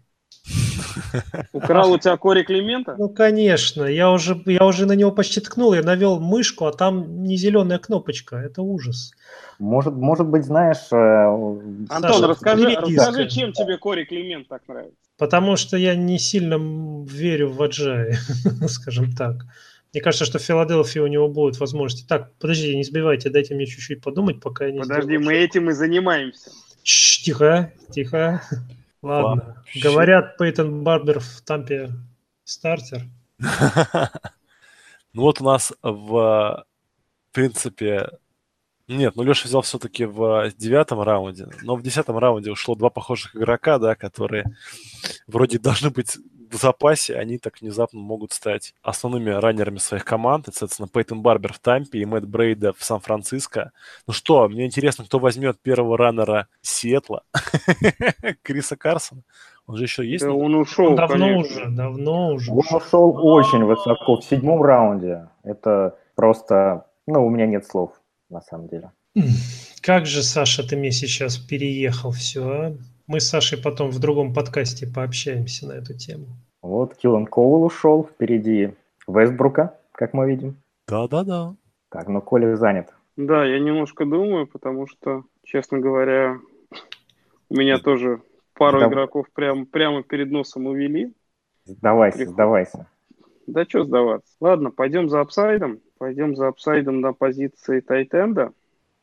украл 1.53 1.93
у 1.93 1.99
тебя 1.99 2.17
Кори 2.17 2.43
Климента? 2.43 2.95
Ну, 2.99 3.09
конечно, 3.09 3.85
я 3.85 4.11
уже, 4.11 4.41
я 4.47 4.65
уже 4.65 4.87
на 4.87 4.93
него 4.93 5.11
почти 5.11 5.41
ткнул, 5.41 5.75
я 5.75 5.83
навел 5.83 6.21
мышку, 6.21 6.67
а 6.67 6.73
там 6.73 7.25
не 7.25 7.37
зеленая 7.37 7.79
кнопочка. 7.79 8.37
Это 8.37 8.63
ужас. 8.63 9.13
Может, 9.59 9.95
может 9.95 10.27
быть, 10.27 10.45
знаешь... 10.45 10.87
э, 10.91 11.87
Антон, 11.89 12.13
Саша, 12.13 12.27
расскажи, 12.27 12.75
расскажи, 12.75 13.29
чем 13.29 13.53
тебе 13.53 13.79
Кори 13.79 14.05
Климент 14.05 14.49
так 14.49 14.63
нравится? 14.69 14.97
Потому 15.17 15.57
что 15.57 15.77
я 15.77 15.95
не 15.95 16.19
сильно 16.19 16.57
верю 17.07 17.51
в 17.51 17.63
Аджай, 17.63 18.15
скажем 18.69 19.13
так. 19.13 19.37
Мне 19.93 20.03
кажется, 20.03 20.25
что 20.25 20.41
в 20.41 20.43
Филадельфии 20.43 20.99
у 20.99 21.07
него 21.07 21.29
будут 21.29 21.59
возможности. 21.61 22.05
Так, 22.07 22.33
подождите, 22.41 22.77
не 22.77 22.83
сбивайте, 22.83 23.31
дайте 23.31 23.55
мне 23.55 23.65
чуть-чуть 23.67 24.03
подумать, 24.03 24.41
пока 24.41 24.67
я 24.67 24.73
не 24.73 24.81
Подожди, 24.81 25.05
сделаю 25.05 25.25
мы 25.25 25.35
этим 25.35 25.71
и 25.71 25.73
занимаемся. 25.73 26.51
Чш, 26.83 27.23
тихо, 27.23 27.73
тихо. 27.91 28.43
Ладно. 29.05 29.55
Вообще. 29.57 29.81
Говорят, 29.81 30.39
Пейтон 30.39 30.83
Барбер 30.83 31.21
в 31.21 31.41
Тампе 31.43 31.91
стартер. 32.45 33.03
Ну 35.17 35.23
вот 35.23 35.41
у 35.41 35.45
нас 35.45 35.73
в 35.81 36.65
принципе... 37.31 38.11
Нет, 38.89 39.15
ну 39.15 39.23
Леша 39.23 39.47
взял 39.47 39.63
все-таки 39.63 40.07
в 40.07 40.51
девятом 40.59 41.01
раунде, 41.03 41.47
но 41.63 41.77
в 41.77 41.83
десятом 41.85 42.19
раунде 42.19 42.51
ушло 42.51 42.75
два 42.75 42.91
похожих 42.91 43.37
игрока, 43.37 43.79
да, 43.79 43.95
которые 43.95 44.45
вроде 45.29 45.61
должны 45.61 45.91
быть 45.91 46.19
в 46.55 46.61
запасе, 46.61 47.17
они 47.17 47.39
так 47.39 47.61
внезапно 47.61 48.01
могут 48.01 48.33
стать 48.33 48.75
основными 48.83 49.31
раннерами 49.31 49.79
своих 49.79 50.05
команд. 50.05 50.49
Это, 50.49 50.57
соответственно, 50.57 50.89
Пейтон 50.89 51.23
Барбер 51.23 51.53
в 51.53 51.59
Тампе 51.59 51.99
и 51.99 52.05
Мэтт 52.05 52.27
Брейда 52.27 52.73
в 52.73 52.83
Сан-Франциско. 52.83 53.73
Ну 54.07 54.13
что, 54.13 54.49
мне 54.49 54.67
интересно, 54.67 55.05
кто 55.05 55.19
возьмет 55.19 55.61
первого 55.61 55.99
раннера 55.99 56.49
Сиэтла? 56.63 57.25
Криса 58.43 58.77
Карсона? 58.77 59.23
Он 59.67 59.77
же 59.77 59.85
еще 59.85 60.07
есть? 60.07 60.25
Да 60.25 60.33
он 60.33 60.55
ушел, 60.55 60.95
давно 60.95 61.27
конечно. 61.27 61.41
уже, 61.41 61.71
давно 61.71 62.35
уже. 62.35 62.53
Он 62.53 62.59
ушел 62.59 63.19
очень 63.27 63.65
высоко, 63.65 64.17
в 64.17 64.25
седьмом 64.25 64.63
раунде. 64.63 65.29
Это 65.43 65.97
просто... 66.15 66.87
Ну, 67.07 67.27
у 67.27 67.31
меня 67.31 67.47
нет 67.47 67.67
слов, 67.67 67.93
на 68.31 68.41
самом 68.41 68.69
деле. 68.69 68.93
Как 69.81 70.07
же, 70.07 70.23
Саша, 70.23 70.67
ты 70.67 70.77
мне 70.77 70.91
сейчас 70.91 71.37
переехал 71.37 72.11
все, 72.11 72.49
а? 72.49 72.77
Мы 73.07 73.21
с 73.21 73.29
Сашей 73.29 73.59
потом 73.59 73.91
в 73.91 73.99
другом 73.99 74.33
подкасте 74.33 74.87
пообщаемся 74.87 75.67
на 75.67 75.73
эту 75.73 75.93
тему. 75.93 76.27
Вот 76.65 76.95
Киллан 76.97 77.27
Коул 77.27 77.62
ушел, 77.65 78.05
впереди 78.11 78.71
Вестбрука, 79.07 79.79
как 79.93 80.15
мы 80.15 80.27
видим. 80.27 80.57
Да-да-да. 80.89 81.55
Так, 81.91 82.09
но 82.09 82.23
Коля 82.23 82.57
занят. 82.57 82.89
Да, 83.19 83.45
я 83.45 83.59
немножко 83.61 84.07
думаю, 84.07 84.47
потому 84.47 84.87
что, 84.87 85.25
честно 85.43 85.79
говоря, 85.79 86.39
у 87.51 87.55
меня 87.55 87.79
тоже 87.79 88.23
пару 88.55 88.81
Да. 88.81 88.89
игроков 88.89 89.27
прям, 89.35 89.67
прямо 89.67 90.03
перед 90.03 90.31
носом 90.31 90.65
увели. 90.65 91.12
Сдавайся, 91.67 92.17
Приход. 92.17 92.33
сдавайся. 92.35 92.87
Да 93.47 93.65
что 93.65 93.85
сдаваться. 93.85 94.35
Ладно, 94.41 94.71
пойдем 94.71 95.11
за 95.11 95.21
апсайдом. 95.21 95.81
Пойдем 95.99 96.35
за 96.35 96.49
апсайдом 96.49 97.03
на 97.03 97.12
позиции 97.12 97.81
тайтенда. 97.81 98.53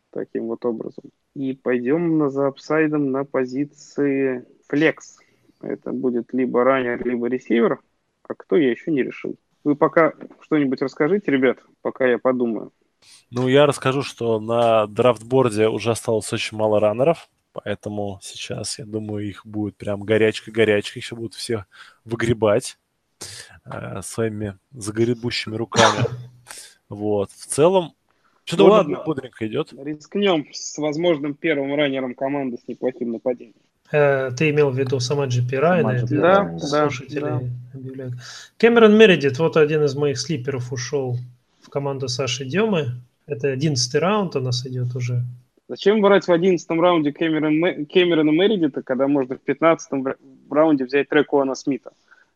Таким 0.09 0.47
вот 0.47 0.65
образом. 0.65 1.03
И 1.35 1.53
пойдем 1.53 2.17
на, 2.17 2.29
за 2.31 2.47
апсайдом 2.47 3.11
на 3.11 3.23
позиции 3.23 4.45
флекс. 4.67 5.19
Это 5.63 5.91
будет 5.91 6.33
либо 6.33 6.63
раннер, 6.63 7.05
либо 7.05 7.27
ресивер. 7.27 7.79
А 8.27 8.33
кто 8.35 8.55
я 8.57 8.71
еще 8.71 8.91
не 8.91 9.03
решил. 9.03 9.35
Вы 9.63 9.75
пока 9.75 10.13
что-нибудь 10.41 10.81
расскажите, 10.81 11.31
ребят, 11.31 11.59
пока 11.81 12.07
я 12.07 12.17
подумаю. 12.17 12.71
Ну, 13.29 13.47
я 13.47 13.65
расскажу, 13.65 14.01
что 14.03 14.39
на 14.39 14.87
драфтборде 14.87 15.67
уже 15.67 15.91
осталось 15.91 16.31
очень 16.33 16.57
мало 16.57 16.79
раннеров, 16.79 17.29
поэтому 17.51 18.19
сейчас, 18.21 18.77
я 18.79 18.85
думаю, 18.85 19.27
их 19.27 19.45
будет 19.45 19.75
прям 19.75 20.01
горячка-горячка, 20.01 20.99
еще 20.99 21.15
будут 21.15 21.33
всех 21.33 21.65
выгребать 22.05 22.77
э, 23.65 24.01
своими 24.01 24.57
загребущими 24.71 25.55
руками. 25.55 26.05
Вот. 26.89 27.31
В 27.31 27.45
целом, 27.45 27.93
что 28.43 28.57
Ну 28.57 28.63
довольно 28.65 28.97
ладно. 28.97 29.03
бодренько 29.05 29.47
идет. 29.47 29.73
Рискнем 29.73 30.45
с 30.51 30.77
возможным 30.77 31.35
первым 31.35 31.73
раннером 31.75 32.15
команды 32.15 32.57
с 32.57 32.67
неплохим 32.67 33.11
нападением. 33.13 33.55
Э, 33.91 34.31
ты 34.31 34.49
имел 34.51 34.69
в 34.69 34.77
виду 34.77 34.99
сама 34.99 35.27
GP 35.27 35.57
Райана? 35.59 35.89
Сама 35.89 35.93
это 35.97 36.05
GP 36.05 36.19
Да, 36.19 36.43
Райана, 36.43 36.59
да, 36.71 37.41
объявляют. 37.73 38.13
Кэмерон 38.57 38.97
Мередит, 38.97 39.39
вот 39.39 39.57
один 39.57 39.83
из 39.83 39.95
моих 39.95 40.17
слиперов 40.19 40.71
ушел 40.71 41.17
в 41.61 41.69
команду 41.69 42.07
Саши 42.07 42.45
Демы. 42.45 43.01
Это 43.27 43.49
одиннадцатый 43.49 43.99
раунд 43.99 44.35
у 44.35 44.39
нас 44.39 44.65
идет 44.65 44.95
уже. 44.95 45.23
Зачем 45.67 46.01
брать 46.01 46.27
в 46.27 46.31
11 46.31 46.69
раунде 46.69 47.13
Кэмерон, 47.13 47.85
Кэмерона 47.85 48.29
Мередита, 48.31 48.81
когда 48.81 49.07
можно 49.07 49.35
в 49.35 49.41
15 49.41 49.91
ра- 49.93 50.17
раунде 50.49 50.85
взять 50.85 51.07
Трекуана 51.07 51.55
Смита, 51.55 51.91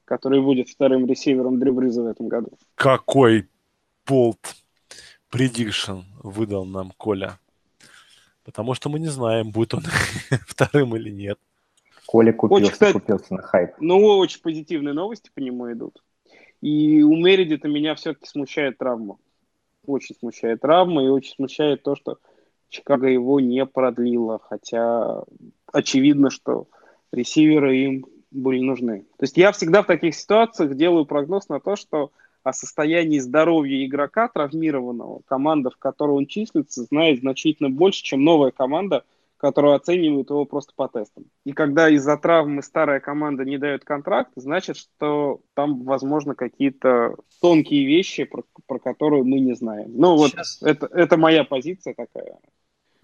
который 0.05 0.41
будет 0.41 0.69
вторым 0.69 1.05
ресивером 1.05 1.59
Дрю 1.59 1.73
Бриза 1.73 2.03
в 2.03 2.07
этом 2.07 2.29
году? 2.29 2.51
Какой 2.75 3.47
болт 4.07 4.55
предикшн 5.29 5.99
выдал 6.23 6.65
нам 6.65 6.93
Коля. 6.95 7.37
Потому 8.45 8.75
что 8.75 8.89
мы 8.89 8.99
не 8.99 9.07
знаем, 9.07 9.49
будет 9.49 9.73
он 9.73 9.81
вторым 10.47 10.95
или 10.95 11.09
нет. 11.09 11.39
Коля 12.05 12.31
купился, 12.31 12.71
кстати- 12.71 12.93
купился 12.93 13.33
на 13.33 13.41
хайп. 13.41 13.71
Ну, 13.79 13.97
очень 14.17 14.41
позитивные 14.41 14.93
новости 14.93 15.31
по 15.33 15.39
нему 15.39 15.71
идут. 15.73 16.03
И 16.61 17.01
у 17.01 17.15
Мередита 17.15 17.67
меня 17.67 17.95
все-таки 17.95 18.27
смущает 18.27 18.77
травма. 18.77 19.17
Очень 19.87 20.15
смущает 20.15 20.61
травма 20.61 21.03
и 21.03 21.09
очень 21.09 21.33
смущает 21.33 21.83
то, 21.83 21.95
что 21.95 22.19
Чикаго 22.69 23.07
его 23.07 23.39
не 23.39 23.65
продлила. 23.65 24.39
Хотя 24.39 25.23
очевидно, 25.73 26.29
что 26.29 26.67
ресиверы 27.11 27.77
им 27.77 28.05
были 28.31 28.59
нужны. 28.59 29.01
То 29.17 29.23
есть 29.23 29.37
я 29.37 29.51
всегда 29.51 29.81
в 29.81 29.87
таких 29.87 30.13
ситуациях 30.15 30.75
делаю 30.75 31.05
прогноз 31.05 31.49
на 31.49 31.59
то, 31.59 31.75
что 31.75 32.11
о 32.45 32.53
состоянии 32.53 33.17
здоровья 33.17 33.83
игрока 33.83 34.27
травмированного 34.27 35.21
команда, 35.27 35.71
в 35.71 35.77
которой 35.77 36.11
он 36.11 36.27
числится, 36.27 36.83
знает 36.83 37.21
значительно 37.21 37.71
больше, 37.71 38.03
чем 38.03 38.23
новая 38.23 38.51
команда, 38.51 39.03
которая 39.37 39.73
оценивает 39.75 40.29
его 40.29 40.45
просто 40.45 40.71
по 40.75 40.87
тестам. 40.87 41.25
И 41.43 41.53
когда 41.53 41.89
из-за 41.89 42.15
травмы 42.17 42.61
старая 42.61 42.99
команда 42.99 43.45
не 43.45 43.57
дает 43.57 43.83
контракт, 43.83 44.31
значит, 44.35 44.77
что 44.77 45.41
там, 45.55 45.81
возможно, 45.83 46.35
какие-то 46.35 47.15
тонкие 47.41 47.83
вещи, 47.85 48.25
про, 48.25 48.43
про 48.67 48.77
которые 48.77 49.23
мы 49.23 49.39
не 49.39 49.55
знаем. 49.55 49.91
Ну 49.95 50.15
вот 50.15 50.29
Сейчас- 50.31 50.61
это, 50.61 50.85
это 50.85 51.17
моя 51.17 51.43
позиция 51.45 51.95
такая. 51.95 52.37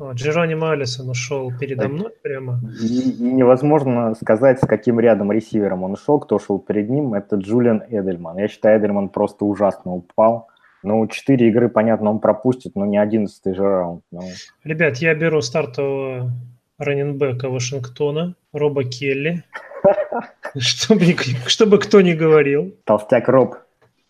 О, 0.01 0.13
Джеронимо 0.13 0.71
Алисон 0.71 1.09
ушел 1.11 1.51
передо 1.59 1.87
мной 1.87 2.11
прямо. 2.23 2.59
И, 2.81 3.11
и 3.11 3.21
невозможно 3.21 4.15
сказать, 4.15 4.57
с 4.57 4.65
каким 4.65 4.99
рядом 4.99 5.31
ресивером 5.31 5.83
он 5.83 5.95
шел, 5.95 6.19
кто 6.19 6.39
шел 6.39 6.57
перед 6.57 6.89
ним. 6.89 7.13
Это 7.13 7.35
Джулиан 7.35 7.83
Эдельман. 7.87 8.39
Я 8.39 8.47
считаю, 8.47 8.79
Эдельман 8.79 9.09
просто 9.09 9.45
ужасно 9.45 9.93
упал. 9.93 10.47
Ну, 10.81 11.05
четыре 11.05 11.49
игры, 11.49 11.69
понятно, 11.69 12.09
он 12.09 12.19
пропустит, 12.19 12.75
но 12.75 12.87
не 12.87 12.97
одиннадцатый 12.97 13.53
же 13.53 13.61
раунд. 13.61 14.03
Ну, 14.11 14.21
Ребят, 14.63 14.97
я 14.97 15.13
беру 15.13 15.39
стартового 15.41 16.31
раненбека 16.79 17.49
Вашингтона, 17.49 18.33
Роба 18.53 18.83
Келли. 18.83 19.43
Чтобы, 20.57 21.15
чтобы 21.45 21.77
кто 21.77 22.01
ни 22.01 22.13
говорил. 22.13 22.75
толстяк 22.85 23.29
Роб. 23.29 23.55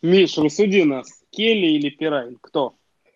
Миш, 0.01 0.37
рассуди 0.37 0.85
нас. 0.85 1.07
Келли 1.31 1.67
или 1.67 1.89
Пирайн? 1.89 2.37
Кто? 2.41 2.75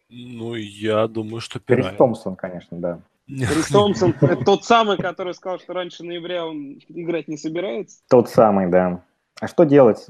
Ну, 0.09 0.55
я 0.55 1.07
думаю, 1.07 1.41
что 1.41 1.59
Крис 1.59 1.77
Пирайн. 1.77 1.97
Томпсон, 1.97 2.35
конечно, 2.35 2.77
да. 2.77 2.99
Крис 3.27 3.67
Томпсон, 3.69 4.15
это 4.21 4.37
тот 4.43 4.63
самый, 4.63 4.97
который 4.97 5.33
сказал, 5.33 5.59
что 5.59 5.73
раньше 5.73 6.03
ноября 6.03 6.45
он 6.45 6.79
играть 6.89 7.27
не 7.27 7.37
собирается. 7.37 7.99
Тот 8.09 8.29
самый, 8.29 8.69
да. 8.69 9.03
А 9.39 9.47
что 9.47 9.63
делать? 9.63 10.07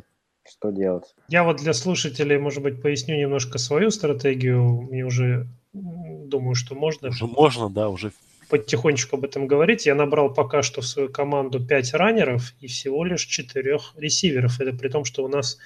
Что 0.47 0.69
делать? 0.69 1.15
Я 1.27 1.43
вот 1.43 1.57
для 1.57 1.73
слушателей, 1.73 2.37
может 2.37 2.61
быть, 2.61 2.81
поясню 2.81 3.17
немножко 3.17 3.57
свою 3.57 3.89
стратегию. 3.89 4.81
Мне 4.81 5.03
уже 5.03 5.47
думаю, 5.73 6.55
что 6.55 6.75
можно. 6.75 7.09
Уже 7.09 7.25
можно, 7.25 7.69
да, 7.69 7.89
уже 7.89 8.11
потихонечку 8.49 9.17
об 9.17 9.25
этом 9.25 9.47
говорить. 9.47 9.85
Я 9.85 9.95
набрал 9.95 10.33
пока 10.33 10.61
что 10.61 10.81
в 10.81 10.85
свою 10.85 11.09
команду 11.09 11.65
5 11.65 11.93
раннеров 11.95 12.53
и 12.61 12.67
всего 12.67 13.03
лишь 13.03 13.25
4 13.25 13.79
ресиверов. 13.97 14.59
Это 14.59 14.77
при 14.77 14.89
том, 14.89 15.03
что 15.03 15.23
у 15.23 15.27
нас 15.27 15.57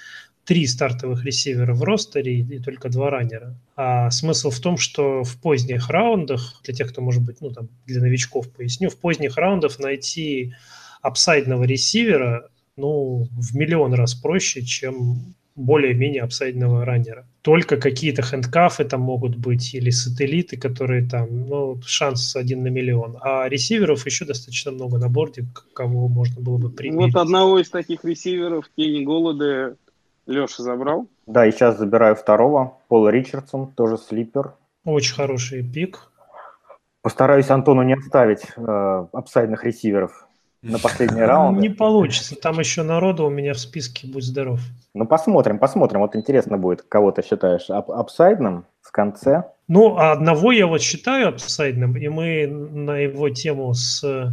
три 0.50 0.66
стартовых 0.66 1.24
ресивера 1.24 1.74
в 1.74 1.84
ростере 1.84 2.40
и 2.40 2.58
только 2.58 2.88
два 2.88 3.08
раннера. 3.08 3.54
А 3.76 4.10
смысл 4.10 4.50
в 4.50 4.58
том, 4.58 4.78
что 4.78 5.22
в 5.22 5.40
поздних 5.40 5.88
раундах, 5.88 6.60
для 6.64 6.74
тех, 6.74 6.90
кто, 6.90 7.00
может 7.02 7.22
быть, 7.22 7.36
ну, 7.40 7.52
там, 7.52 7.68
для 7.86 8.00
новичков 8.00 8.50
поясню, 8.50 8.90
в 8.90 8.96
поздних 8.96 9.36
раундах 9.36 9.78
найти 9.78 10.54
апсайдного 11.02 11.62
ресивера, 11.62 12.48
ну, 12.76 13.28
в 13.30 13.54
миллион 13.54 13.94
раз 13.94 14.14
проще, 14.14 14.62
чем 14.62 15.36
более-менее 15.54 16.22
апсайдного 16.22 16.84
раннера. 16.84 17.28
Только 17.42 17.76
какие-то 17.76 18.22
хендкафы 18.22 18.82
там 18.82 19.02
могут 19.02 19.36
быть 19.36 19.72
или 19.72 19.90
сателлиты, 19.90 20.56
которые 20.56 21.08
там, 21.08 21.46
ну, 21.46 21.80
шанс 21.86 22.34
один 22.34 22.64
на 22.64 22.68
миллион. 22.68 23.18
А 23.20 23.48
ресиверов 23.48 24.04
еще 24.04 24.24
достаточно 24.24 24.72
много 24.72 24.98
на 24.98 25.08
борде, 25.08 25.46
кого 25.74 26.08
можно 26.08 26.42
было 26.42 26.58
бы 26.58 26.70
примерить. 26.70 27.14
Вот 27.14 27.22
одного 27.22 27.60
из 27.60 27.70
таких 27.70 28.04
ресиверов, 28.04 28.68
Тени 28.76 29.04
Голода, 29.04 29.76
Леша 30.30 30.62
забрал. 30.62 31.06
Да, 31.26 31.46
и 31.46 31.50
сейчас 31.50 31.78
забираю 31.78 32.14
второго, 32.14 32.78
Пола 32.88 33.08
Ричардсон, 33.08 33.72
тоже 33.72 33.98
слипер. 33.98 34.54
Очень 34.84 35.14
хороший 35.14 35.62
пик. 35.62 35.98
Постараюсь 37.02 37.50
Антону 37.50 37.82
не 37.82 37.94
оставить 37.94 38.42
э, 38.56 39.06
апсайдных 39.12 39.64
ресиверов 39.64 40.28
на 40.62 40.78
последний 40.78 41.22
раунд. 41.24 41.58
Не 41.58 41.68
получится, 41.68 42.36
там 42.36 42.58
еще 42.58 42.82
народу 42.82 43.26
у 43.26 43.30
меня 43.30 43.54
в 43.54 43.58
списке, 43.58 44.06
будь 44.06 44.24
здоров. 44.24 44.60
Ну, 44.94 45.06
посмотрим, 45.06 45.58
посмотрим. 45.58 46.00
Вот 46.00 46.14
интересно 46.14 46.58
будет, 46.58 46.82
кого 46.82 47.10
ты 47.10 47.22
считаешь 47.22 47.68
ап 47.70 47.90
апсайдным 47.90 48.66
в 48.82 48.92
конце. 48.92 49.44
Ну, 49.68 49.96
а 49.96 50.12
одного 50.12 50.52
я 50.52 50.66
вот 50.66 50.82
считаю 50.82 51.28
апсайдным, 51.28 51.96
и 51.96 52.08
мы 52.08 52.46
на 52.46 52.98
его 52.98 53.30
тему 53.30 53.72
с 53.74 54.32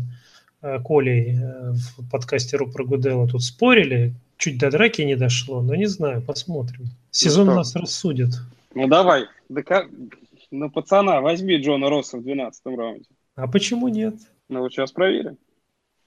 Колей 0.84 1.38
э, 1.38 1.72
в 1.72 2.10
подкасте 2.12 2.58
Рупра 2.58 2.84
Гудела 2.84 3.28
тут 3.28 3.44
спорили, 3.44 4.14
чуть 4.38 4.60
до 4.60 4.70
драки 4.72 5.02
не 5.02 5.16
дошло, 5.16 5.62
но 5.62 5.76
не 5.76 5.88
знаю, 5.88 6.22
посмотрим. 6.22 6.88
Сезон 7.12 7.48
ну, 7.48 7.56
нас 7.56 7.76
рассудит. 7.76 8.30
Ну, 8.74 8.88
давай, 8.88 9.26
да 9.50 9.64
как... 9.64 9.88
Ну, 10.50 10.70
пацана, 10.70 11.20
возьми 11.20 11.58
Джона 11.58 11.90
Росса 11.90 12.18
в 12.18 12.24
12 12.24 12.66
раунде. 12.68 13.06
А 13.36 13.48
почему 13.48 13.90
нет? 13.90 14.16
Ну, 14.48 14.62
вот 14.62 14.72
сейчас 14.72 14.92
проверим. 14.92 15.38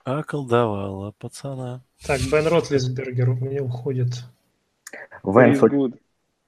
Околдовала 0.04 1.12
пацана. 1.18 1.82
Так, 2.06 2.20
Бен 2.32 2.46
Ротлисбергер 2.46 3.30
у 3.30 3.34
меня 3.34 3.62
уходит. 3.62 4.24
Венс, 5.22 5.60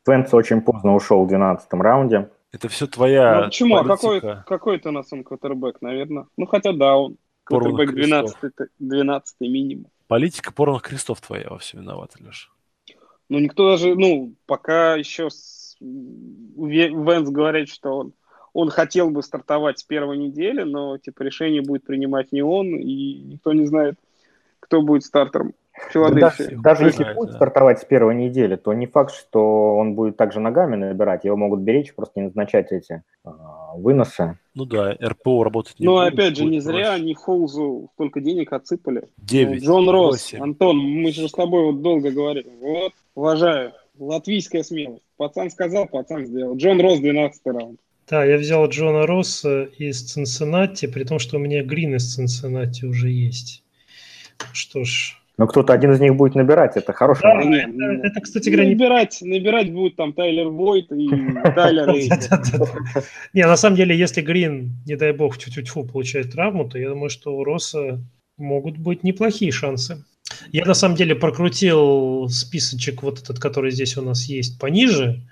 Венс 0.06 0.34
очень 0.34 0.62
поздно 0.62 0.94
ушел 0.94 1.24
в 1.24 1.28
12 1.28 1.72
раунде. 1.74 2.30
Это 2.50 2.68
все 2.68 2.86
твоя 2.86 3.40
Ну 3.40 3.44
почему? 3.46 3.76
А 3.76 3.84
какой, 3.84 4.20
какой 4.20 4.76
это 4.76 4.90
у 4.90 4.92
нас 4.92 5.12
он 5.12 5.24
квотербек, 5.24 5.80
наверное? 5.80 6.26
Ну 6.36 6.46
хотя 6.46 6.72
да, 6.72 6.96
он 6.96 7.16
квотербек 7.44 7.92
12, 7.92 8.52
12 8.78 9.40
минимум. 9.40 9.86
Политика 10.06 10.52
порванных 10.52 10.82
крестов 10.82 11.20
твоя 11.20 11.48
во 11.48 11.58
всем 11.58 11.80
виновата, 11.80 12.18
Леша. 12.22 12.48
Ну 13.28 13.38
никто 13.38 13.70
даже, 13.70 13.94
ну 13.94 14.34
пока 14.46 14.96
еще 14.96 15.30
с... 15.30 15.76
Венс 15.80 17.30
говорит, 17.30 17.68
что 17.68 17.98
он 17.98 18.12
он 18.52 18.68
хотел 18.70 19.10
бы 19.10 19.22
стартовать 19.22 19.78
с 19.78 19.84
первой 19.84 20.18
недели, 20.18 20.62
но 20.62 20.98
типа 20.98 21.22
решение 21.22 21.62
будет 21.62 21.84
принимать 21.84 22.32
не 22.32 22.42
он, 22.42 22.76
и 22.76 23.14
никто 23.20 23.52
не 23.52 23.66
знает, 23.66 23.98
кто 24.60 24.82
будет 24.82 25.04
стартером. 25.04 25.54
Даже, 25.94 26.56
даже 26.62 26.84
если 26.84 27.02
знает, 27.02 27.16
будет 27.16 27.30
да. 27.30 27.36
стартовать 27.36 27.80
с 27.80 27.84
первой 27.84 28.14
недели, 28.14 28.56
то 28.56 28.72
не 28.72 28.86
факт, 28.86 29.14
что 29.14 29.76
он 29.76 29.94
будет 29.94 30.16
также 30.16 30.40
ногами 30.40 30.76
набирать. 30.76 31.24
Его 31.24 31.36
могут 31.36 31.60
беречь, 31.60 31.94
просто 31.94 32.20
не 32.20 32.26
назначать 32.26 32.72
эти 32.72 33.02
э, 33.24 33.30
выносы. 33.74 34.38
Ну 34.54 34.66
да, 34.66 34.92
РПО 35.02 35.44
работать 35.44 35.78
не 35.78 35.86
Ну 35.86 35.96
опять 35.96 36.36
же, 36.36 36.44
не 36.44 36.60
зря 36.60 36.92
они 36.92 37.14
Холзу 37.14 37.90
столько 37.94 38.20
денег 38.20 38.52
отсыпали. 38.52 39.08
9. 39.18 39.62
Джон 39.62 39.88
Росс, 39.88 40.32
8. 40.32 40.42
Антон, 40.42 40.78
мы 40.78 41.10
же 41.10 41.28
с 41.28 41.32
тобой 41.32 41.64
вот 41.64 41.82
долго 41.82 42.10
говорили. 42.10 42.50
Вот, 42.60 42.92
уважаю. 43.14 43.72
Латвийская 43.98 44.62
смелость. 44.62 45.04
Пацан 45.16 45.50
сказал, 45.50 45.86
пацан 45.86 46.26
сделал. 46.26 46.56
Джон 46.56 46.80
Росс, 46.80 47.00
12 47.00 47.46
раунд. 47.46 47.80
Да, 48.08 48.24
я 48.24 48.36
взял 48.36 48.66
Джона 48.68 49.06
Росса 49.06 49.64
из 49.78 50.02
Цинциннати, 50.02 50.86
при 50.86 51.04
том, 51.04 51.18
что 51.18 51.36
у 51.36 51.40
меня 51.40 51.62
Грин 51.62 51.94
из 51.94 52.14
Цинциннати 52.14 52.84
уже 52.84 53.10
есть. 53.10 53.62
Что 54.52 54.84
ж. 54.84 55.21
Но 55.38 55.46
кто-то 55.46 55.72
один 55.72 55.92
из 55.92 56.00
них 56.00 56.14
будет 56.14 56.34
набирать, 56.34 56.76
это 56.76 56.92
хороший 56.92 57.22
да, 57.22 57.40
это, 57.40 58.06
это, 58.06 58.20
кстати 58.20 58.50
говоря, 58.50 58.68
набирать, 58.68 59.18
набирать 59.22 59.72
будет 59.72 59.96
там 59.96 60.12
Тайлер 60.12 60.48
Войт 60.48 60.92
и 60.92 61.08
Тайлер 61.54 61.90
Не, 63.32 63.46
на 63.46 63.56
самом 63.56 63.76
деле, 63.76 63.96
если 63.96 64.20
Грин, 64.20 64.72
не 64.86 64.96
дай 64.96 65.12
бог, 65.12 65.38
тю-тю-тю, 65.38 65.84
получает 65.84 66.32
травму, 66.32 66.68
то 66.68 66.78
я 66.78 66.90
думаю, 66.90 67.08
что 67.08 67.34
у 67.34 67.44
Росса 67.44 67.98
могут 68.36 68.76
быть 68.76 69.04
неплохие 69.04 69.52
шансы. 69.52 70.04
Я 70.50 70.64
на 70.64 70.74
самом 70.74 70.96
деле 70.96 71.14
прокрутил 71.14 72.28
списочек 72.28 73.02
вот 73.02 73.20
этот, 73.20 73.38
который 73.38 73.70
здесь 73.70 73.96
у 73.96 74.02
нас 74.02 74.24
есть 74.24 74.58
пониже, 74.58 75.22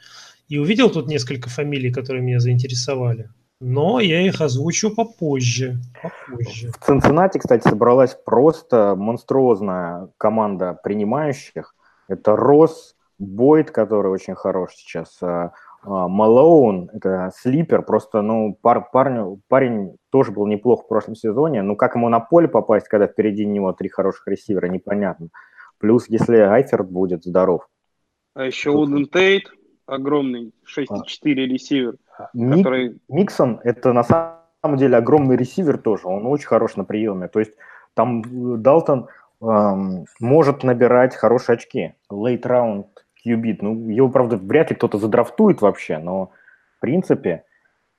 и 0.48 0.59
увидел 0.59 0.90
тут 0.90 1.09
несколько 1.09 1.48
фамилий, 1.48 1.92
которые 1.92 2.22
меня 2.22 2.40
заинтересовали. 2.40 3.28
Но 3.61 4.00
я 4.00 4.22
их 4.22 4.40
озвучу 4.40 4.94
попозже. 4.94 5.76
попозже. 6.02 6.72
В 6.72 6.84
Цинциннати, 6.84 7.38
кстати, 7.38 7.68
собралась 7.68 8.14
просто 8.14 8.94
монструозная 8.96 10.08
команда 10.16 10.78
принимающих. 10.82 11.74
Это 12.08 12.36
Рос, 12.36 12.96
Бойд, 13.18 13.70
который 13.70 14.11
очень 14.11 14.34
хорош 14.34 14.72
сейчас, 14.74 15.22
а, 15.22 15.52
а, 15.82 16.08
Малоун, 16.08 16.90
это 16.94 17.30
слипер, 17.36 17.82
просто, 17.82 18.22
ну, 18.22 18.56
пар, 18.62 18.88
парню, 18.90 19.40
парень 19.48 19.96
тоже 20.11 20.32
был 20.32 20.46
неплох 20.46 20.84
в 20.84 20.88
прошлом 20.88 21.14
сезоне, 21.14 21.61
но 21.62 21.76
как 21.76 21.96
ему 21.96 22.08
на 22.08 22.20
поле 22.20 22.48
попасть, 22.48 22.88
когда 22.88 23.06
впереди 23.06 23.44
него 23.44 23.74
три 23.74 23.90
хороших 23.90 24.26
ресивера, 24.26 24.68
непонятно. 24.68 25.28
Плюс, 25.78 26.06
если 26.08 26.38
Айферт 26.38 26.90
будет 26.90 27.24
здоров. 27.24 27.68
А 28.34 28.44
еще 28.44 28.70
Уден 28.70 29.06
Тейт, 29.06 29.50
огромный 29.91 30.53
6,4 30.66 30.88
а. 30.88 31.34
ресивер. 31.34 31.97
Мик, 32.34 32.59
который... 32.59 32.99
Миксон– 33.09 33.61
это 33.64 33.93
на 33.93 34.05
самом 34.05 34.76
деле 34.76 34.97
огромный 34.97 35.36
ресивер 35.36 35.78
тоже, 35.78 36.07
он 36.07 36.26
очень 36.26 36.47
хорош 36.47 36.76
на 36.76 36.84
приеме. 36.84 37.28
То 37.28 37.41
есть 37.41 37.53
там 37.95 38.22
э, 38.22 38.57
Далтон 38.59 39.09
эм, 39.41 40.07
может 40.20 40.62
набирать 40.64 41.16
хорошие 41.16 41.55
очки. 41.55 41.95
Late 42.11 42.43
round 42.43 42.86
QB. 43.26 43.59
Ну, 43.61 43.88
его, 43.88 44.09
правда, 44.09 44.36
вряд 44.36 44.70
ли 44.70 44.76
кто-то 44.76 44.99
задрафтует 44.99 45.61
вообще, 45.61 45.99
но 45.99 46.30
в 46.76 46.80
принципе 46.80 47.45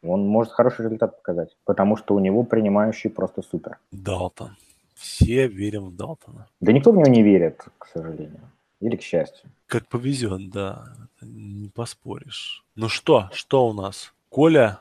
он 0.03 0.27
может 0.27 0.51
хороший 0.51 0.85
результат 0.85 1.17
показать, 1.17 1.55
потому 1.65 1.95
что 1.95 2.15
у 2.15 2.19
него 2.19 2.43
принимающий 2.43 3.09
просто 3.09 3.41
супер. 3.41 3.77
Далтон. 3.91 4.55
Все 4.95 5.47
верим 5.47 5.85
в 5.85 5.95
Далтона. 5.95 6.47
Да 6.59 6.71
никто 6.71 6.91
в 6.91 6.95
него 6.95 7.07
не 7.07 7.23
верит, 7.23 7.65
к 7.77 7.87
сожалению. 7.87 8.41
Или 8.81 8.95
к 8.95 9.01
счастью. 9.01 9.49
Как 9.67 9.87
повезет, 9.87 10.49
да. 10.49 10.95
Не 11.21 11.69
поспоришь. 11.69 12.65
Ну 12.75 12.89
что, 12.89 13.29
что 13.31 13.67
у 13.67 13.73
нас? 13.73 14.13
Коля? 14.29 14.79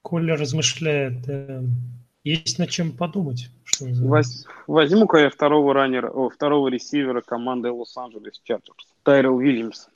Коля 0.00 0.36
размышляет. 0.36 1.28
Э, 1.28 1.62
есть 2.24 2.58
над 2.58 2.70
чем 2.70 2.92
подумать. 2.92 3.50
Что 3.64 3.86
Возьму-ка 4.66 5.18
я 5.18 5.30
второго 5.30 5.74
раннера, 5.74 6.10
о, 6.10 6.30
второго 6.30 6.68
ресивера 6.68 7.20
команды 7.20 7.70
Лос-Анджелес 7.70 8.40
Чарджерс. 8.42 8.88
Тайрел 9.02 9.38
Вильямс. 9.38 9.88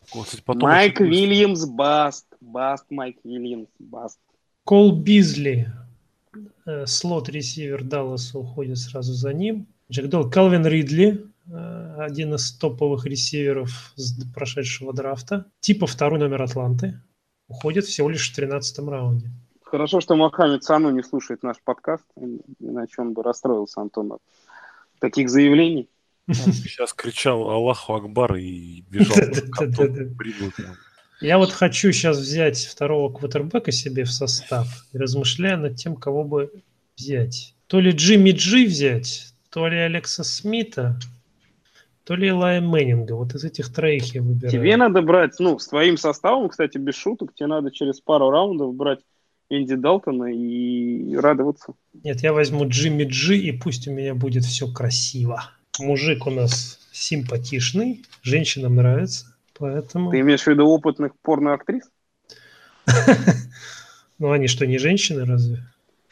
Майк 0.47 1.01
Вильямс, 1.01 1.65
баст. 1.65 2.27
Баст, 2.41 2.85
Майк 2.91 3.17
Вильямс, 3.25 3.69
баст. 3.79 4.21
Кол 4.65 4.97
Бизли. 4.97 5.73
Э, 6.67 6.87
слот 6.87 7.29
ресивер 7.29 7.85
Далласа 7.85 8.39
уходит 8.39 8.79
сразу 8.79 9.13
за 9.13 9.33
ним. 9.33 9.67
Джек 9.91 10.07
Долл, 10.07 10.29
Калвин 10.29 10.67
Ридли, 10.67 11.25
один 11.51 12.35
из 12.35 12.53
топовых 12.53 13.07
ресиверов 13.07 13.93
с 13.97 14.25
прошедшего 14.33 14.93
драфта, 14.93 15.47
типа 15.61 15.87
второй 15.87 16.19
номер 16.19 16.43
Атланты, 16.43 17.01
уходит 17.49 17.85
всего 17.85 18.09
лишь 18.09 18.31
в 18.31 18.35
13 18.35 18.79
раунде. 18.81 19.31
Хорошо, 19.63 20.01
что 20.01 20.17
Мохаммед 20.17 20.63
Сану 20.65 20.91
не 20.91 21.03
слушает 21.03 21.43
наш 21.43 21.57
подкаст, 21.63 22.05
иначе 22.61 22.95
он 22.99 23.13
бы 23.13 23.23
расстроился, 23.23 23.81
Антон, 23.81 24.13
от 24.13 24.21
таких 25.01 25.29
заявлений. 25.29 25.89
Сейчас 26.29 26.93
кричал 26.93 27.51
Аллаху 27.51 27.95
Акбар 27.95 28.37
и 28.37 28.83
бежал. 28.89 29.17
Я 31.21 31.39
вот 31.39 31.51
хочу 31.51 31.93
сейчас 31.93 32.19
взять 32.19 32.59
второго 32.59 33.13
квотербека 33.13 33.73
себе 33.73 34.05
в 34.05 34.13
состав 34.13 34.87
и 34.93 34.99
размышляю 34.99 35.59
над 35.59 35.77
тем, 35.77 35.97
кого 35.97 36.25
бы 36.25 36.53
взять. 36.97 37.55
То 37.69 37.81
ли 37.81 37.91
Джимми 37.91 38.33
Джи 38.33 38.67
взять, 38.67 39.33
то 39.51 39.67
ли 39.67 39.79
Алекса 39.79 40.25
Смита, 40.25 40.99
то 42.07 42.15
ли 42.15 42.29
Элая 42.29 42.61
Мэннинга. 42.61 43.15
Вот 43.15 43.35
из 43.35 43.43
этих 43.43 43.73
троих 43.73 44.15
я 44.15 44.23
выбираю. 44.23 44.53
Тебе 44.53 44.77
надо 44.77 45.03
брать, 45.03 45.41
ну, 45.41 45.59
с 45.59 45.67
твоим 45.67 45.97
составом, 45.97 46.49
кстати, 46.49 46.79
без 46.79 46.95
шуток, 46.95 47.35
тебе 47.35 47.49
надо 47.49 47.73
через 47.73 48.01
пару 48.01 48.31
раундов 48.31 48.77
брать 48.77 49.01
Энди 49.51 49.75
Далтона 49.75 50.33
и 50.33 51.17
радоваться. 51.17 51.75
Нет, 52.05 52.21
я 52.21 52.33
возьму 52.33 52.69
Джимми 52.69 53.03
Джи, 53.03 53.37
и 53.37 53.51
пусть 53.51 53.89
у 53.89 53.93
меня 53.93 54.15
будет 54.15 54.45
все 54.45 54.73
красиво. 54.73 55.51
Мужик 55.81 56.29
у 56.29 56.31
нас 56.31 56.79
симпатичный, 56.93 58.05
женщинам 58.23 58.77
нравится, 58.77 59.37
поэтому... 59.59 60.13
Ты 60.13 60.21
имеешь 60.21 60.45
в 60.45 60.47
виду 60.47 60.67
опытных 60.69 61.13
порноактрис? 61.23 61.91
Ну, 64.19 64.31
они 64.31 64.47
что, 64.47 64.67
не 64.67 64.79
женщины 64.79 65.27
разве? 65.27 65.59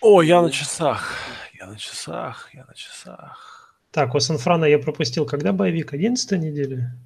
О, 0.02 0.20
я 0.20 0.42
на 0.42 0.50
часах. 0.50 1.14
Я 1.58 1.66
на 1.66 1.78
часах, 1.78 2.50
я 2.52 2.66
на 2.66 2.74
часах. 2.74 3.53
Так, 3.94 4.16
у 4.16 4.18
Санфрана 4.18 4.64
я 4.64 4.80
пропустил. 4.80 5.24
Когда 5.24 5.52
боевик? 5.52 5.92
11 5.92 6.32
неделя? 6.40 6.96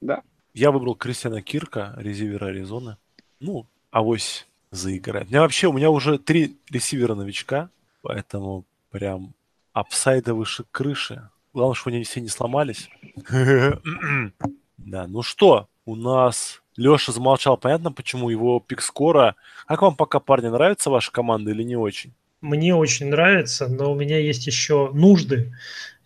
Да. 0.00 0.22
Я 0.54 0.70
выбрал 0.70 0.94
Кристиана 0.94 1.42
Кирка, 1.42 1.92
резивера 1.98 2.46
Аризоны. 2.46 2.96
Ну, 3.38 3.66
авось 3.90 4.46
заиграть. 4.70 5.26
У 5.26 5.28
меня 5.28 5.42
вообще, 5.42 5.66
у 5.66 5.74
меня 5.74 5.90
уже 5.90 6.16
три 6.16 6.56
ресивера 6.70 7.14
новичка, 7.14 7.68
поэтому 8.00 8.64
прям 8.90 9.34
апсайда 9.74 10.32
выше 10.32 10.64
крыши. 10.70 11.28
Главное, 11.52 11.74
чтобы 11.74 11.96
они 11.96 12.04
все 12.04 12.22
не 12.22 12.28
сломались. 12.28 12.88
Да, 14.78 15.06
ну 15.06 15.20
что, 15.20 15.68
у 15.84 15.96
нас 15.96 16.62
Леша 16.76 17.12
замолчал. 17.12 17.58
Понятно, 17.58 17.92
почему 17.92 18.30
его 18.30 18.58
пик 18.58 18.80
скора. 18.80 19.34
Как 19.66 19.82
вам 19.82 19.96
пока, 19.96 20.18
парни, 20.18 20.46
нравится 20.46 20.88
ваша 20.88 21.12
команда 21.12 21.50
или 21.50 21.62
не 21.62 21.76
очень? 21.76 22.14
Мне 22.40 22.74
очень 22.74 23.08
нравится, 23.08 23.68
но 23.68 23.92
у 23.92 23.94
меня 23.94 24.18
есть 24.18 24.46
еще 24.46 24.90
нужды. 24.94 25.52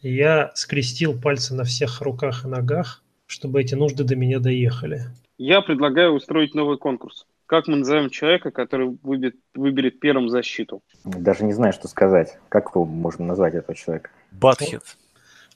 Я 0.02 0.50
скрестил 0.54 1.18
пальцы 1.18 1.54
на 1.54 1.62
всех 1.62 2.00
руках 2.00 2.44
и 2.44 2.48
ногах, 2.48 3.02
чтобы 3.26 3.60
эти 3.60 3.76
нужды 3.76 4.02
до 4.02 4.16
меня 4.16 4.40
доехали. 4.40 5.06
Я 5.38 5.60
предлагаю 5.60 6.12
устроить 6.12 6.54
новый 6.54 6.76
конкурс. 6.76 7.24
Как 7.46 7.68
мы 7.68 7.76
назовем 7.76 8.10
человека, 8.10 8.50
который 8.50 8.98
выберет, 9.02 9.36
выберет 9.54 10.00
первым 10.00 10.28
защиту? 10.28 10.82
Даже 11.04 11.44
не 11.44 11.52
знаю, 11.52 11.72
что 11.72 11.86
сказать. 11.86 12.36
Как 12.48 12.70
его 12.74 12.84
можно 12.84 13.26
назвать, 13.26 13.54
этого 13.54 13.76
человека? 13.76 14.10
Батхед. 14.32 14.82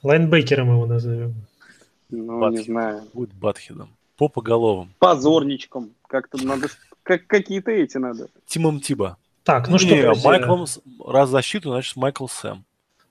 Лайнбекером 0.05 0.71
его 0.71 0.87
назовем. 0.87 1.35
Ну, 2.11 2.39
Бат. 2.39 2.53
не 2.53 2.59
знаю. 2.59 3.03
Будет 3.13 3.33
Батхедом. 3.35 3.97
Попоголовым. 4.17 4.95
Позорничком. 5.01 5.91
Как-то 6.07 6.45
надо... 6.45 6.69
Как, 7.03 7.27
какие-то 7.27 7.73
эти 7.73 7.97
надо. 7.97 8.29
Тимом 8.47 8.81
Тиба. 8.81 9.17
Так, 9.43 9.69
ну 9.69 9.79
что, 9.79 9.95
Не, 9.95 10.03
друзья, 10.03 10.29
Майклом, 10.29 10.67
раз 11.05 11.31
защиту, 11.31 11.71
значит 11.71 11.97
Майкл 11.97 12.27
Сэм. 12.27 12.65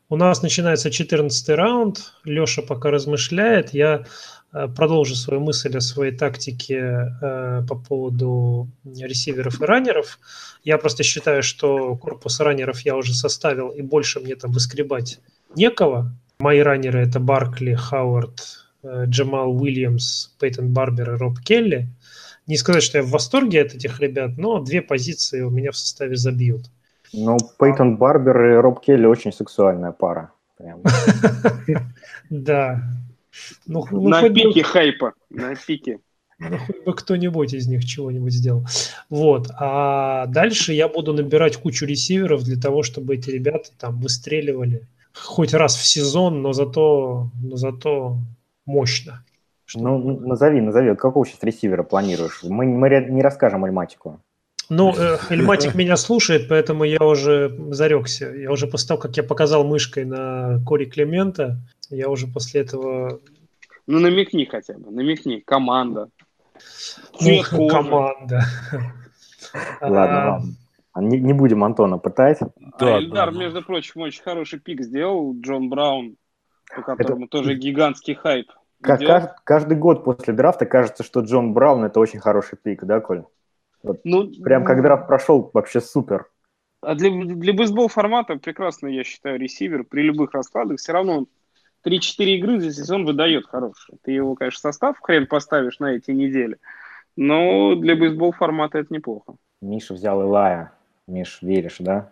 У 0.09 0.17
нас 0.17 0.43
начинается 0.43 0.91
14 0.91 1.49
раунд. 1.49 2.13
Леша 2.23 2.61
пока 2.61 2.91
размышляет. 2.91 3.73
Я 3.73 4.05
э, 4.53 4.67
продолжу 4.67 5.15
свою 5.15 5.41
мысль 5.41 5.75
о 5.75 5.81
своей 5.81 6.15
тактике 6.15 7.11
э, 7.21 7.63
по 7.67 7.75
поводу 7.75 8.69
ресиверов 8.83 9.61
и 9.61 9.65
раннеров. 9.65 10.19
Я 10.63 10.77
просто 10.77 11.03
считаю, 11.03 11.41
что 11.41 11.95
корпус 11.95 12.39
раннеров 12.39 12.81
я 12.81 12.95
уже 12.95 13.13
составил, 13.13 13.69
и 13.69 13.81
больше 13.81 14.19
мне 14.19 14.35
там 14.35 14.51
выскребать 14.51 15.19
некого. 15.55 16.13
Мои 16.39 16.59
раннеры 16.59 16.99
это 16.99 17.19
Баркли, 17.19 17.73
Хауард, 17.73 18.65
э, 18.83 19.05
Джамал 19.07 19.59
Уильямс, 19.59 20.27
Пейтон 20.39 20.71
Барбер 20.71 21.15
и 21.15 21.17
Роб 21.17 21.39
Келли. 21.39 21.89
Не 22.45 22.57
сказать, 22.57 22.83
что 22.83 22.99
я 22.99 23.03
в 23.03 23.09
восторге 23.09 23.63
от 23.63 23.73
этих 23.73 23.99
ребят, 23.99 24.37
но 24.37 24.59
две 24.59 24.83
позиции 24.83 25.41
у 25.41 25.49
меня 25.49 25.71
в 25.71 25.77
составе 25.77 26.15
забьют. 26.15 26.69
Ну, 27.13 27.37
Пейтон 27.59 27.97
Барбер 27.97 28.45
и 28.45 28.55
Роб 28.55 28.81
Келли 28.81 29.05
очень 29.05 29.31
сексуальная 29.31 29.91
пара. 29.91 30.31
Прям. 30.57 30.81
Да. 32.29 32.81
Ну, 33.67 33.85
ну, 33.91 34.07
на 34.07 34.29
пике 34.29 34.63
хайпа. 34.63 35.13
На 35.29 35.55
пике. 35.55 35.99
Ну, 36.39 36.57
хоть 36.57 36.83
бы 36.83 36.93
кто-нибудь 36.93 37.53
из 37.53 37.67
них 37.67 37.85
чего-нибудь 37.85 38.33
сделал. 38.33 38.65
Вот. 39.09 39.51
А 39.59 40.25
дальше 40.27 40.73
я 40.73 40.87
буду 40.87 41.13
набирать 41.13 41.57
кучу 41.57 41.85
ресиверов 41.85 42.43
для 42.43 42.59
того, 42.59 42.83
чтобы 42.83 43.15
эти 43.15 43.29
ребята 43.29 43.69
там 43.77 43.99
выстреливали 43.99 44.87
хоть 45.15 45.53
раз 45.53 45.75
в 45.75 45.85
сезон, 45.85 46.41
но 46.41 46.53
зато, 46.53 47.29
но 47.41 47.55
зато 47.55 48.17
мощно. 48.65 49.23
Ну, 49.75 50.19
назови, 50.19 50.61
назови. 50.61 50.95
Какого 50.95 51.25
сейчас 51.25 51.43
ресивера 51.43 51.83
планируешь? 51.83 52.43
Мы, 52.43 52.65
мы 52.65 52.89
не 53.09 53.21
расскажем 53.21 53.63
альматику. 53.65 54.19
Ну, 54.69 54.93
э, 54.97 55.17
Эльматик 55.29 55.75
меня 55.75 55.97
слушает, 55.97 56.47
поэтому 56.47 56.83
я 56.83 57.03
уже 57.03 57.55
зарекся. 57.71 58.31
Я 58.31 58.51
уже 58.51 58.67
после 58.67 58.87
того, 58.89 59.01
как 59.01 59.17
я 59.17 59.23
показал 59.23 59.63
мышкой 59.63 60.05
на 60.05 60.59
Кори 60.65 60.85
Клемента, 60.85 61.57
я 61.89 62.09
уже 62.09 62.27
после 62.27 62.61
этого... 62.61 63.19
Ну, 63.87 63.99
намекни 63.99 64.45
хотя 64.45 64.73
бы. 64.73 64.91
Намекни. 64.91 65.39
Команда. 65.39 66.09
Ну, 67.21 67.67
команда. 67.67 68.43
Ладно, 69.81 69.81
А, 69.81 69.89
ладно. 69.89 70.55
А 70.93 71.01
Не, 71.01 71.19
не 71.19 71.33
будем 71.33 71.63
Антона 71.63 71.97
пытать. 71.97 72.39
Да, 72.79 72.95
а 72.95 72.99
Эльдар, 72.99 73.31
да. 73.31 73.39
между 73.39 73.61
прочим, 73.61 74.01
очень 74.01 74.23
хороший 74.23 74.59
пик 74.59 74.81
сделал. 74.81 75.35
Джон 75.39 75.69
Браун, 75.69 76.15
по 76.73 76.81
которому 76.81 77.27
тоже 77.27 77.55
гигантский 77.55 78.15
хайп. 78.15 78.51
Каждый 78.81 79.77
год 79.77 80.03
после 80.03 80.33
драфта 80.33 80.65
кажется, 80.65 81.03
что 81.03 81.21
Джон 81.21 81.53
Браун 81.53 81.83
это 81.83 81.99
очень 81.99 82.19
хороший 82.19 82.57
пик, 82.57 82.83
да, 82.85 82.99
Коль? 83.01 83.23
Ну, 84.03 84.31
Прям 84.43 84.65
как 84.65 84.81
драфт 84.81 85.07
прошел, 85.07 85.49
вообще 85.53 85.81
супер. 85.81 86.27
А 86.81 86.95
для, 86.95 87.09
для 87.09 87.53
бейсбол 87.53 87.87
формата 87.87 88.37
прекрасно, 88.37 88.87
я 88.87 89.03
считаю, 89.03 89.39
ресивер 89.39 89.83
при 89.83 90.01
любых 90.01 90.33
раскладах 90.33 90.79
все 90.79 90.93
равно 90.93 91.25
3-4 91.85 92.25
игры 92.37 92.59
за 92.59 92.71
сезон 92.71 93.05
выдает 93.05 93.47
хороший. 93.47 93.95
Ты 94.03 94.11
его, 94.11 94.35
конечно, 94.35 94.57
в 94.57 94.61
состав 94.61 94.99
хрен 95.01 95.27
поставишь 95.27 95.79
на 95.79 95.93
эти 95.93 96.11
недели, 96.11 96.57
но 97.15 97.75
для 97.75 97.95
бейсбол 97.95 98.33
формата 98.33 98.79
это 98.79 98.93
неплохо. 98.93 99.35
Миша 99.61 99.93
взял 99.93 100.21
Илая. 100.21 100.73
Миш, 101.07 101.39
веришь, 101.41 101.77
да? 101.79 102.11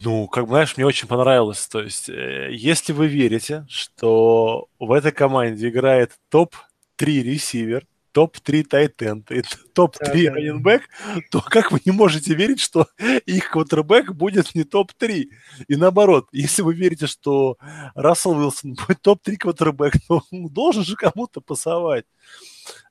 Ну, 0.00 0.26
как 0.28 0.46
знаешь, 0.48 0.76
мне 0.76 0.84
очень 0.84 1.08
понравилось. 1.08 1.66
То 1.68 1.82
есть, 1.82 2.08
э, 2.08 2.50
если 2.52 2.92
вы 2.92 3.06
верите, 3.06 3.64
что 3.68 4.68
в 4.78 4.92
этой 4.92 5.12
команде 5.12 5.68
играет 5.68 6.12
топ-3 6.28 7.22
ресивер, 7.22 7.86
топ-3 8.16 8.62
тайтенд 8.64 9.30
и 9.30 9.42
топ-3 9.74 9.98
Да-да. 10.00 10.34
раненбэк, 10.36 10.88
то 11.30 11.42
как 11.42 11.70
вы 11.70 11.82
не 11.84 11.92
можете 11.92 12.32
верить, 12.32 12.60
что 12.60 12.86
их 13.26 13.50
квотербек 13.50 14.12
будет 14.12 14.54
не 14.54 14.64
топ-3? 14.64 15.26
И 15.68 15.76
наоборот, 15.76 16.26
если 16.32 16.62
вы 16.62 16.74
верите, 16.74 17.06
что 17.06 17.58
Рассел 17.94 18.30
Уилсон 18.32 18.72
будет 18.72 19.02
топ-3 19.02 19.36
квотербек, 19.36 19.92
то 20.08 20.22
он 20.32 20.48
должен 20.48 20.82
же 20.82 20.96
кому-то 20.96 21.42
пасовать. 21.42 22.06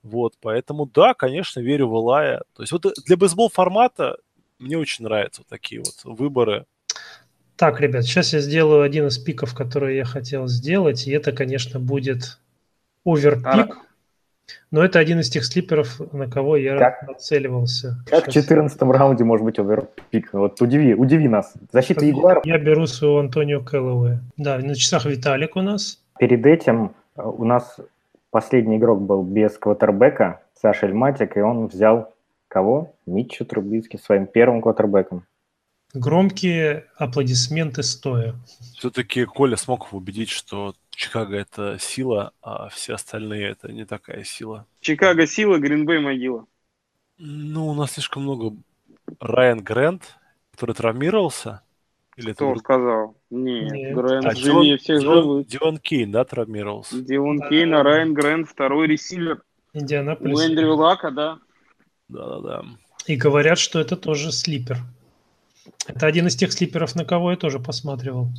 Вот, 0.03 0.35
поэтому 0.39 0.85
да, 0.85 1.15
конечно, 1.15 1.59
верю 1.59 1.87
в 1.87 1.95
Илая. 1.95 2.43
То 2.53 2.61
есть 2.61 2.71
вот 2.71 2.85
для 3.07 3.17
бейсбол 3.17 3.49
формата 3.49 4.17
мне 4.59 4.77
очень 4.77 5.05
нравятся 5.05 5.41
вот 5.41 5.47
такие 5.47 5.81
вот 5.81 6.03
выборы. 6.03 6.67
Так, 7.55 7.81
ребят, 7.81 8.03
сейчас 8.03 8.31
я 8.31 8.41
сделаю 8.41 8.83
один 8.83 9.07
из 9.07 9.17
пиков, 9.17 9.55
который 9.55 9.95
я 9.95 10.05
хотел 10.05 10.45
сделать, 10.45 11.07
и 11.07 11.11
это, 11.11 11.31
конечно, 11.31 11.79
будет 11.79 12.37
оверпик, 13.03 13.43
Так. 13.43 13.85
Но 14.71 14.83
это 14.83 14.99
один 14.99 15.19
из 15.19 15.29
тех 15.29 15.45
слиперов, 15.45 16.01
на 16.13 16.29
кого 16.29 16.57
я 16.57 16.77
Как? 16.77 17.07
нацеливался. 17.07 17.97
Как 18.05 18.27
в 18.27 18.31
Щас 18.31 18.43
14 18.43 18.81
раунде 18.81 19.23
может 19.23 19.45
быть 19.45 19.59
оверпик? 19.59 20.33
Вот 20.33 20.61
удиви, 20.61 20.93
удиви 20.93 21.27
нас. 21.27 21.53
Защита 21.71 22.05
Ягуаров. 22.05 22.45
Я 22.45 22.57
беру 22.57 22.85
своего 22.87 23.19
Антонио 23.19 23.61
Кэллоуэя. 23.61 24.21
Да, 24.37 24.57
на 24.57 24.75
часах 24.75 25.05
Виталик 25.05 25.55
у 25.55 25.61
нас. 25.61 26.01
Перед 26.19 26.45
этим 26.45 26.93
э, 27.15 27.21
у 27.23 27.45
нас 27.45 27.79
последний 28.31 28.77
игрок 28.77 29.01
был 29.01 29.23
без 29.23 29.57
квотербека, 29.57 30.41
Саша 30.59 30.87
Эльматик, 30.87 31.37
и 31.37 31.41
он 31.41 31.67
взял 31.67 32.13
кого? 32.47 32.95
Митча 33.05 33.45
Трубицкий 33.45 33.99
своим 33.99 34.27
первым 34.27 34.61
квотербеком. 34.61 35.25
Громкие 35.93 36.85
аплодисменты 36.97 37.81
стоя. 37.81 38.35
Все-таки 38.77 39.23
Коля 39.23 39.55
смог 39.55 39.93
убедить, 39.93 40.29
что 40.29 40.73
Чикаго 40.95 41.35
это 41.37 41.77
сила, 41.79 42.31
а 42.41 42.69
все 42.69 42.93
остальные 42.95 43.49
это 43.49 43.71
не 43.71 43.85
такая 43.85 44.23
сила. 44.23 44.65
Чикаго 44.81 45.27
сила, 45.27 45.57
Гринбей 45.57 45.99
могила. 45.99 46.45
Ну, 47.17 47.67
у 47.67 47.73
нас 47.73 47.91
слишком 47.93 48.23
много 48.23 48.55
Райан 49.19 49.61
Грэнд, 49.63 50.03
который 50.51 50.73
травмировался. 50.75 51.61
Или 52.17 52.27
это 52.31 52.35
Кто 52.35 52.49
друг- 52.51 52.59
сказал? 52.63 53.15
Нет, 53.29 53.71
Нет. 53.71 53.93
Грэнд 53.95 54.25
А, 54.25 54.35
живее 54.35 54.53
Дилан, 54.63 54.77
всех 54.77 55.01
Дилан- 55.01 55.21
живых. 55.23 55.47
Дилан 55.47 55.77
Кейн, 55.77 56.11
да, 56.11 56.23
травмировался? 56.23 57.01
Дилан 57.01 57.41
Кейн, 57.49 57.73
а 57.75 57.83
Райан 57.83 58.13
Грэнд, 58.13 58.47
второй 58.47 58.87
ресивер. 58.87 59.41
У 59.73 59.79
Индианаполис. 59.79 60.39
Эндрю 60.39 60.75
Лака, 60.75 61.11
да. 61.11 61.39
Да-да-да. 62.07 62.63
И 63.07 63.17
говорят, 63.17 63.59
что 63.59 63.79
это 63.81 63.97
тоже 63.97 64.31
слипер. 64.31 64.77
Это 65.87 66.05
один 66.07 66.27
из 66.27 66.35
тех 66.35 66.53
слиперов, 66.53 66.95
на 66.95 67.03
кого 67.05 67.31
я 67.31 67.37
тоже 67.37 67.59
посматривал. 67.59 68.29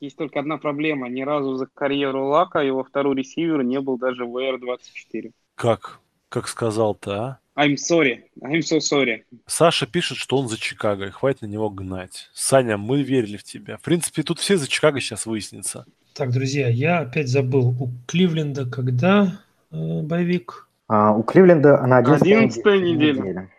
Есть 0.00 0.16
только 0.16 0.40
одна 0.40 0.56
проблема. 0.56 1.08
Ни 1.08 1.22
разу 1.22 1.56
за 1.56 1.66
карьеру 1.66 2.26
Лака 2.26 2.60
его 2.60 2.82
второй 2.82 3.16
ресивер 3.16 3.62
не 3.62 3.80
был 3.80 3.98
даже 3.98 4.24
в 4.24 4.34
VR24. 4.34 5.30
Как? 5.54 6.00
Как 6.30 6.48
сказал-то, 6.48 7.12
а? 7.12 7.38
I'm 7.56 7.74
sorry. 7.74 8.20
I'm 8.40 8.60
so 8.60 8.78
sorry. 8.78 9.24
Саша 9.46 9.86
пишет, 9.86 10.16
что 10.16 10.38
он 10.38 10.48
за 10.48 10.58
Чикаго, 10.58 11.06
и 11.06 11.10
хватит 11.10 11.42
на 11.42 11.46
него 11.46 11.68
гнать. 11.68 12.30
Саня, 12.32 12.78
мы 12.78 13.02
верили 13.02 13.36
в 13.36 13.42
тебя. 13.42 13.76
В 13.76 13.82
принципе, 13.82 14.22
тут 14.22 14.38
все 14.38 14.56
за 14.56 14.66
Чикаго 14.66 15.00
сейчас 15.00 15.26
выяснится. 15.26 15.84
Так, 16.14 16.30
друзья, 16.30 16.68
я 16.68 17.00
опять 17.00 17.28
забыл. 17.28 17.68
У 17.78 17.90
Кливленда 18.06 18.64
когда 18.64 19.40
э, 19.70 20.00
боевик? 20.02 20.68
А 20.88 21.12
у 21.12 21.22
Кливленда 21.22 21.86
на 21.86 21.98
11 21.98 22.26
11-я 22.26 22.80
неделя. 22.80 23.50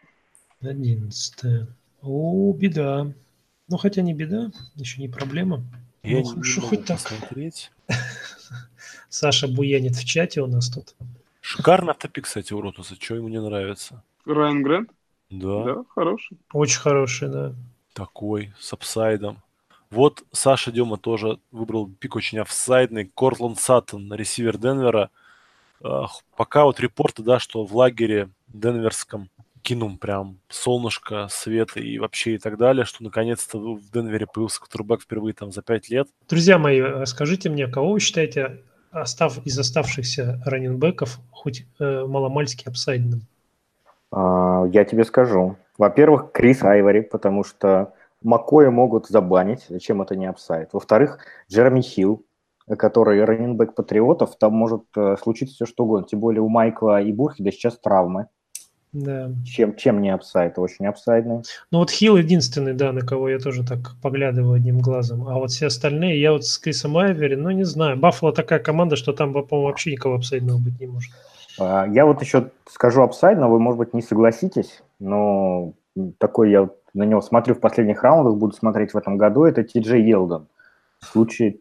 11. 0.61 1.67
О, 2.01 2.53
беда. 2.53 3.11
Ну, 3.67 3.77
хотя 3.77 4.01
не 4.01 4.13
беда, 4.13 4.51
еще 4.75 4.99
не 5.01 5.07
проблема. 5.07 5.63
Я 6.03 6.17
Ну, 6.17 6.23
не 6.23 6.29
хорошо, 6.29 6.61
могу 6.61 6.69
хоть 6.75 6.85
так. 6.85 6.97
посмотреть. 6.97 7.71
Саша 9.09 9.47
буянит 9.47 9.95
в 9.95 10.05
чате 10.05 10.41
у 10.41 10.47
нас 10.47 10.69
тут. 10.69 10.95
Шикарный 11.41 11.91
автопик, 11.91 12.25
кстати, 12.25 12.53
у 12.53 12.61
Ротуса. 12.61 12.95
Что 12.99 13.15
ему 13.15 13.27
не 13.27 13.41
нравится? 13.41 14.03
Райан 14.25 14.63
Грант? 14.63 14.89
Да, 15.29 15.63
Да, 15.63 15.83
хороший. 15.89 16.37
Очень 16.53 16.79
хороший, 16.79 17.29
да. 17.29 17.53
такой, 17.93 18.53
с 18.59 18.71
апсайдом. 18.73 19.41
Вот 19.89 20.23
Саша 20.31 20.71
Дема 20.71 20.97
тоже 20.97 21.39
выбрал 21.51 21.89
пик 21.89 22.15
очень 22.15 22.39
апсайдный. 22.39 23.05
Кортланд 23.13 23.59
Саттон, 23.59 24.13
ресивер 24.13 24.57
Денвера. 24.57 25.09
Пока 26.37 26.63
вот 26.65 26.79
репорты, 26.79 27.23
да, 27.23 27.39
что 27.39 27.65
в 27.65 27.75
лагере 27.75 28.29
денверском 28.47 29.29
кинул 29.61 29.97
прям 29.97 30.39
солнышко, 30.49 31.27
свет 31.29 31.75
и 31.75 31.99
вообще 31.99 32.35
и 32.35 32.37
так 32.37 32.57
далее, 32.57 32.85
что 32.85 33.03
наконец-то 33.03 33.57
в 33.57 33.91
Денвере 33.91 34.27
появился 34.27 34.59
квотербек 34.59 35.01
впервые 35.01 35.33
там 35.33 35.51
за 35.51 35.61
пять 35.61 35.89
лет. 35.89 36.07
Друзья 36.27 36.57
мои, 36.57 37.05
скажите 37.05 37.49
мне, 37.49 37.67
кого 37.67 37.93
вы 37.93 37.99
считаете 37.99 38.63
остав, 38.91 39.45
из 39.45 39.57
оставшихся 39.57 40.41
раненбеков 40.45 41.19
хоть 41.31 41.65
э, 41.79 42.05
маломальски 42.05 42.67
апсайдным? 42.67 43.21
А, 44.11 44.65
Я 44.71 44.83
тебе 44.85 45.03
скажу. 45.05 45.57
Во-первых, 45.77 46.31
Крис 46.31 46.63
Айвори, 46.63 47.01
потому 47.01 47.43
что 47.43 47.93
Макоя 48.21 48.69
могут 48.69 49.07
забанить, 49.07 49.65
зачем 49.69 50.01
это 50.01 50.15
не 50.15 50.27
upside. 50.27 50.69
Во-вторых, 50.73 51.19
Джереми 51.49 51.81
Хилл, 51.81 52.23
который 52.77 53.23
раненбэк 53.23 53.73
Патриотов, 53.73 54.37
там 54.37 54.53
может 54.53 54.83
э, 54.95 55.15
случиться 55.21 55.55
все 55.55 55.65
что 55.65 55.85
угодно. 55.85 56.07
Тем 56.07 56.19
более 56.19 56.41
у 56.41 56.49
Майкла 56.49 57.01
и 57.01 57.11
Буркхеда 57.11 57.51
сейчас 57.51 57.77
травмы. 57.77 58.27
Да. 58.93 59.31
Чем, 59.45 59.75
чем 59.77 60.01
не 60.01 60.09
upside? 60.09 60.59
Очень 60.59 60.85
апсайдный. 60.87 61.43
Ну 61.71 61.79
вот 61.79 61.89
Хилл 61.91 62.17
единственный, 62.17 62.73
да, 62.73 62.91
на 62.91 63.01
кого 63.01 63.29
я 63.29 63.39
тоже 63.39 63.63
так 63.65 63.95
поглядываю 64.01 64.55
одним 64.55 64.79
глазом. 64.79 65.27
А 65.29 65.35
вот 65.35 65.51
все 65.51 65.67
остальные, 65.67 66.19
я 66.19 66.33
вот 66.33 66.45
с 66.45 66.57
Крисом 66.57 66.97
Айвери, 66.97 67.35
ну 67.35 67.51
не 67.51 67.63
знаю. 67.63 67.95
Баффало 67.97 68.33
такая 68.33 68.59
команда, 68.59 68.97
что 68.97 69.13
там, 69.13 69.31
по-моему, 69.33 69.67
вообще 69.67 69.91
никого 69.93 70.15
апсайдного 70.15 70.57
быть 70.57 70.79
не 70.79 70.87
может. 70.87 71.11
А, 71.59 71.85
Я 71.87 72.05
вот 72.05 72.21
еще 72.21 72.49
скажу 72.69 73.01
upside, 73.01 73.37
но 73.39 73.49
вы, 73.49 73.59
может 73.59 73.77
быть, 73.77 73.93
не 73.93 74.01
согласитесь, 74.01 74.81
но 74.99 75.71
такой 76.17 76.51
я 76.51 76.61
вот 76.63 76.77
на 76.93 77.03
него 77.03 77.21
смотрю 77.21 77.55
в 77.55 77.59
последних 77.61 78.03
раундах, 78.03 78.35
буду 78.35 78.53
смотреть 78.53 78.93
в 78.93 78.97
этом 78.97 79.15
году, 79.15 79.45
это 79.45 79.63
Ти 79.63 79.79
Джей 79.79 80.03
Елден. 80.03 80.47
В 80.99 81.05
случае... 81.05 81.55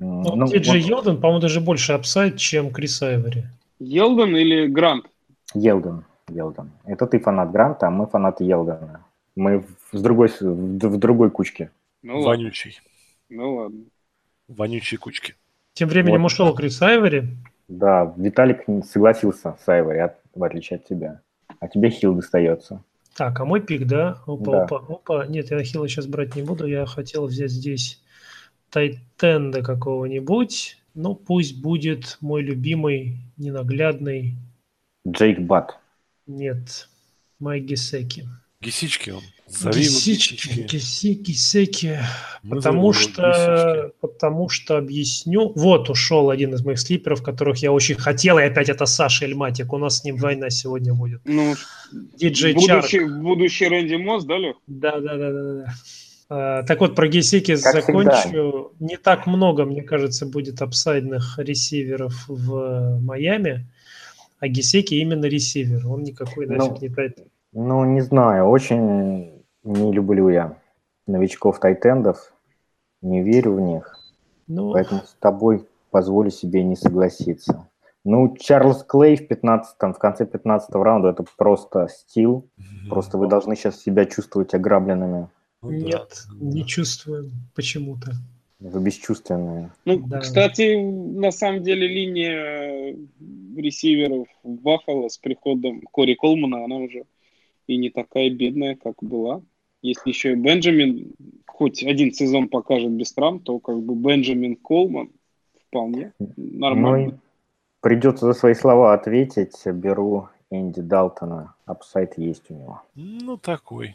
м, 0.00 0.20
Ну, 0.22 0.46
Ти 0.48 0.58
Джей 0.58 0.82
Елден, 0.82 1.16
по-моему, 1.18 1.40
даже 1.40 1.62
больше 1.62 1.94
upside, 1.94 2.36
чем 2.36 2.70
Крис 2.70 3.00
Айвери. 3.00 3.44
Елден 3.78 4.36
или 4.36 4.66
Грант? 4.66 5.06
Елден, 5.54 6.04
Елден. 6.28 6.70
Это 6.84 7.06
ты 7.06 7.18
фанат 7.18 7.50
Гранта, 7.52 7.86
а 7.86 7.90
мы 7.90 8.06
фанаты 8.06 8.44
Елдена. 8.44 9.00
Мы 9.36 9.58
в- 9.60 9.66
с 9.98 10.00
другой, 10.02 10.28
в 10.28 10.78
в 10.78 10.96
другой 10.98 11.30
кучке. 11.30 11.70
Ну 12.02 12.20
ладно. 12.20 12.28
Вонючий. 12.44 12.80
Ну 13.28 13.54
ладно. 13.56 13.80
Вонючие 14.48 14.98
кучки. 14.98 15.34
Тем 15.74 15.88
временем 15.88 16.22
Вот. 16.22 16.26
ушел 16.32 16.54
Крис 16.54 16.80
Айвери. 16.82 17.36
Да, 17.68 18.12
Виталик 18.16 18.64
согласился 18.84 19.56
с 19.64 19.68
Айвори, 19.68 19.98
от- 19.98 20.20
в 20.34 20.42
отличие 20.44 20.76
от 20.78 20.84
тебя. 20.86 21.20
А 21.60 21.68
тебе 21.68 21.90
Хилл 21.90 22.14
достается. 22.14 22.82
Так, 23.16 23.38
а 23.40 23.44
мой 23.44 23.60
пик, 23.60 23.86
да? 23.86 24.18
Опа, 24.26 24.52
Да. 24.52 24.64
опа, 24.64 24.76
опа. 24.88 25.26
Нет, 25.26 25.50
я 25.50 25.62
Хилла 25.62 25.88
сейчас 25.88 26.06
брать 26.06 26.36
не 26.36 26.42
буду. 26.42 26.66
Я 26.66 26.84
хотел 26.86 27.26
взять 27.26 27.50
здесь 27.50 28.02
Тайтенда 28.70 29.62
какого-нибудь. 29.62 30.78
Ну, 30.94 31.14
пусть 31.14 31.60
будет 31.62 32.18
мой 32.20 32.42
любимый, 32.42 33.18
ненаглядный. 33.36 34.34
Джейк 35.08 35.40
Бат. 35.40 35.78
Нет, 36.26 36.88
Майк 37.38 37.64
Гисеки. 37.64 38.26
Гисички 38.60 39.10
он. 39.10 39.22
Зови 39.46 39.80
Гисички, 39.82 40.34
Гисички. 40.48 40.76
Гиси- 40.76 41.14
Гисеки. 41.14 42.00
Мы 42.42 42.56
Потому 42.56 42.92
что, 42.94 43.92
потому 44.00 44.48
что 44.48 44.78
объясню. 44.78 45.52
Вот 45.54 45.90
ушел 45.90 46.30
один 46.30 46.54
из 46.54 46.64
моих 46.64 46.78
слиперов, 46.78 47.22
которых 47.22 47.58
я 47.58 47.70
очень 47.72 47.96
хотел, 47.96 48.38
и 48.38 48.42
опять 48.42 48.70
это 48.70 48.86
Саша 48.86 49.26
Эльматик. 49.26 49.72
У 49.72 49.78
нас 49.78 49.98
с 49.98 50.04
ним 50.04 50.16
война 50.16 50.48
сегодня 50.48 50.94
будет. 50.94 51.20
Ну, 51.24 51.54
Диджей 51.92 52.54
Чарк. 52.58 52.82
будущий, 52.84 53.04
будущий 53.04 53.68
Рэнди 53.68 53.96
Мосс, 53.96 54.24
да, 54.24 54.38
Лех? 54.38 54.56
Да, 54.66 54.98
да, 55.00 55.16
да, 55.18 55.30
да, 55.32 55.42
да. 55.54 55.74
А, 56.30 56.62
Так 56.62 56.80
вот, 56.80 56.96
про 56.96 57.06
Гейсеки 57.06 57.52
Как 57.56 57.74
закончу. 57.74 58.72
Не 58.80 58.96
так 58.96 59.26
много, 59.26 59.66
мне 59.66 59.82
кажется, 59.82 60.24
будет 60.24 60.62
апсайдных 60.62 61.38
ресиверов 61.38 62.24
в 62.28 62.98
Майами, 63.02 63.66
а 64.44 64.48
Гейсеки 64.48 64.94
именно 64.94 65.24
ресивер. 65.24 65.88
Он 65.88 66.02
никакой 66.02 66.46
Ну, 66.46 66.56
нафиг 66.56 66.82
не 66.82 66.88
тайтен. 66.90 67.24
Ну, 67.52 67.84
не 67.86 68.02
знаю, 68.02 68.44
очень 68.44 69.42
не 69.62 69.92
люблю 69.92 70.28
я 70.28 70.58
новичков 71.06 71.60
тайтендов, 71.60 72.34
не 73.00 73.22
верю 73.22 73.54
в 73.54 73.60
них, 73.60 73.98
Ну, 74.46 74.72
поэтому 74.72 75.00
с 75.00 75.16
тобой 75.18 75.66
позволю 75.90 76.30
себе 76.30 76.62
не 76.62 76.76
согласиться. 76.76 77.68
Ну, 78.04 78.36
Чарльз 78.36 78.82
Клей 78.82 79.16
в 79.16 79.26
15 79.28 79.76
в 79.78 79.98
конце 79.98 80.26
15 80.26 80.74
раунда 80.74 81.08
это 81.08 81.24
просто 81.38 81.88
стил. 81.88 82.46
Просто 82.90 83.16
вы 83.16 83.28
должны 83.28 83.56
сейчас 83.56 83.80
себя 83.80 84.04
чувствовать 84.04 84.52
ограбленными. 84.52 85.28
Ну 85.62 85.70
нет, 85.70 86.26
да. 86.28 86.46
не 86.46 86.66
чувствую 86.66 87.30
почему-то. 87.54 88.12
Вы 88.64 88.80
бесчувственные. 88.80 89.70
Ну, 89.84 89.98
Да. 90.06 90.20
кстати, 90.20 90.74
на 90.74 91.30
самом 91.32 91.62
деле 91.62 91.86
линия 91.86 92.92
э, 92.92 92.96
ресиверов 93.56 94.26
в 94.42 94.54
Баффало 94.62 95.08
с 95.08 95.18
приходом 95.18 95.82
Кори 95.82 96.14
Колмана, 96.14 96.64
она 96.64 96.76
уже 96.76 97.04
и 97.66 97.76
не 97.76 97.90
такая 97.90 98.30
бедная, 98.30 98.74
как 98.74 98.94
была. 99.02 99.42
Если 99.82 100.08
еще 100.08 100.32
и 100.32 100.36
Бенджамин 100.36 101.12
хоть 101.46 101.84
один 101.84 102.12
сезон 102.14 102.48
покажет 102.48 102.90
без 102.90 103.12
травм, 103.12 103.40
то 103.40 103.58
как 103.58 103.82
бы 103.82 103.94
Бенджамин 103.94 104.56
Колман 104.56 105.10
вполне 105.66 106.14
нормально. 106.38 107.10
Ну, 107.10 107.18
придется 107.82 108.24
за 108.24 108.32
свои 108.32 108.54
слова 108.54 108.94
ответить. 108.94 109.60
Беру 109.66 110.30
Энди 110.50 110.80
Далтона. 110.80 111.54
Апсайд 111.66 112.16
есть 112.16 112.50
у 112.50 112.54
него. 112.54 112.82
Ну, 112.94 113.36
такой. 113.36 113.94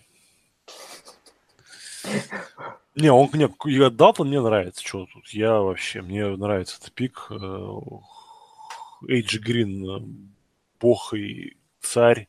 Не, 2.96 3.12
он 3.12 3.30
мне 3.34 3.50
я 3.66 3.90
Далтон 3.90 4.28
мне 4.28 4.42
нравится. 4.42 4.86
Что 4.86 5.08
тут? 5.14 5.28
Я 5.30 5.60
вообще, 5.60 6.02
мне 6.02 6.26
нравится 6.28 6.78
этот 6.80 6.94
пик. 6.94 7.28
Э, 7.30 7.80
Эйджи 9.08 9.40
Грин, 9.40 9.90
э, 9.90 10.02
бог 10.80 11.14
и 11.14 11.56
царь. 11.82 12.28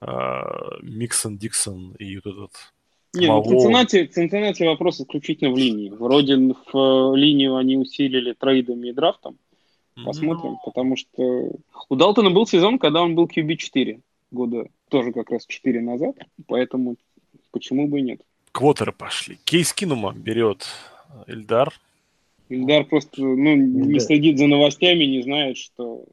э, 0.00 0.42
Миксон, 0.82 1.38
Диксон 1.38 1.92
и 1.98 2.16
вот 2.16 2.26
этот 2.26 2.52
Не, 3.14 3.28
ну. 3.28 3.42
Цинциннати, 3.44 4.06
Цинциннати 4.06 4.64
вопрос 4.64 5.00
исключительно 5.00 5.50
в 5.50 5.56
линии. 5.56 5.88
Вроде 5.88 6.36
в 6.72 7.14
линию 7.16 7.56
они 7.56 7.78
усилили 7.78 8.34
трейдами 8.34 8.88
и 8.88 8.92
драфтом. 8.92 9.38
Посмотрим, 10.04 10.58
потому 10.62 10.96
что 10.96 11.22
у 11.88 11.96
Далтона 11.96 12.30
был 12.30 12.46
сезон, 12.46 12.78
когда 12.78 13.02
он 13.02 13.14
был 13.14 13.30
QB4 13.34 14.00
года, 14.30 14.66
тоже 14.90 15.12
как 15.12 15.30
раз 15.30 15.46
4 15.46 15.80
назад, 15.80 16.16
поэтому 16.46 16.96
почему 17.50 17.88
бы 17.88 18.00
и 18.00 18.02
нет. 18.02 18.20
Квотеры 18.56 18.92
пошли. 18.92 19.38
Кейс 19.44 19.74
Кинума 19.74 20.14
берет 20.16 20.66
Эльдар. 21.26 21.74
Ильдар 22.48 22.84
просто 22.84 23.20
ну, 23.20 23.54
не 23.54 23.94
Да. 23.94 24.00
следит 24.00 24.38
за 24.38 24.46
новостями, 24.46 25.04
не 25.04 25.22
знает, 25.22 25.58
что 25.58 26.04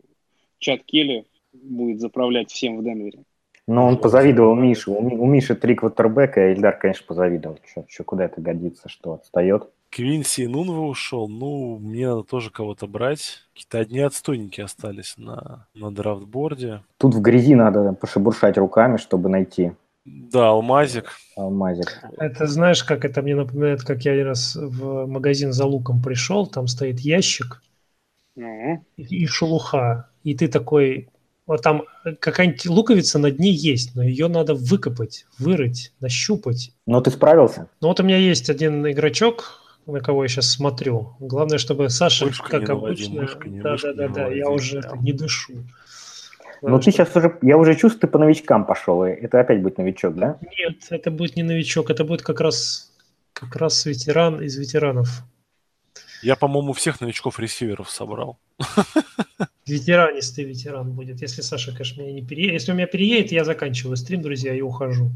Чат 0.59 0.83
Келли 0.83 1.23
будет 1.53 2.01
заправлять 2.01 2.51
всем 2.51 2.79
в 2.79 2.83
Денвере. 2.83 3.19
Но 3.65 3.85
он 3.85 3.93
Вот. 3.93 4.01
позавидовал 4.01 4.55
Мише. 4.55 4.91
У, 4.91 5.01
Ми- 5.01 5.15
у 5.15 5.25
Миши 5.25 5.55
три 5.55 5.73
квотербека, 5.75 6.41
а 6.41 6.51
Ильдар, 6.51 6.77
конечно, 6.77 7.05
позавидовал. 7.07 7.59
Че, 7.87 8.03
куда 8.03 8.25
это 8.25 8.41
годится, 8.41 8.89
что 8.89 9.13
отстает? 9.13 9.69
Квинси 9.89 10.47
Нунва 10.47 10.81
ушел. 10.81 11.29
Ну, 11.29 11.77
мне 11.79 12.09
надо 12.09 12.23
тоже 12.23 12.49
кого-то 12.49 12.87
брать. 12.87 13.43
Какие-то 13.53 13.79
одни 13.79 13.99
отстойники 13.99 14.59
остались 14.59 15.13
на, 15.17 15.67
на 15.75 15.91
драфтборде. 15.91 16.81
Тут 16.97 17.13
в 17.15 17.21
грязи 17.21 17.55
надо 17.55 17.93
пошебуршать 17.93 18.57
руками, 18.57 18.97
чтобы 18.97 19.29
найти 19.29 19.71
Да, 20.05 20.49
Алмазик. 20.49 21.11
алмазик. 21.37 21.99
Это 22.17 22.45
знаешь, 22.47 22.83
как 22.83 23.05
это 23.05 23.21
мне 23.21 23.35
напоминает, 23.35 23.83
как 23.83 24.03
я 24.03 24.11
один 24.13 24.27
раз 24.27 24.55
в 24.55 25.05
магазин 25.05 25.53
за 25.53 25.65
луком 25.65 26.01
пришел, 26.01 26.45
там 26.45 26.67
стоит 26.67 26.99
ящик 26.99 27.61
Ну, 28.35 28.85
и, 28.97 29.25
шелуха, 29.25 30.09
и 30.23 30.35
ты 30.35 30.49
такой, 30.49 31.09
вот 31.45 31.61
там 31.61 31.83
какая-нибудь 32.19 32.65
луковица 32.65 33.17
на 33.17 33.31
дне 33.31 33.51
есть, 33.51 33.95
но 33.95 34.03
ее 34.03 34.27
надо 34.27 34.55
выкопать, 34.55 35.25
вырыть, 35.39 35.93
нащупать. 36.01 36.73
Но 36.85 36.99
ты 36.99 37.09
справился? 37.09 37.69
Ну 37.79 37.87
вот 37.87 37.99
у 38.01 38.03
меня 38.03 38.17
есть 38.17 38.49
один 38.49 38.85
игрочок, 38.85 39.61
на 39.85 40.01
кого 40.01 40.23
я 40.23 40.27
сейчас 40.29 40.49
смотрю. 40.49 41.15
Главное, 41.19 41.57
чтобы 41.57 41.89
Саша, 41.89 42.25
Мышка 42.25 42.49
как 42.49 42.61
не 42.61 42.67
наводи, 42.67 43.03
обычно, 43.05 43.21
мышка 43.21 43.49
не- 43.49 43.61
да, 43.61 43.71
мышка 43.71 43.93
да, 43.93 44.07
да, 44.07 44.07
не 44.07 44.13
да, 44.13 44.35
я 44.35 44.49
уже 44.49 44.79
это, 44.79 44.97
не 44.97 45.13
дышу. 45.13 45.53
Ну 46.69 46.79
ты 46.79 46.91
сейчас 46.91 47.15
уже, 47.15 47.37
я 47.41 47.57
уже 47.57 47.75
чувствую, 47.75 48.01
ты 48.01 48.07
по 48.07 48.17
новичкам 48.19 48.65
пошел, 48.65 49.05
и 49.05 49.09
это 49.09 49.39
опять 49.41 49.61
будет 49.61 49.77
новичок, 49.77 50.15
да? 50.15 50.37
Нет, 50.57 50.77
это 50.89 51.11
будет 51.11 51.35
не 51.35 51.43
новичок, 51.43 51.89
это 51.89 52.03
будет 52.05 52.21
как 52.21 52.39
раз 52.39 52.91
как 53.33 53.55
раз 53.55 53.85
ветеран 53.85 54.41
из 54.41 54.57
ветеранов. 54.57 55.09
Я, 56.21 56.35
по-моему, 56.37 56.71
всех 56.71 57.01
новичков 57.01 57.39
ресиверов 57.39 57.89
собрал. 57.89 58.37
Ветеранистый 59.65 60.45
ветеран 60.45 60.91
будет. 60.91 61.21
Если 61.21 61.41
Саша, 61.41 61.71
конечно, 61.71 62.01
меня 62.01 62.13
не 62.13 62.21
переедет. 62.25 62.53
Если 62.53 62.71
у 62.71 62.75
меня 62.75 62.87
переедет, 62.87 63.31
я 63.31 63.43
заканчиваю 63.43 63.97
стрим, 63.97 64.21
друзья, 64.21 64.53
и 64.55 64.61
ухожу 64.61 65.11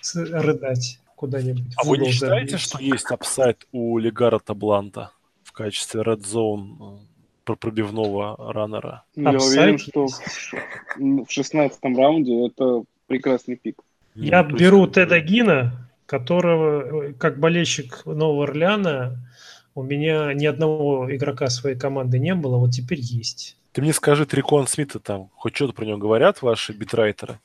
с- 0.00 0.14
рыдать 0.14 0.98
куда-нибудь. 1.16 1.72
А 1.76 1.86
вы 1.86 1.98
не 1.98 2.10
считаете, 2.10 2.56
что 2.58 2.78
есть 2.82 3.06
апсайд 3.10 3.66
у 3.72 3.96
Легара 3.98 4.38
Табланта 4.38 5.12
в 5.44 5.52
качестве 5.52 6.02
Red 6.02 6.20
Zone 6.22 7.00
про 7.44 7.56
пробивного 7.56 8.52
раннера? 8.52 9.04
я 9.14 9.30
Апсайд 9.30 9.58
уверен, 9.58 9.78
что 9.78 10.06
в 10.96 11.30
16 11.30 11.78
раунде 11.96 12.46
это 12.46 12.82
прекрасный 13.06 13.56
пик. 13.56 13.76
Я 14.14 14.42
Ну, 14.42 14.56
беру 14.56 14.82
есть- 14.82 14.94
Теда 14.94 15.20
Гина, 15.20 15.88
которого, 16.06 17.12
как 17.12 17.38
болельщик 17.38 18.04
Нового 18.04 18.44
Орлеана, 18.44 19.16
у 19.74 19.82
меня 19.82 20.34
ни 20.34 20.44
одного 20.46 21.14
игрока 21.14 21.48
своей 21.48 21.78
команды 21.78 22.18
не 22.18 22.34
было, 22.34 22.58
вот 22.58 22.70
теперь 22.72 23.00
есть. 23.00 23.56
Ты 23.72 23.80
мне 23.80 23.94
скажи, 23.94 24.26
Трикон 24.26 24.66
Смита 24.66 24.98
там, 24.98 25.30
хоть 25.34 25.56
что-то 25.56 25.72
про 25.72 25.86
него 25.86 25.96
говорят 25.98 26.42
ваши 26.42 26.72
битрайтеры? 26.74 27.40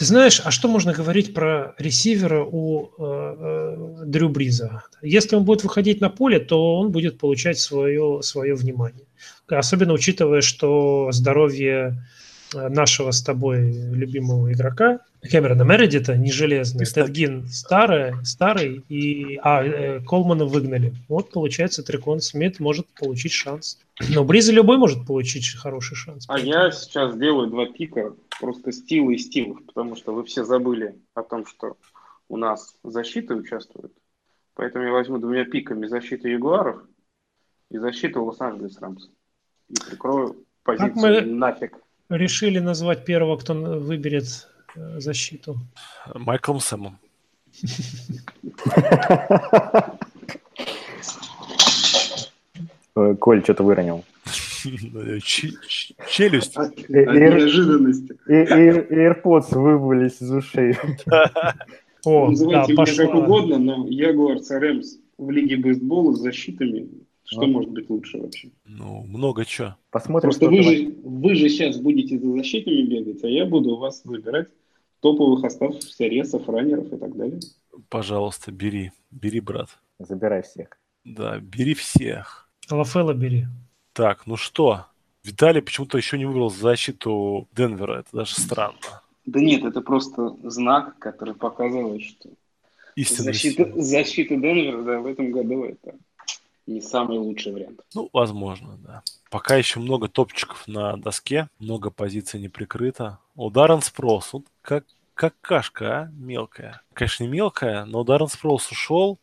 Ты 0.00 0.06
знаешь, 0.06 0.40
а 0.42 0.50
что 0.50 0.66
можно 0.66 0.94
говорить 0.94 1.34
про 1.34 1.74
ресивера 1.76 2.42
у 2.42 2.86
э, 2.86 2.88
э, 2.98 4.04
Дрю 4.06 4.30
Бриза? 4.30 4.84
Если 5.02 5.36
он 5.36 5.44
будет 5.44 5.62
выходить 5.62 6.00
на 6.00 6.08
поле, 6.08 6.40
то 6.40 6.78
он 6.78 6.90
будет 6.90 7.18
получать 7.18 7.58
свое, 7.58 8.22
свое 8.22 8.54
внимание. 8.54 9.04
Особенно 9.46 9.92
учитывая, 9.92 10.40
что 10.40 11.12
здоровье 11.12 12.02
э, 12.54 12.68
нашего 12.70 13.10
с 13.10 13.22
тобой 13.22 13.72
любимого 13.92 14.50
игрока 14.50 15.00
Кэмерона 15.20 15.64
Мередита 15.64 16.16
не 16.16 16.32
железное. 16.32 16.86
Кстати. 16.86 17.06
Тед 17.06 17.14
Гин 17.14 17.48
старый, 17.48 18.14
старый, 18.24 18.82
и, 18.88 19.38
а 19.42 19.62
э, 19.62 20.00
Колмана 20.00 20.46
выгнали. 20.46 20.94
Вот, 21.08 21.30
получается, 21.30 21.82
Трикон 21.82 22.22
Смит 22.22 22.58
может 22.58 22.86
получить 22.98 23.32
шанс. 23.32 23.78
Но 24.08 24.24
Бриза 24.24 24.52
любой 24.52 24.78
может 24.78 25.06
получить 25.06 25.54
хороший 25.54 25.96
шанс. 25.96 26.24
А 26.28 26.38
я 26.38 26.70
сейчас 26.70 27.18
делаю 27.18 27.48
два 27.48 27.66
пика, 27.66 28.14
просто 28.40 28.72
стилы 28.72 29.14
и 29.14 29.18
стилов, 29.18 29.64
потому 29.66 29.94
что 29.94 30.12
вы 30.12 30.24
все 30.24 30.44
забыли 30.44 30.98
о 31.14 31.22
том, 31.22 31.46
что 31.46 31.76
у 32.28 32.36
нас 32.36 32.74
защита 32.82 33.34
участвует. 33.34 33.92
Поэтому 34.54 34.84
я 34.86 34.92
возьму 34.92 35.18
двумя 35.18 35.44
пиками 35.44 35.86
защиту 35.86 36.28
Ягуаров 36.28 36.82
и 37.70 37.78
защиту 37.78 38.24
Лос-Анджелес 38.24 38.78
Рамс. 38.80 39.08
И 39.68 39.74
прикрою 39.88 40.44
позицию 40.64 40.94
мы- 40.94 41.20
нафиг. 41.22 41.76
Решили 42.08 42.58
назвать 42.58 43.04
первого, 43.04 43.36
кто 43.36 43.54
выберет 43.54 44.48
э, 44.74 44.98
защиту. 44.98 45.56
Майклом 46.12 46.58
Сэмом. 46.58 46.98
Коль 53.20 53.44
что-то 53.44 53.62
выронил. 53.62 54.04
Челюсть. 56.06 56.56
От, 56.56 56.88
неожиданности. 56.88 58.18
И, 58.28 58.32
AirPods 58.32 59.58
вывалились 59.58 60.20
из 60.20 60.30
ушей. 60.30 60.74
О, 62.04 62.26
да, 62.26 62.30
Называйте 62.30 62.72
меня 62.72 63.06
как 63.06 63.14
угодно, 63.14 63.58
но 63.58 63.86
Ягуар 63.88 64.38
Рэмс 64.48 64.96
в 65.18 65.30
лиге 65.30 65.56
бейсбола 65.56 66.14
с 66.14 66.20
защитами, 66.20 66.88
что 67.24 67.42
Ну. 67.42 67.48
может 67.48 67.70
быть 67.70 67.90
лучше 67.90 68.18
вообще? 68.18 68.50
Ну, 68.66 69.04
много 69.04 69.44
чего. 69.44 69.76
Посмотрим, 69.90 70.30
Просто 70.30 70.46
что 70.46 70.50
вы 70.50 70.62
же, 70.62 70.94
вы 71.04 71.34
же 71.34 71.48
сейчас 71.48 71.78
будете 71.78 72.18
за 72.18 72.32
защитами 72.32 72.82
бегать, 72.82 73.22
а 73.22 73.28
я 73.28 73.44
буду 73.44 73.72
у 73.72 73.76
вас 73.76 74.02
выбирать 74.04 74.48
топовых 75.00 75.44
оставшихся 75.44 76.04
ресов, 76.04 76.48
раннеров 76.48 76.92
и 76.92 76.96
так 76.96 77.16
далее. 77.16 77.40
Пожалуйста, 77.88 78.50
бери. 78.52 78.92
Бери, 79.10 79.40
брат. 79.40 79.68
Забирай 79.98 80.42
всех. 80.42 80.68
Да, 81.04 81.38
бери 81.38 81.74
всех. 81.74 82.48
Лафела 82.70 83.12
бери. 83.12 83.46
Так, 83.92 84.26
ну 84.26 84.36
что? 84.36 84.86
Виталий 85.22 85.62
почему-то 85.62 85.98
еще 85.98 86.18
не 86.18 86.24
выбрал 86.24 86.50
защиту 86.50 87.48
Денвера. 87.52 88.00
Это 88.00 88.08
даже 88.12 88.34
странно. 88.34 89.02
Да 89.26 89.40
нет, 89.40 89.64
это 89.64 89.80
просто 89.80 90.36
знак, 90.44 90.98
который 90.98 91.34
показывает, 91.34 92.02
что 92.02 92.30
Истинный 92.96 93.32
защита, 93.32 93.64
сила. 93.64 93.82
защита 93.82 94.36
Денвера 94.36 94.82
да, 94.82 95.00
в 95.00 95.06
этом 95.06 95.30
году 95.30 95.64
это 95.64 95.94
не 96.66 96.80
самый 96.80 97.18
лучший 97.18 97.52
вариант. 97.52 97.80
Ну, 97.94 98.08
возможно, 98.12 98.78
да. 98.78 99.02
Пока 99.30 99.56
еще 99.56 99.80
много 99.80 100.08
топчиков 100.08 100.66
на 100.66 100.96
доске, 100.96 101.48
много 101.58 101.90
позиций 101.90 102.40
не 102.40 102.48
прикрыто. 102.48 103.18
У 103.34 103.50
Даррен 103.50 103.82
Спрос, 103.82 104.32
вот 104.32 104.44
как, 104.62 104.84
как 105.14 105.34
кашка, 105.40 105.86
а? 105.86 106.10
Мелкая. 106.12 106.82
Конечно, 106.92 107.24
не 107.24 107.30
мелкая, 107.30 107.84
но 107.84 108.04
Даррен 108.04 108.28
Спрос 108.28 108.70
ушел. 108.70 109.18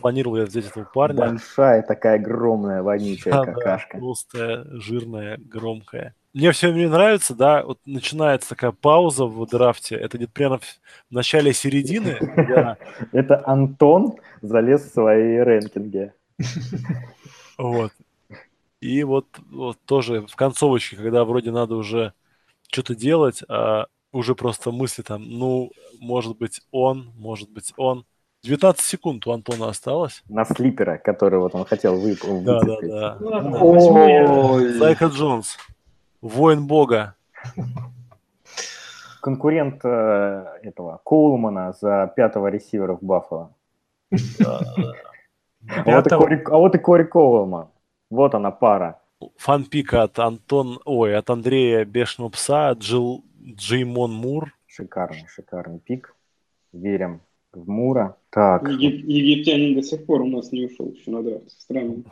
Планировал 0.00 0.36
я 0.36 0.44
взять 0.44 0.66
этого 0.66 0.84
парня. 0.84 1.20
Большая 1.30 1.82
такая 1.82 2.16
огромная 2.16 2.82
вонючая 2.82 3.34
Да, 3.34 3.44
какашка. 3.44 3.98
толстая, 3.98 4.64
жирная, 4.70 5.36
громкая. 5.38 6.14
Мне 6.32 6.52
все 6.52 6.70
мне 6.70 6.88
нравится, 6.88 7.34
да, 7.34 7.64
вот 7.64 7.80
начинается 7.86 8.50
такая 8.50 8.70
пауза 8.70 9.24
в 9.26 9.44
драфте, 9.48 9.96
это 9.96 10.16
где-то 10.16 10.32
прямо 10.32 10.58
в 10.58 10.64
начале 11.10 11.52
середины, 11.52 12.18
Это 13.12 13.42
Антон 13.44 14.14
залез 14.40 14.82
в 14.82 14.92
свои 14.92 15.38
рэнкинги. 15.38 16.12
Вот. 17.58 17.92
И 18.80 19.02
вот, 19.04 19.26
вот 19.50 19.78
тоже 19.84 20.26
в 20.26 20.36
концовочке, 20.36 20.96
когда 20.96 21.24
вроде 21.24 21.50
надо 21.50 21.76
уже 21.76 22.14
что-то 22.70 22.94
делать, 22.94 23.42
а 23.48 23.86
уже 24.12 24.34
просто 24.34 24.70
мысли 24.72 25.02
там, 25.02 25.22
ну, 25.28 25.70
может 26.00 26.38
быть 26.38 26.62
он, 26.70 27.12
может 27.16 27.50
быть 27.50 27.72
он. 27.76 28.06
19 28.42 28.80
секунд 28.80 29.26
у 29.26 29.32
Антона 29.32 29.68
осталось. 29.68 30.22
На 30.28 30.44
слипера, 30.44 30.96
который 30.98 31.38
вот 31.38 31.54
он 31.54 31.64
хотел 31.66 31.94
вып- 32.02 32.42
Да, 32.42 32.60
да, 32.60 33.18
да. 33.18 34.78
Зайка 34.78 35.06
Джонс. 35.06 35.58
Воин 36.22 36.66
бога. 36.66 37.14
Конкурент 39.20 39.84
э, 39.84 40.46
этого 40.62 41.00
Коулмана 41.04 41.72
за 41.78 42.10
пятого 42.16 42.46
ресивера 42.46 42.94
в 42.96 43.02
Баффало. 43.02 43.54
А 44.38 44.60
вот, 45.60 45.76
и 45.76 45.84
Пятого. 45.84 46.22
Кори, 46.22 46.42
а 46.46 46.56
вот 46.56 46.74
и 46.74 46.78
Кори 46.78 47.04
Коулман. 47.04 47.68
Вот 48.10 48.34
она 48.34 48.50
пара. 48.50 48.98
Фанпик 49.36 49.92
от 49.92 50.18
Антон, 50.18 50.80
ой, 50.86 51.14
от 51.14 51.28
Андрея 51.28 51.84
Бешеного 51.84 52.30
Пса, 52.30 52.72
Джилл, 52.72 53.22
Джеймон 53.42 54.12
Мур. 54.14 54.54
Шикарный, 54.66 55.26
шикарный 55.28 55.78
пик. 55.80 56.16
Верим 56.72 57.20
в 57.52 57.68
Мура. 57.68 58.16
Так, 58.30 58.62
Егип- 58.68 59.04
египтянин 59.06 59.74
до 59.74 59.82
сих 59.82 60.06
пор 60.06 60.22
у 60.22 60.26
нас 60.28 60.52
не 60.52 60.66
ушел 60.66 60.92
еще 60.92 61.10
на 61.10 61.22
драфте. 61.22 61.50
Странно. 61.58 62.02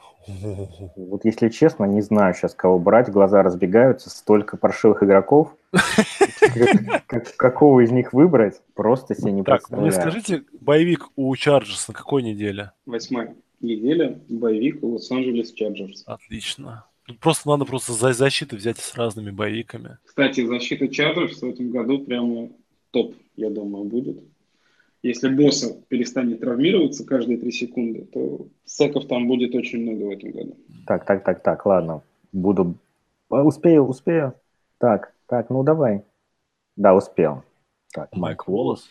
вот 0.97 1.24
если 1.24 1.49
честно, 1.49 1.84
не 1.84 2.01
знаю 2.03 2.34
сейчас, 2.34 2.55
кого 2.55 2.78
брать. 2.78 3.09
Глаза 3.11 3.43
разбегаются. 3.43 4.11
Столько 4.11 4.57
паршивых 4.57 5.03
игроков. 5.03 5.55
Как- 5.72 7.07
как- 7.07 7.36
Какого 7.36 7.80
из 7.84 7.91
них 7.93 8.12
выбрать? 8.12 8.61
Просто 8.74 9.14
себе 9.14 9.30
не 9.32 9.43
Так, 9.45 9.70
мне 9.70 9.82
представляю. 9.82 10.20
скажите, 10.22 10.45
bye 10.61 10.80
week 10.80 11.06
у 11.16 11.34
Чарджерс 11.36 11.86
на 11.89 11.95
какой 11.95 12.22
неделе? 12.22 12.72
Восьмая 12.86 13.36
неделя. 13.61 14.18
Bye 14.28 14.52
week 14.52 14.82
Лос-Анджелес 14.82 15.53
Чарджерс. 15.53 16.03
Отлично. 16.07 16.84
Тут 17.07 17.20
просто 17.20 17.49
надо 17.49 17.64
просто 17.64 17.93
за 17.93 18.12
защиты 18.12 18.57
взять 18.57 18.78
с 18.78 18.95
разными 18.97 19.30
bye 19.30 19.49
week 19.49 19.74
ами. 19.74 19.98
Кстати, 20.05 20.45
защита 20.47 20.89
Чарджерс 20.89 21.41
в 21.41 21.45
этом 21.49 21.70
году 21.70 22.01
прямо 22.01 22.49
топ, 22.91 23.14
я 23.36 23.51
думаю, 23.51 23.84
будет. 23.84 24.18
Если 25.09 25.30
Боса 25.30 25.74
перестанет 25.88 26.40
травмироваться 26.40 27.02
каждые 27.06 27.38
три 27.38 27.50
секунды, 27.50 28.02
то 28.12 28.46
секов 28.66 29.06
там 29.06 29.26
будет 29.26 29.54
очень 29.54 29.80
много 29.80 30.04
в 30.04 30.11
этом 30.11 30.30
году. 30.32 30.56
Так, 30.86 31.06
так, 31.06 31.24
так, 31.24 31.42
так, 31.42 31.64
ладно. 31.64 32.02
Буду... 32.30 32.74
А, 33.30 33.42
Успею, 33.42 33.86
успею. 33.86 34.34
Так, 34.76 35.14
так, 35.26 35.48
ну 35.48 35.62
давай. 35.62 36.04
Да, 36.76 36.94
успел. 36.94 37.42
Так, 37.94 38.14
Майк 38.14 38.46
Уоллес. 38.48 38.90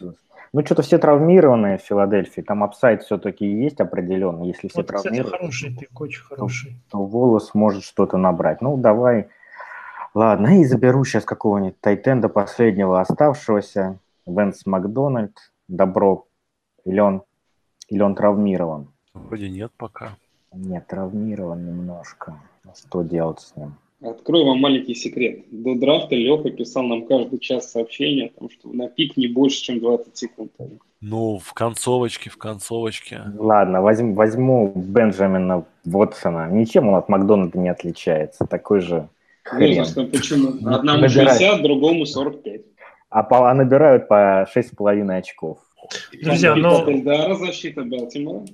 Ну, 0.54 0.66
что-то 0.66 0.82
все 0.82 0.98
травмированные 0.98 1.78
в 1.78 1.82
Филадельфии. 1.82 2.42
Там 2.42 2.64
upside 2.64 3.04
все-таки 3.04 3.46
есть 3.46 3.80
определенный. 3.80 4.48
Если 4.48 4.70
все 4.70 4.80
Вот, 4.80 4.88
кстати, 4.88 5.04
травмированы, 5.04 5.38
хороший 5.38 5.78
пик, 5.78 6.02
очень 6.02 6.24
хороший. 6.24 6.82
то 6.90 7.06
Уоллес 7.06 7.54
может 7.54 7.84
что-то 7.84 8.18
набрать. 8.18 8.62
Ну, 8.62 8.76
давай. 8.76 9.28
Ладно, 10.16 10.60
и 10.62 10.66
заберу 10.66 11.04
сейчас 11.04 11.26
какого-нибудь 11.26 11.80
тайтенда 11.80 12.28
последнего 12.28 13.02
оставшегося. 13.02 14.00
Венс 14.26 14.66
Макдональд. 14.66 15.38
Добро. 15.68 16.28
Или 16.86 17.00
он, 17.00 17.24
или 17.90 18.02
он 18.02 18.16
травмирован? 18.16 18.88
Вроде 19.14 19.50
нет 19.50 19.72
пока. 19.78 20.18
Нет, 20.54 20.88
травмирован 20.88 21.66
немножко. 21.66 22.42
Что 22.76 23.04
делать 23.04 23.40
с 23.40 23.56
ним? 23.56 23.76
Открою 24.02 24.46
вам 24.46 24.60
маленький 24.60 24.94
секрет. 24.94 25.46
До 25.52 25.76
драфта 25.76 26.16
Леха 26.16 26.52
писал 26.52 26.84
нам 26.84 27.08
каждый 27.08 27.40
час 27.40 27.72
сообщения 27.72 28.28
о 28.28 28.40
том, 28.40 28.50
что 28.50 28.70
на 28.70 28.88
пик 28.88 29.18
не 29.18 29.28
больше, 29.28 29.62
чем 29.64 29.80
20 29.80 30.16
секунд. 30.16 30.52
Ну, 31.02 31.40
в 31.40 31.54
концовочке, 31.54 32.30
в 32.30 32.38
концовочке. 32.38 33.22
Ладно, 33.38 33.82
возьму, 33.82 34.14
возьму 34.14 34.72
Бенджамина 34.76 35.66
Вотсона. 35.84 36.50
Ничем 36.52 36.90
он 36.90 36.96
от 36.96 37.10
Макдональда 37.10 37.58
не 37.58 37.70
отличается. 37.70 38.46
Такой 38.46 38.82
же 38.82 39.10
хрен. 39.44 39.80
Возрастом 39.80 40.12
почему? 40.12 40.50
Одному 40.50 41.02
Набирать. 41.02 41.38
60, 41.38 41.62
другому 41.64 42.06
45. 42.06 42.62
А, 43.10 43.24
по- 43.24 43.50
а 43.50 43.54
набирают 43.54 44.08
по 44.08 44.46
6,5 44.54 45.18
очков. 45.18 45.60
Друзья, 46.22 46.56
но- 46.56 46.90
Эльдара, 46.90 47.36
защита 47.36 47.84
Балтимора. 47.84 48.46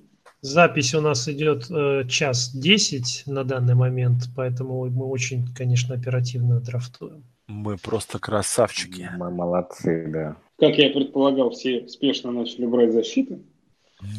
Запись 0.41 0.93
у 0.93 0.99
нас 1.01 1.27
идет 1.29 1.71
э, 1.71 2.03
час 2.09 2.51
10 2.53 3.23
на 3.27 3.43
данный 3.45 3.75
момент, 3.75 4.23
поэтому 4.35 4.85
мы 4.89 5.05
очень, 5.05 5.47
конечно, 5.55 5.95
оперативно 5.95 6.59
драфтуем. 6.59 7.23
Мы 7.47 7.77
просто 7.77 8.19
красавчики. 8.19 9.09
Мы 9.17 9.31
молодцы, 9.31 10.05
да. 10.09 10.35
Как 10.59 10.77
я 10.77 10.89
предполагал, 10.89 11.51
все 11.51 11.87
спешно 11.87 12.31
начали 12.31 12.65
брать 12.65 12.91
защиту. 12.91 13.39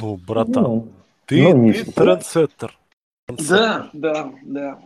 Ну, 0.00 0.16
братан, 0.16 0.62
Ну, 0.64 0.88
ты, 1.26 1.42
ну, 1.42 1.56
не 1.58 1.72
ты 1.74 1.82
все. 1.82 1.92
трендсеттер. 1.92 2.76
Да, 3.48 3.90
да, 3.92 4.32
да. 4.42 4.78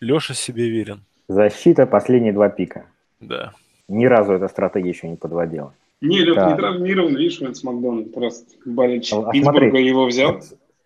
Леша 0.00 0.34
себе 0.34 0.68
верен. 0.68 1.02
защита 1.28 1.86
последние 1.86 2.32
два 2.34 2.50
пика. 2.50 2.86
Да. 3.20 3.54
Ни 3.88 4.06
разу 4.06 4.32
эта 4.34 4.48
стратегия 4.48 4.88
еще 4.90 5.08
не 5.08 5.16
подводила. 5.16 5.74
Не, 6.00 6.20
Лех, 6.20 6.34
Так. 6.36 6.50
не 6.50 6.56
травмирован, 6.56 7.16
видишь, 7.16 7.40
Вэнс 7.40 7.62
Макдональд 7.64 8.12
просто 8.12 8.46
болельщик 8.64 9.18
А 9.26 9.30
Питтсбурга 9.30 9.60
смотри, 9.70 9.86
его 9.86 10.06
взял. 10.06 10.40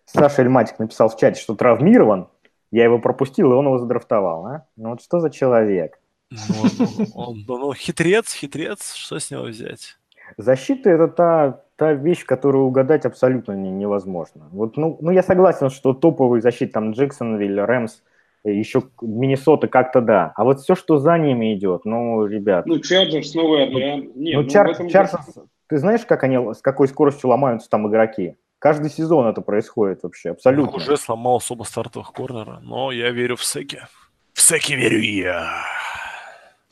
Саша 0.05 0.41
Эльматик 0.41 0.79
написал 0.79 1.09
в 1.09 1.17
чате, 1.17 1.39
что 1.41 1.55
травмирован. 1.55 2.27
Я 2.71 2.83
его 2.83 2.99
пропустил, 2.99 3.51
и 3.51 3.55
он 3.55 3.65
его 3.65 3.77
задрафтовал. 3.79 4.45
А? 4.45 4.65
Ну 4.77 4.89
вот 4.91 5.01
что 5.01 5.19
за 5.19 5.29
человек? 5.29 5.99
Ну, 6.31 6.37
он, 6.61 7.07
он- 7.15 7.45
он- 7.47 7.63
он 7.63 7.73
хитрец, 7.73 8.33
хитрец, 8.33 8.93
что 8.93 9.19
с 9.19 9.31
него 9.31 9.43
взять? 9.43 9.97
Защита– 10.37 10.89
это 10.91 11.07
та, 11.07 11.61
та 11.75 11.93
вещь, 11.93 12.23
которую 12.25 12.65
угадать 12.65 13.05
абсолютно 13.05 13.53
не- 13.53 13.71
невозможно. 13.71 14.47
Вот, 14.51 14.77
ну, 14.77 14.97
ну, 15.01 15.09
я 15.11 15.23
согласен, 15.23 15.69
что 15.71 15.93
топовые 15.93 16.41
защиты, 16.41 16.71
там, 16.71 16.91
Джексонвилл, 16.91 17.65
Рэмс, 17.65 17.93
э, 17.95 17.95
еще 18.43 18.83
Миннесота 19.01 19.67
как-то 19.67 20.01
да. 20.01 20.33
А 20.35 20.43
вот 20.43 20.59
все, 20.61 20.75
что 20.75 20.97
за 20.97 21.17
ними 21.17 21.53
идет, 21.55 21.85
ну, 21.85 22.25
ребят, 22.25 22.65
Ну, 22.65 22.79
Чарджерс, 22.79 23.33
Новый 23.35 23.63
Орлеан. 23.63 24.11
Не, 24.15 24.35
ну, 24.35 24.43
ну, 24.43 24.47
Чар- 24.49 24.69
этом- 24.71 24.89
Чарджерс, 24.89 25.37
ты 25.67 25.77
знаешь, 25.77 26.05
как 26.05 26.23
они, 26.23 26.53
с 26.53 26.61
какой 26.61 26.87
скоростью 26.87 27.29
ломаются 27.29 27.69
там 27.69 27.87
игроки? 27.89 28.35
Каждый 28.59 28.89
сезон 28.89 29.27
это 29.27 29.41
происходит 29.41 30.03
вообще, 30.03 30.31
абсолютно. 30.31 30.75
Уже 30.75 30.97
сломал 30.97 31.37
особо 31.37 31.63
стартовых 31.63 32.11
корнера, 32.11 32.59
но 32.61 32.91
я 32.91 33.09
верю 33.11 33.35
в 33.35 33.43
Секи. 33.43 33.79
В 34.33 34.41
Секи 34.41 34.75
верю 34.75 34.99
я. 34.99 35.63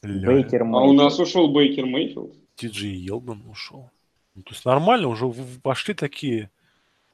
Бейкер 0.03 0.63
А 0.63 0.81
у 0.83 0.93
нас 0.93 1.19
ушел 1.19 1.49
Бейкер 1.49 1.85
Мейфилд. 1.85 2.33
Ти 2.55 2.67
Джей 2.67 2.95
Елден 2.95 3.43
ушел. 3.49 3.89
Ну, 4.35 4.43
то 4.43 4.51
есть 4.51 4.65
нормально, 4.65 5.07
уже 5.07 5.25
пошли 5.63 5.93
такие 5.93 6.49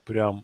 прям 0.05 0.43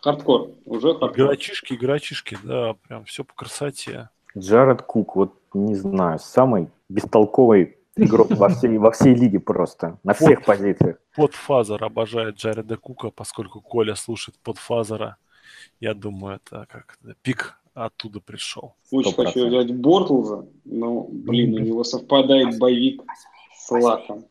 Хардкор. 0.00 0.50
Уже 0.64 0.94
хардкор. 0.94 1.26
игрочишки, 1.26 1.74
игрочишки, 1.74 2.38
да, 2.42 2.74
прям 2.86 3.04
все 3.04 3.24
по 3.24 3.34
красоте. 3.34 4.10
Джаред 4.36 4.82
Кук, 4.82 5.16
вот 5.16 5.34
не 5.54 5.74
знаю, 5.74 6.18
самый 6.18 6.68
бестолковый 6.88 7.78
игрок 7.96 8.30
во 8.30 8.48
всей, 8.50 8.76
во 8.78 8.90
всей 8.90 9.14
лиге 9.14 9.40
просто, 9.40 9.98
на 10.04 10.14
всех 10.14 10.44
позициях. 10.44 10.98
Podfather 11.14 11.82
обожает 11.82 12.36
Джареда 12.36 12.76
Кука, 12.76 13.10
поскольку 13.10 13.60
Коля 13.60 13.94
слушает 13.94 14.38
Podfather 14.42 15.03
а. 15.03 15.16
Я 15.80 15.94
думаю, 15.94 16.36
это 16.36 16.66
как 16.68 16.98
пик 17.22 17.58
оттуда 17.74 18.20
пришел. 18.20 18.74
Очень 18.90 19.14
хочу 19.14 19.48
взять 19.48 19.74
Бортлза, 19.74 20.46
но, 20.64 21.06
блин, 21.10 21.54
у 21.54 21.58
него 21.58 21.84
совпадает 21.84 22.58
bye 22.58 22.77
week 22.77 23.02
с 23.54 23.70
Лаком. 23.70 24.26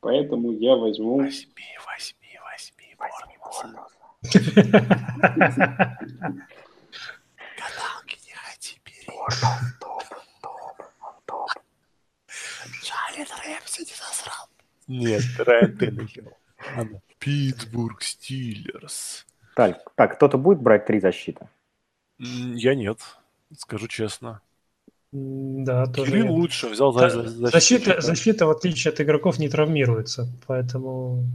Поэтому 0.00 0.52
я 0.52 0.76
возьму... 0.76 1.18
Возьми, 1.18 1.78
возьми, 1.86 2.38
возьми, 2.98 3.36
Бортлза. 3.38 3.86
Гадалки 4.22 4.38
не 8.26 8.34
ходи, 8.34 8.80
бери. 8.84 9.06
Джален 12.82 13.26
Рэмси 13.44 13.80
не 13.80 13.94
засрал. 13.94 14.46
Нет, 14.88 15.22
Райан 15.38 15.76
Теннехилл. 15.76 16.32
Питтсбург 17.18 18.02
Стиллерс. 18.02 19.26
Так, 19.54 19.78
так, 19.94 20.16
кто-то 20.16 20.38
будет 20.38 20.60
брать 20.60 20.86
три 20.86 20.98
защиты? 21.00 21.48
Я 22.18 22.74
нет, 22.74 22.98
скажу 23.58 23.86
честно. 23.88 24.40
Да, 25.12 25.86
тоже. 25.86 26.10
Кирилл 26.10 26.24
нет. 26.24 26.32
лучше 26.34 26.68
взял 26.68 26.92
за, 26.92 27.10
за- 27.10 27.22
защиту. 27.28 27.50
Защита, 27.50 28.00
защита, 28.00 28.46
в 28.46 28.50
отличие 28.50 28.92
от 28.92 29.00
игроков, 29.00 29.38
не 29.38 29.48
травмируется. 29.50 30.26
Поэтому, 30.46 31.26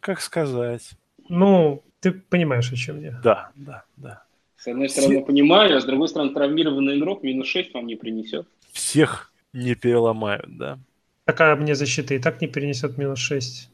Как 0.00 0.20
сказать? 0.22 0.92
ну, 1.28 1.82
ты 2.00 2.12
понимаешь, 2.12 2.72
о 2.72 2.76
чем 2.76 3.00
я. 3.00 3.20
Да, 3.22 3.50
да, 3.56 3.84
да. 3.96 4.22
С 4.56 4.66
одной 4.66 4.88
Все- 4.88 5.02
стороны, 5.02 5.24
понимаю, 5.24 5.76
а 5.76 5.80
с 5.80 5.84
другой 5.84 6.08
стороны, 6.08 6.32
травмированный 6.34 6.98
игрок 6.98 7.22
минус 7.22 7.46
6 7.48 7.74
вам 7.74 7.86
не 7.86 7.96
принесет. 7.96 8.46
Всех 8.72 9.32
не 9.52 9.74
переломают, 9.74 10.56
да. 10.58 10.78
Такая 11.24 11.54
мне 11.56 11.74
защита 11.74 12.14
и 12.14 12.18
так 12.18 12.40
не 12.40 12.48
перенесет 12.48 12.98
минус 12.98 13.18
6. 13.18 13.70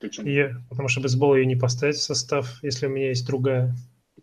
Причем, 0.00 0.26
И- 0.26 0.50
потому 0.68 0.88
что 0.88 1.00
бейсбол 1.00 1.34
ее 1.34 1.46
не 1.46 1.56
поставить 1.56 1.96
в 1.96 2.02
состав, 2.02 2.62
если 2.62 2.86
у 2.86 2.90
меня 2.90 3.08
есть 3.08 3.26
другая. 3.26 3.74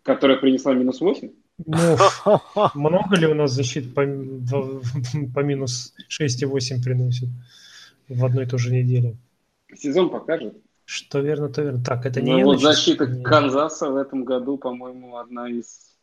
которая 0.02 0.36
принесла 0.38 0.72
минус 0.74 1.00
8. 1.00 1.30
Ну, 1.66 1.96
много 2.74 3.16
ли 3.16 3.26
у 3.26 3.34
нас 3.34 3.50
защит 3.52 3.92
по, 3.94 4.02
по 5.34 5.40
минус 5.40 5.94
6 6.08 6.42
и 6.42 6.46
8 6.46 6.82
приносит 6.82 7.28
в 8.08 8.24
одной 8.24 8.44
и 8.44 8.46
той 8.46 8.58
же 8.58 8.72
неделе? 8.72 9.16
Сезон 9.74 10.10
покажет. 10.10 10.54
Что 10.86 11.18
верно, 11.18 11.48
то 11.48 11.62
верно. 11.62 11.82
Так, 11.84 12.06
это 12.06 12.22
не 12.22 12.30
Ну 12.30 12.38
я 12.38 12.44
вот 12.44 12.60
защита 12.60 13.06
Не. 13.06 13.22
Канзаса 13.24 13.90
в 13.90 13.96
этом 13.96 14.24
году, 14.24 14.56
по-моему, 14.56 15.16
одна 15.16 15.50
из 15.50 15.96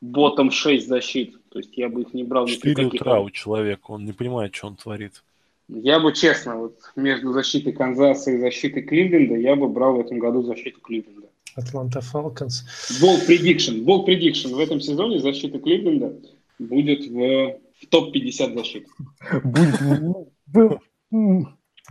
ботом 0.00 0.52
6 0.52 0.88
защит. 0.88 1.36
То 1.50 1.58
есть 1.58 1.76
я 1.76 1.88
бы 1.88 2.02
их 2.02 2.14
не 2.14 2.22
брал 2.22 2.46
ни 2.46 2.54
при 2.54 2.70
4 2.70 2.74
каких 2.74 3.00
утра 3.00 3.20
у 3.20 3.30
человека, 3.30 3.90
он 3.90 4.04
не 4.04 4.12
понимает, 4.12 4.54
что 4.54 4.68
он 4.68 4.76
творит. 4.76 5.24
Я 5.68 5.98
бы, 5.98 6.12
честно, 6.12 6.56
вот 6.56 6.78
между 6.94 7.32
защитой 7.32 7.72
Канзаса 7.72 8.30
и 8.30 8.38
защитой 8.38 8.82
Кливленда, 8.82 9.34
я 9.34 9.56
бы 9.56 9.68
брал 9.68 9.96
в 9.96 10.00
этом 10.00 10.20
году 10.20 10.44
защиту 10.44 10.80
Кливленда. 10.80 11.26
Атланта 11.56 12.00
Фалконс. 12.00 12.64
Bold 13.02 13.26
prediction. 13.28 13.84
Bold 13.84 14.06
prediction. 14.06 14.54
В 14.54 14.58
этом 14.60 14.80
сезоне 14.80 15.18
защита 15.18 15.58
Кливленда 15.58 16.14
будет 16.60 17.06
в, 17.06 17.58
в 17.80 17.86
топ-50 17.88 18.54
защит. 18.54 18.86
Будет. 19.42 20.78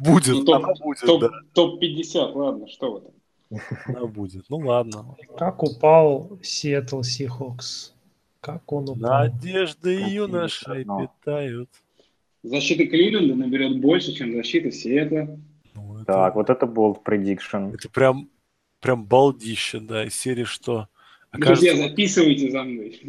Был- 0.03 0.13
Будет, 0.13 0.27
Ну, 0.35 0.43
топ- 0.43 0.55
она 0.63 0.73
будет, 0.81 0.99
Топ, 1.01 1.21
да. 1.21 1.29
топ-50, 1.53 2.31
ладно, 2.33 2.67
что 2.67 2.91
в 2.91 2.97
этом. 2.97 3.11
Она 3.85 4.05
будет. 4.07 4.45
Ну 4.49 4.57
ладно. 4.57 5.15
Как 5.37 5.61
упал 5.63 6.39
Сиэтл 6.41 7.01
Сихокс? 7.01 7.93
Как 8.39 8.71
он 8.71 8.83
упал? 8.89 8.95
Надежды 8.97 9.99
Как 9.99 10.09
юношей 10.11 10.85
но. 10.85 11.07
питают. 11.19 11.69
Защита 12.43 12.87
Кливленда 12.87 13.35
наберет 13.35 13.79
больше, 13.81 14.13
чем 14.13 14.33
защита 14.33 14.71
Сиэтла. 14.71 15.37
Ну, 15.75 15.97
это, 15.97 16.05
Так, 16.05 16.35
вот 16.35 16.49
это 16.49 16.65
bold 16.65 17.03
prediction. 17.03 17.73
это 17.73 17.87
прям, 17.89 18.29
прям 18.79 19.05
балдище, 19.05 19.79
да, 19.79 20.05
из 20.05 20.15
серии, 20.15 20.43
что 20.45 20.87
Друзья, 21.33 21.71
окажется, 21.73 21.89
записывайте 21.89 22.49
за 22.51 22.63
мной. 22.63 22.99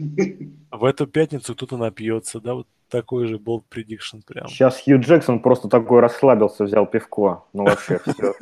в 0.70 0.84
эту 0.84 1.07
пятницу 1.07 1.55
кто-то 1.55 1.76
напьется, 1.78 2.40
да, 2.40 2.55
вот 2.55 2.66
такой 2.93 3.26
же 3.26 3.38
болт 3.38 3.64
предикшн 3.68 4.18
прям. 4.26 4.47
Сейчас 4.49 4.80
Хью 4.84 5.01
Джексон 5.01 5.40
просто 5.40 5.68
такой 5.68 6.01
расслабился, 6.01 6.64
взял 6.64 6.86
пивко. 6.86 7.45
Ну 7.53 7.64
вообще 7.64 7.99
все. 8.07 8.34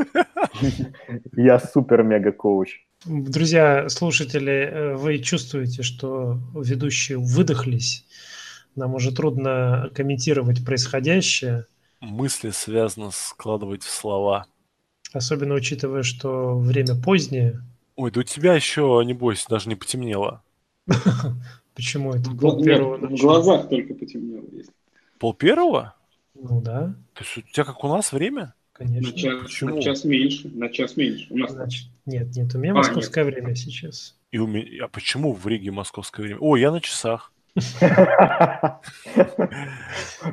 Я 1.37 1.59
супер-мега-коуч. 1.61 2.81
Друзья, 3.07 3.89
слушатели, 3.89 4.53
э, 4.53 4.95
вы 4.97 5.19
чувствуете, 5.19 5.83
что 5.83 6.39
ведущие 6.55 7.19
выдохлись. 7.19 8.05
Нам 8.75 8.95
уже 8.95 9.15
трудно 9.15 9.91
комментировать 9.95 10.65
происходящее, 10.65 11.67
Мысли 12.01 12.49
связано 12.51 13.11
складывать 13.11 13.83
в 13.83 13.91
слова. 13.91 14.47
особенно 15.13 15.55
учитывая, 15.55 16.03
что 16.03 16.59
время 16.59 16.95
позднее. 17.01 17.63
Ой, 17.97 18.11
да 18.11 18.21
у 18.21 18.23
тебя 18.23 18.55
еще, 18.55 19.03
небось, 19.05 19.45
даже 19.49 19.69
не 19.69 19.77
потемнело. 19.77 20.43
Почему 21.81 22.13
это 22.13 22.29
В 22.31 22.39
пол 22.39 22.57
гла- 22.57 22.65
первого 22.65 22.99
нет, 22.99 23.11
в 23.19 23.23
глазах 23.23 23.69
только 23.71 23.95
потемнело. 23.95 24.45
если. 24.53 24.73
Пол 25.19 25.33
первого? 25.35 25.95
Ну 26.35 26.61
да, 26.61 26.95
То 27.15 27.25
есть 27.25 27.39
у 27.39 27.41
тебя 27.41 27.65
как 27.65 27.83
у 27.85 27.89
нас 27.89 28.13
время? 28.13 28.55
На 28.79 28.87
конечно. 28.87 29.13
час, 29.17 29.43
Почему? 29.43 29.77
на 29.77 29.83
час 29.83 30.05
меньше. 30.05 30.49
На 30.49 30.69
час 30.69 30.97
меньше. 30.97 31.27
У 31.33 31.39
нас 31.39 31.53
Значит, 31.53 31.87
нет, 32.05 32.37
нет, 32.37 32.55
у 32.55 32.59
меня 32.59 32.73
А, 32.73 32.77
московское 32.77 33.25
время 33.25 33.55
сейчас. 33.55 34.15
И 34.31 34.39
у 34.39 34.47
меня... 34.47 34.85
А 34.85 34.89
почему 34.89 35.33
в 35.33 35.47
Риге 35.47 35.71
московское 35.71 36.25
время? 36.27 36.39
О, 36.41 36.57
я 36.57 36.71
на 36.71 36.81
часах. 36.83 37.33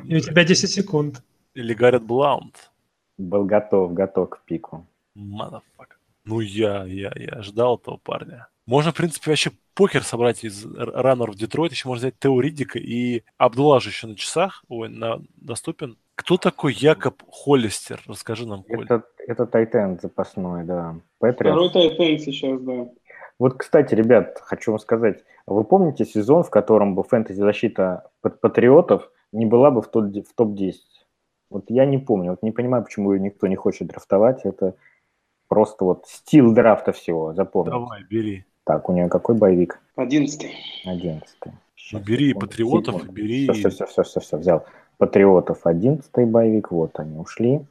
И 0.04 0.16
у 0.16 0.20
тебя 0.20 0.44
10 0.44 0.70
секунд. 0.70 1.22
Или 1.54 1.72
Гаррет 1.74 2.02
Блаунд. 2.04 2.70
Был 3.16 3.44
готов, 3.44 3.92
готов 3.94 4.30
к 4.30 4.40
пику. 4.44 4.86
Motherfucker. 5.16 5.96
Ну 6.24 6.40
я, 6.40 6.84
я, 6.84 7.12
я 7.16 7.42
ждал 7.42 7.76
этого 7.76 7.96
парня. 7.96 8.48
Можно, 8.68 8.92
в 8.92 8.96
принципе, 8.96 9.30
вообще 9.30 9.50
покер 9.74 10.02
собрать 10.02 10.44
из 10.44 10.66
раннеров 10.76 11.36
Детройт. 11.36 11.72
Еще 11.72 11.88
можно 11.88 12.00
взять 12.08 12.18
Тео 12.18 12.38
Риддика 12.38 12.78
и 12.78 13.22
Абдулла 13.38 13.80
же 13.80 13.88
еще 13.88 14.06
на 14.06 14.14
часах. 14.14 14.62
Ой, 14.68 14.90
на, 14.90 15.22
доступен. 15.36 15.96
Кто 16.14 16.36
такой 16.36 16.74
Якоб 16.74 17.22
Холлистер? 17.30 18.02
Расскажи 18.06 18.46
нам, 18.46 18.64
Коль. 18.64 18.84
Это, 18.84 19.04
это 19.26 19.46
Тайтен 19.46 19.98
запасной, 19.98 20.64
да. 20.64 20.96
Патриот. 21.18 21.70
Второй 21.70 21.88
тайтен 21.96 22.18
сейчас, 22.18 22.60
да. 22.60 22.88
Вот, 23.38 23.54
кстати, 23.56 23.94
ребят, 23.94 24.38
хочу 24.42 24.72
вам 24.72 24.80
сказать, 24.80 25.24
вы 25.46 25.64
помните 25.64 26.04
сезон, 26.04 26.42
в 26.42 26.50
котором 26.50 26.94
бы 26.94 27.04
фэнтези-защита 27.04 28.10
пат- 28.20 28.38
патриотов 28.40 29.10
не 29.32 29.46
была 29.46 29.70
бы 29.70 29.80
в, 29.80 29.88
топ- 29.88 30.26
в 30.28 30.34
топ-10? 30.34 30.74
Вот 31.48 31.64
я 31.70 31.86
не 31.86 31.96
помню, 31.96 32.32
вот 32.32 32.42
не 32.42 32.50
понимаю, 32.50 32.84
почему 32.84 33.14
ее 33.14 33.20
никто 33.20 33.46
не 33.46 33.56
хочет 33.56 33.88
драфтовать. 33.88 34.44
Это 34.44 34.74
просто 35.48 35.86
вот 35.86 36.04
стил 36.06 36.52
драфта 36.52 36.92
всего, 36.92 37.32
запомните. 37.32 37.78
Давай, 37.78 38.02
бери. 38.04 38.44
Так, 38.68 38.86
у 38.90 38.92
нее 38.92 39.08
какой 39.08 39.34
боевик? 39.34 39.80
Одиннадцатый. 39.96 40.54
Одиннадцатый. 40.84 41.52
Ну, 41.90 42.00
бери 42.00 42.34
патриотов, 42.34 43.02
и 43.02 43.10
бери... 43.10 43.48
Все, 43.48 43.70
все, 43.70 43.70
все, 43.70 43.86
все, 43.86 44.02
все, 44.02 44.20
все, 44.20 44.36
взял. 44.36 44.66
Патриотов 44.98 45.64
одиннадцатый 45.64 46.26
боевик, 46.26 46.70
вот 46.70 47.00
они 47.00 47.18
ушли. 47.18 47.64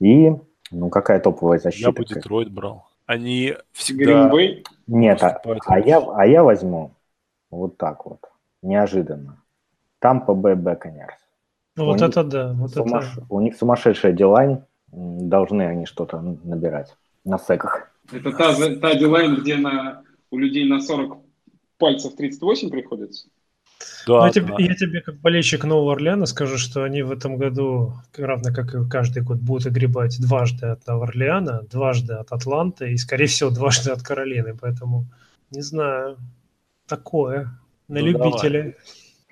И, 0.00 0.34
ну, 0.70 0.90
какая 0.90 1.18
топовая 1.20 1.58
защита? 1.58 1.88
Я 1.88 1.92
бы 1.92 2.04
Детройт 2.04 2.52
брал. 2.52 2.86
Они 3.06 3.54
всегда... 3.72 4.28
Гринбей. 4.28 4.64
Нет, 4.86 5.22
а, 5.22 5.40
а 5.64 5.80
я, 5.80 5.98
а 5.98 6.26
я 6.26 6.44
возьму 6.44 6.90
вот 7.50 7.78
так 7.78 8.04
вот, 8.04 8.20
неожиданно. 8.60 9.42
Тампа 9.98 10.34
Б 10.34 10.56
Бэконерс. 10.56 11.16
Ну 11.76 11.84
У 11.84 11.86
вот 11.86 12.00
них 12.00 12.10
это 12.10 12.22
да, 12.22 12.52
вот 12.52 12.70
Сумаш- 12.70 13.14
это. 13.16 13.26
У 13.30 13.40
них 13.40 13.56
сумасшедшая 13.56 14.12
дилайн, 14.12 14.62
должны 14.92 15.62
они 15.62 15.86
что-то 15.86 16.20
набирать 16.20 16.94
на 17.24 17.38
секах. 17.38 17.90
Это 18.12 18.30
та, 18.30 18.54
та 18.54 18.94
дилайн, 18.94 19.36
где 19.36 19.56
на, 19.56 20.02
у 20.34 20.38
людей 20.38 20.68
на 20.68 20.80
40 20.80 21.18
пальцев 21.78 22.16
38 22.16 22.70
приходится? 22.70 23.28
Да, 24.06 24.20
ну, 24.20 24.26
я, 24.26 24.30
тебе, 24.30 24.54
я 24.58 24.74
тебе, 24.74 25.00
как 25.00 25.20
болельщик 25.20 25.64
Нового 25.64 25.92
Орлеана, 25.92 26.26
скажу, 26.26 26.58
что 26.58 26.84
они 26.84 27.02
в 27.02 27.10
этом 27.10 27.36
году, 27.36 27.94
равно 28.16 28.52
как 28.52 28.74
и 28.74 28.88
каждый 28.88 29.22
год, 29.22 29.38
будут 29.38 29.66
огребать 29.66 30.20
дважды 30.20 30.66
от 30.66 30.86
Нового 30.86 31.06
Орлеана, 31.06 31.62
дважды 31.70 32.14
от 32.14 32.32
Атланты 32.32 32.92
и, 32.92 32.96
скорее 32.96 33.26
всего, 33.26 33.50
дважды 33.50 33.90
от 33.90 34.02
Каролины. 34.02 34.56
Поэтому, 34.60 35.06
не 35.50 35.62
знаю, 35.62 36.18
такое. 36.86 37.58
На 37.88 38.00
ну, 38.00 38.06
любителя. 38.06 38.76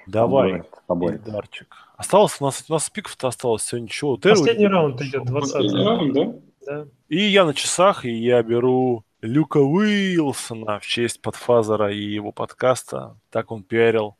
Давай, 0.07 0.63
давай 0.89 1.19
Дарчик. 1.19 1.75
Осталось 1.97 2.37
у 2.41 2.45
нас, 2.45 2.65
у 2.69 2.73
нас 2.73 2.91
пиков-то 2.91 3.29
осталось 3.29 3.63
все 3.63 3.79
ничего. 3.79 4.17
Последний 4.17 4.67
раунд 4.67 5.01
идет, 5.01 5.25
20 5.25 5.73
раунд, 5.73 6.15
да? 6.15 6.35
Да. 6.67 6.87
И 7.09 7.21
я 7.21 7.45
на 7.45 7.55
часах, 7.55 8.05
и 8.05 8.13
я 8.13 8.43
беру 8.43 9.05
Люка 9.23 9.59
Уилсона 9.59 10.81
в 10.81 10.87
честь 10.87 11.23
подфазера 11.23 11.93
и 11.93 12.01
его 12.01 12.33
подкаста. 12.33 13.17
Так 13.31 13.53
он 13.53 13.63
пиарил 13.63 14.17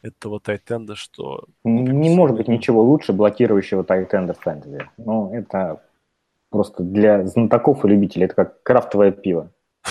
этого 0.00 0.40
тайтенда, 0.40 0.96
что... 0.96 1.44
Не 1.62 2.14
может 2.14 2.38
быть 2.38 2.48
ничего 2.48 2.82
лучше 2.82 3.12
блокирующего 3.12 3.84
тайтенда 3.84 4.32
в 4.32 4.40
фэнтези. 4.40 4.88
Ну, 4.96 5.30
это 5.34 5.82
просто 6.48 6.82
для 6.82 7.26
знатоков 7.26 7.84
и 7.84 7.88
любителей. 7.88 8.24
Это 8.24 8.34
как 8.34 8.62
крафтовое 8.62 9.12
пиво. 9.12 9.50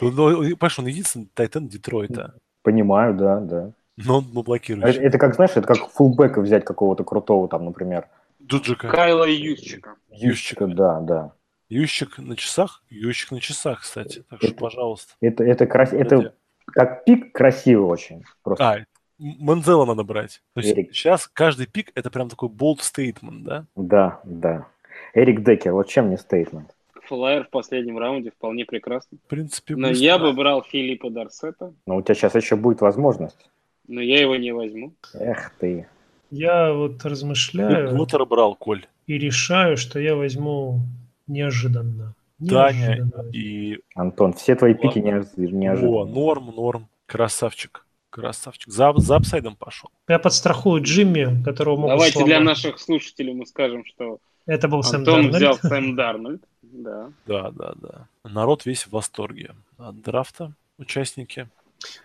Ну, 0.00 0.10
понимаешь, 0.10 0.78
он 0.80 0.86
единственный 0.86 1.28
тайтенд 1.32 1.70
Детройта. 1.70 2.34
Понимаю, 2.62 3.14
да, 3.14 3.38
да. 3.38 3.70
Но 3.96 4.18
он 4.18 4.24
блокирующий. 4.24 5.00
Это 5.00 5.16
как, 5.16 5.36
знаешь, 5.36 5.52
это 5.54 5.66
как 5.66 5.88
фулбека 5.88 6.40
взять 6.40 6.64
какого-то 6.64 7.04
крутого 7.04 7.48
там, 7.48 7.64
например. 7.64 8.08
Джуджика. 8.42 8.88
Кайла 8.88 9.28
Ющика. 9.28 9.94
Ющика, 10.10 10.66
да, 10.66 11.00
да. 11.00 11.32
Ющик 11.68 12.18
на 12.18 12.36
часах? 12.36 12.82
Ющик 12.90 13.32
на 13.32 13.40
часах, 13.40 13.82
кстати. 13.82 14.24
Так 14.28 14.42
что, 14.42 14.54
пожалуйста. 14.54 15.14
Это, 15.20 15.44
это, 15.44 15.66
крас... 15.66 15.92
это 15.92 16.34
как 16.66 17.04
пик 17.04 17.32
красиво 17.32 17.86
очень. 17.86 18.24
Просто. 18.42 18.64
А, 18.64 18.78
Манзела 19.18 19.84
надо 19.84 20.02
брать. 20.02 20.42
То 20.54 20.60
есть 20.60 20.72
Эрик. 20.72 20.92
сейчас 20.92 21.28
каждый 21.28 21.66
пик 21.66 21.92
это 21.94 22.10
прям 22.10 22.28
такой 22.28 22.48
болт 22.48 22.82
стейтмент, 22.82 23.44
да? 23.44 23.66
Да, 23.76 24.20
да. 24.24 24.66
Эрик 25.14 25.42
Декер, 25.42 25.72
вот 25.72 25.88
чем 25.88 26.10
не 26.10 26.16
statement? 26.16 26.74
Flyer 27.06 27.44
в 27.44 27.50
последнем 27.50 27.98
раунде 27.98 28.30
вполне 28.30 28.64
прекрасный. 28.64 29.18
В 29.18 29.28
принципе, 29.28 29.76
Но 29.76 29.88
я 29.88 30.18
бы 30.18 30.32
брал 30.32 30.62
Филиппа 30.62 31.10
Дорсетта. 31.10 31.74
Но 31.86 31.96
у 31.96 32.02
тебя 32.02 32.14
сейчас 32.14 32.34
еще 32.34 32.56
будет 32.56 32.80
возможность. 32.80 33.50
Но 33.86 34.00
я 34.00 34.20
его 34.20 34.36
не 34.36 34.52
возьму. 34.52 34.94
Эх 35.12 35.52
ты. 35.60 35.86
Я 36.30 36.72
вот 36.72 37.04
размышляю. 37.04 37.94
Лутер 37.94 38.24
брал, 38.24 38.56
Коль. 38.56 38.86
И 39.06 39.18
решаю, 39.18 39.76
что 39.76 40.00
я 40.00 40.16
возьму 40.16 40.80
неожиданно. 41.26 42.14
Таня 42.48 43.08
и... 43.32 43.78
Антон, 43.94 44.32
все 44.34 44.54
твои 44.54 44.74
пики 44.74 44.98
неожиданные. 44.98 45.72
О, 45.72 46.04
норм, 46.04 46.54
норм. 46.54 46.88
Красавчик. 47.06 47.86
Красавчик. 48.10 48.72
За, 48.72 48.92
за 48.96 49.16
апсайдом 49.16 49.56
пошел. 49.56 49.90
Я 50.08 50.18
подстрахую 50.18 50.82
Джимми, 50.82 51.42
которого 51.42 51.76
могу 51.76 51.88
Давайте 51.88 52.12
сломать. 52.12 52.28
для 52.28 52.40
наших 52.40 52.78
слушателей 52.78 53.34
мы 53.34 53.46
скажем, 53.46 53.84
что 53.84 54.18
это 54.46 54.68
был 54.68 54.78
Антон 54.78 54.92
Сэм 54.92 55.04
Дарнольд. 55.04 55.34
взял 55.34 55.54
Сэм 55.58 55.96
Дарнольд. 55.96 56.42
Да. 56.62 57.10
да, 57.26 57.50
да, 57.50 57.74
да. 57.76 58.08
Народ 58.24 58.66
весь 58.66 58.82
в 58.84 58.90
восторге 58.90 59.54
от 59.78 60.00
драфта, 60.00 60.52
участники. 60.78 61.48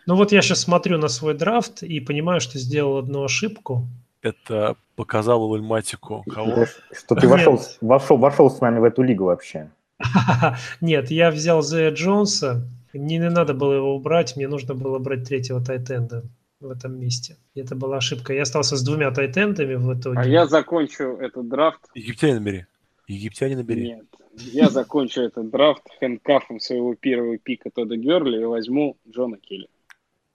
Ну 0.05 0.15
вот 0.15 0.31
я 0.31 0.41
сейчас 0.41 0.61
смотрю 0.61 0.97
на 0.97 1.07
свой 1.07 1.33
драфт 1.33 1.83
и 1.83 1.99
понимаю, 1.99 2.39
что 2.41 2.57
сделал 2.59 2.97
одну 2.97 3.23
ошибку. 3.23 3.87
Это 4.21 4.75
показал 4.95 5.49
Ульматику 5.49 6.23
кого? 6.29 6.65
Что 6.91 7.15
ты 7.15 7.27
вошел, 7.27 7.61
вошел, 7.81 8.17
вошел 8.17 8.49
с 8.49 8.59
нами 8.59 8.79
в 8.79 8.83
эту 8.83 9.01
лигу 9.01 9.25
вообще. 9.25 9.71
Нет, 10.81 11.09
я 11.11 11.31
взял 11.31 11.61
Зея 11.61 11.91
Джонса. 11.91 12.67
Мне 12.93 13.17
не 13.17 13.29
надо 13.29 13.53
было 13.53 13.73
его 13.73 13.95
убрать, 13.95 14.35
мне 14.35 14.47
нужно 14.47 14.73
было 14.73 14.97
брать 14.99 15.27
третьего 15.27 15.63
тайтенда 15.63 16.23
в 16.59 16.69
этом 16.69 16.99
месте. 16.99 17.37
И 17.53 17.61
это 17.61 17.75
была 17.75 17.97
ошибка. 17.97 18.33
Я 18.33 18.41
остался 18.41 18.75
с 18.75 18.83
двумя 18.83 19.11
тайтендами 19.11 19.75
в 19.75 19.93
итоге. 19.97 20.19
А 20.19 20.25
я 20.25 20.47
закончу 20.47 21.17
этот 21.17 21.47
драфт. 21.47 21.79
Египтянин 21.93 22.43
бери. 22.43 22.65
Египтянина 23.07 23.63
бери. 23.63 23.93
Нет. 23.93 24.05
Я 24.33 24.69
закончу 24.69 25.21
этот 25.21 25.49
драфт 25.49 25.83
хэндкафом 25.99 26.59
своего 26.59 26.95
первого 26.95 27.37
пика 27.37 27.69
Тода 27.69 27.95
Герли 27.95 28.41
и 28.41 28.45
возьму 28.45 28.97
Джона 29.07 29.37
Келли. 29.37 29.69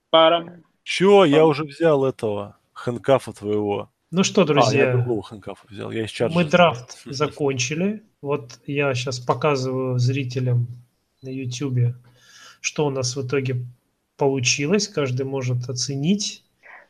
Парам. 0.09 0.63
Чё? 0.83 1.25
Я 1.25 1.45
уже 1.45 1.63
взял 1.63 2.05
этого 2.05 2.57
хэндкафа 2.75 3.33
твоего. 3.33 3.89
Ну 4.11 4.23
что, 4.23 4.45
друзья, 4.45 4.83
а, 4.83 4.87
я 4.87 4.93
другого 4.93 5.23
хэндкафа 5.23 5.65
взял. 5.67 5.91
Я 5.91 6.05
из 6.05 6.33
мы 6.33 6.45
драфт 6.45 7.01
закончили. 7.05 8.03
Вот 8.21 8.59
я 8.67 8.93
сейчас 8.93 9.19
показываю 9.19 9.97
зрителям 9.97 10.67
на 11.21 11.29
YouTube, 11.29 11.95
что 12.61 12.85
у 12.85 12.89
нас 12.89 13.15
в 13.15 13.25
итоге 13.25 13.65
получилось. 14.17 14.87
Каждый 14.87 15.25
может 15.25 15.69
оценить, 15.69 16.43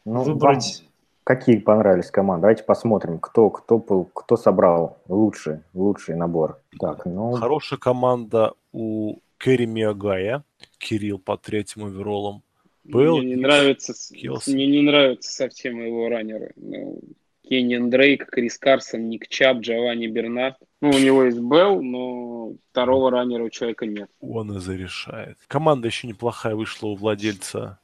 ну, 0.04 0.24
выбрать. 0.24 0.84
какие 1.24 1.58
понравились 1.58 2.12
команды? 2.12 2.42
Давайте 2.42 2.64
посмотрим, 2.64 3.20
кто, 3.20 3.50
кто, 3.50 3.80
кто 3.80 4.38
собрал 4.38 4.98
лучший, 5.08 5.62
лучший 5.74 6.16
набор. 6.16 6.60
Так, 6.80 7.06
ну... 7.06 7.34
Хорошая 7.34 7.80
команда 7.80 8.54
у 8.72 9.20
Кэрри 9.38 9.66
Миагая, 9.66 10.44
Кирилл 10.78 11.20
по 11.20 11.38
третьим 11.38 11.86
оверолам. 11.86 12.44
Был 12.86 13.18
мне 13.18 13.30
не 13.30 13.36
нравится, 13.36 13.94
мне 14.12 14.68
не 14.68 14.82
нравится 14.82 15.32
совсем 15.32 15.84
его 15.84 16.08
раннеры. 16.08 16.54
Ну, 16.56 17.02
Кенниан 17.50 17.90
Дрейк, 17.90 18.30
Крис 18.30 18.58
Карсон, 18.58 19.10
Ник 19.10 19.28
Чап, 19.28 19.58
Джованни 19.60 20.08
Бернард. 20.08 20.58
Ну, 20.82 20.90
у 20.90 21.00
него 21.00 21.24
есть 21.24 21.40
Белл, 21.40 21.82
но 21.82 22.54
второго 22.72 23.12
раннера 23.12 23.44
у 23.44 23.50
человека 23.50 23.86
нет. 23.86 24.10
Он 24.20 24.56
и 24.56 24.60
зарешает. 24.60 25.38
Команда 25.48 25.88
еще 25.88 26.08
неплохая 26.08 26.56
вышла 26.56 26.88
у 26.88 26.96
владельца. 26.96 27.80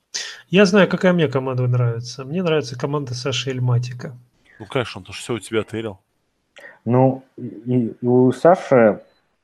Я 0.50 0.66
знаю, 0.66 0.88
какая 0.88 1.14
мне 1.14 1.28
команда 1.28 1.68
нравится. 1.68 2.26
Мне 2.26 2.44
нравится 2.44 2.78
команда 2.78 3.14
Саши 3.14 3.52
Эльматика. 3.52 4.18
Ну, 4.60 4.66
конечно, 4.66 5.00
он 5.00 5.06
то 5.06 5.14
все 5.14 5.34
у 5.34 5.40
тебя 5.40 5.64
тырил. 5.64 6.00
Ну, 6.86 7.24
и, 7.38 7.94
и 8.02 8.06
у 8.06 8.32
Саши 8.32 9.02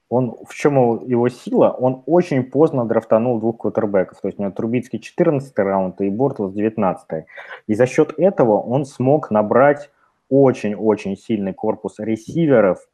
он, 0.10 0.38
в 0.48 0.54
чем 0.54 0.76
его 1.06 1.30
сила? 1.30 1.70
Он 1.72 2.04
очень 2.06 2.44
поздно 2.44 2.86
драфтанул 2.86 3.40
двух 3.40 3.60
квотербеков. 3.60 4.22
То 4.22 4.28
есть 4.28 4.40
у 4.40 4.42
него 4.42 4.54
Трубицкий 4.54 5.00
14 5.00 5.58
раунд 5.60 6.00
и 6.02 6.10
Бортлс 6.10 6.54
19 6.54 7.26
И 7.68 7.74
за 7.74 7.86
счет 7.86 8.14
этого 8.18 8.60
он 8.60 8.86
смог 8.86 9.32
набрать 9.32 9.90
очень-очень 10.30 11.18
сильный 11.18 11.54
корпус 11.54 12.00
ресиверов 12.00 12.88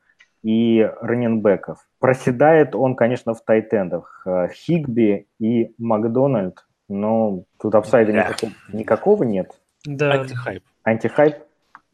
и 0.44 0.90
раненбеков. 1.02 1.88
Проседает 2.00 2.76
он, 2.76 2.96
конечно, 2.96 3.34
в 3.34 3.42
тайтендах. 3.42 4.24
Э, 4.26 4.50
Хигби 4.52 5.28
и 5.40 5.74
Макдональд, 5.78 6.66
но 6.90 7.44
тут 7.60 7.76
апсайда 7.76 8.12
никакого, 8.12 8.52
никакого 8.72 9.24
нет. 9.24 9.52
Да. 9.86 10.12
Антихайп. 10.12 10.64
Антихайп? 10.84 11.36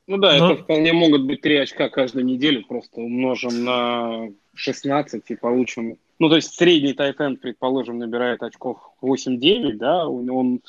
Ну 0.10 0.18
да, 0.18 0.38
но... 0.40 0.54
это 0.54 0.64
вполне 0.64 0.92
могут 0.92 1.26
быть 1.26 1.42
три 1.42 1.56
очка 1.56 1.88
каждую 1.88 2.26
неделю, 2.26 2.66
просто 2.66 3.00
умножим 3.00 3.64
на 3.64 4.30
16 4.56 5.24
и 5.28 5.36
получим... 5.36 5.98
Ну, 6.18 6.30
то 6.30 6.36
есть 6.36 6.56
средний 6.56 6.94
тайтенд, 6.94 7.40
предположим, 7.40 8.00
набирает 8.00 8.42
очков 8.42 8.80
8-9, 9.04 9.74
да, 9.74 10.08
он 10.08 10.62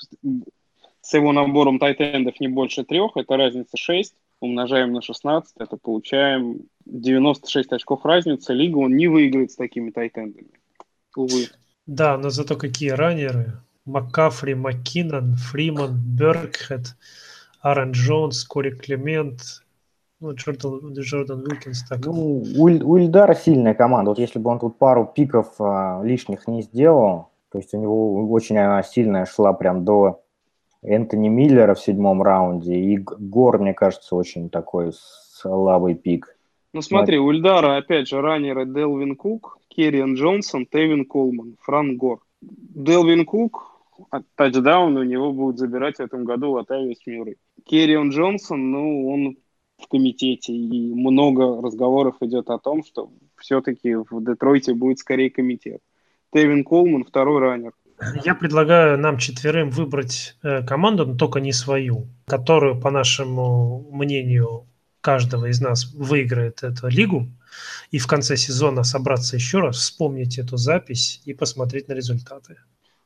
с 1.01 1.15
его 1.15 1.33
набором 1.33 1.79
тайтендов 1.79 2.39
не 2.39 2.49
больше 2.49 2.85
трех, 2.85 3.17
это 3.17 3.37
разница 3.39 3.79
6 3.79 4.15
умножаем 4.41 4.93
на 4.93 5.01
16, 5.01 5.55
это 5.59 5.77
получаем 5.79 6.63
96 6.87 7.73
очков 7.73 8.05
разницы. 8.05 8.53
Лига 8.53 8.79
он 8.79 8.97
не 8.97 9.07
выиграет 9.07 9.53
с 9.53 9.57
такими 9.57 9.91
тайтендами. 9.91 10.49
Увы. 11.17 11.49
Да, 11.87 12.19
но 12.19 12.31
зато 12.31 12.57
какие 12.57 12.91
раннеры. 12.91 13.61
Маккафри, 13.85 14.55
Маккинон, 14.55 15.35
Фриман, 15.37 15.99
Бергхед, 16.17 16.95
Аарон 17.61 17.93
Джонс, 17.93 18.45
Кори 18.45 18.71
Клемент, 18.71 19.63
ну, 20.21 20.35
Джордан, 20.35 20.93
Джордан 20.93 21.41
Уилкинс. 21.43 21.85
Так. 21.89 22.05
Ну, 22.05 22.43
у, 22.57 22.65
у 22.65 22.99
Ильдара 22.99 23.35
сильная 23.35 23.75
команда. 23.75 24.11
Вот 24.11 24.19
если 24.19 24.39
бы 24.39 24.51
он 24.51 24.59
тут 24.59 24.79
пару 24.79 25.07
пиков 25.07 25.55
а, 25.59 26.03
лишних 26.03 26.47
не 26.47 26.63
сделал, 26.63 27.31
то 27.51 27.59
есть 27.59 27.73
у 27.75 27.79
него 27.79 28.29
очень 28.31 28.59
она 28.59 28.83
сильная 28.83 29.25
шла 29.25 29.53
прям 29.53 29.85
до 29.85 30.23
Энтони 30.83 31.29
Миллера 31.29 31.75
в 31.75 31.81
седьмом 31.81 32.23
раунде, 32.23 32.75
и 32.75 32.97
Гор, 32.99 33.59
мне 33.59 33.75
кажется, 33.75 34.17
очень 34.17 34.49
такой 34.51 34.93
слабый 34.93 35.95
пик. 35.95 36.37
Ну 36.73 36.83
смотри, 36.83 37.19
у 37.19 37.33
Ильдара, 37.33 37.79
опять 37.79 38.09
же, 38.09 38.21
раннеры 38.21 38.65
Делвин 38.65 39.17
Кук, 39.17 39.59
Керриан 39.69 40.15
Джонсон, 40.15 40.67
Тевин 40.67 41.05
Колман, 41.05 41.57
Франк 41.61 41.99
Гор. 41.99 42.21
Делвин 42.41 43.27
Кук, 43.27 43.70
тачдаун 44.35 44.97
у 44.97 45.03
него 45.03 45.33
будут 45.33 45.59
забирать 45.59 45.97
в 45.97 46.01
этом 46.01 46.25
году 46.25 46.53
Латавиус 46.53 46.99
Мюррей. 47.07 47.37
Керриан 47.65 48.11
Джонсон, 48.11 48.71
ну, 48.71 49.09
он 49.09 49.37
в 49.79 49.89
комитете, 49.89 50.53
и 50.53 50.95
много 50.95 51.63
разговоров 51.63 52.17
идет 52.21 52.51
о 52.51 52.59
том, 52.59 52.85
что 52.85 53.11
все-таки 53.37 53.95
в 53.95 54.25
Детройте 54.25 54.75
будет 54.75 54.99
скорее 54.99 55.31
комитет. 55.31 55.81
Тевин 56.33 56.65
Колман, 56.65 57.05
второй 57.05 57.41
раннер. 57.41 57.73
Я 58.25 58.35
предлагаю 58.35 58.99
нам 58.99 59.19
четверым 59.19 59.71
выбрать 59.71 60.37
э, 60.43 60.63
команду, 60.65 61.07
но 61.07 61.17
только 61.17 61.41
не 61.41 61.53
свою, 61.53 62.07
которую, 62.27 62.81
по 62.81 62.91
нашему 62.91 63.87
мнению, 63.93 64.67
каждого 65.01 65.47
из 65.47 65.61
нас 65.61 65.93
выиграет 65.95 66.63
эту 66.63 66.89
лигу, 66.89 67.29
и 67.91 67.99
в 67.99 68.07
конце 68.07 68.37
сезона 68.37 68.85
собраться 68.85 69.37
еще 69.37 69.61
раз, 69.61 69.77
вспомнить 69.77 70.39
эту 70.39 70.57
запись 70.57 71.21
и 71.25 71.35
посмотреть 71.35 71.89
на 71.89 71.93
результаты. 71.93 72.57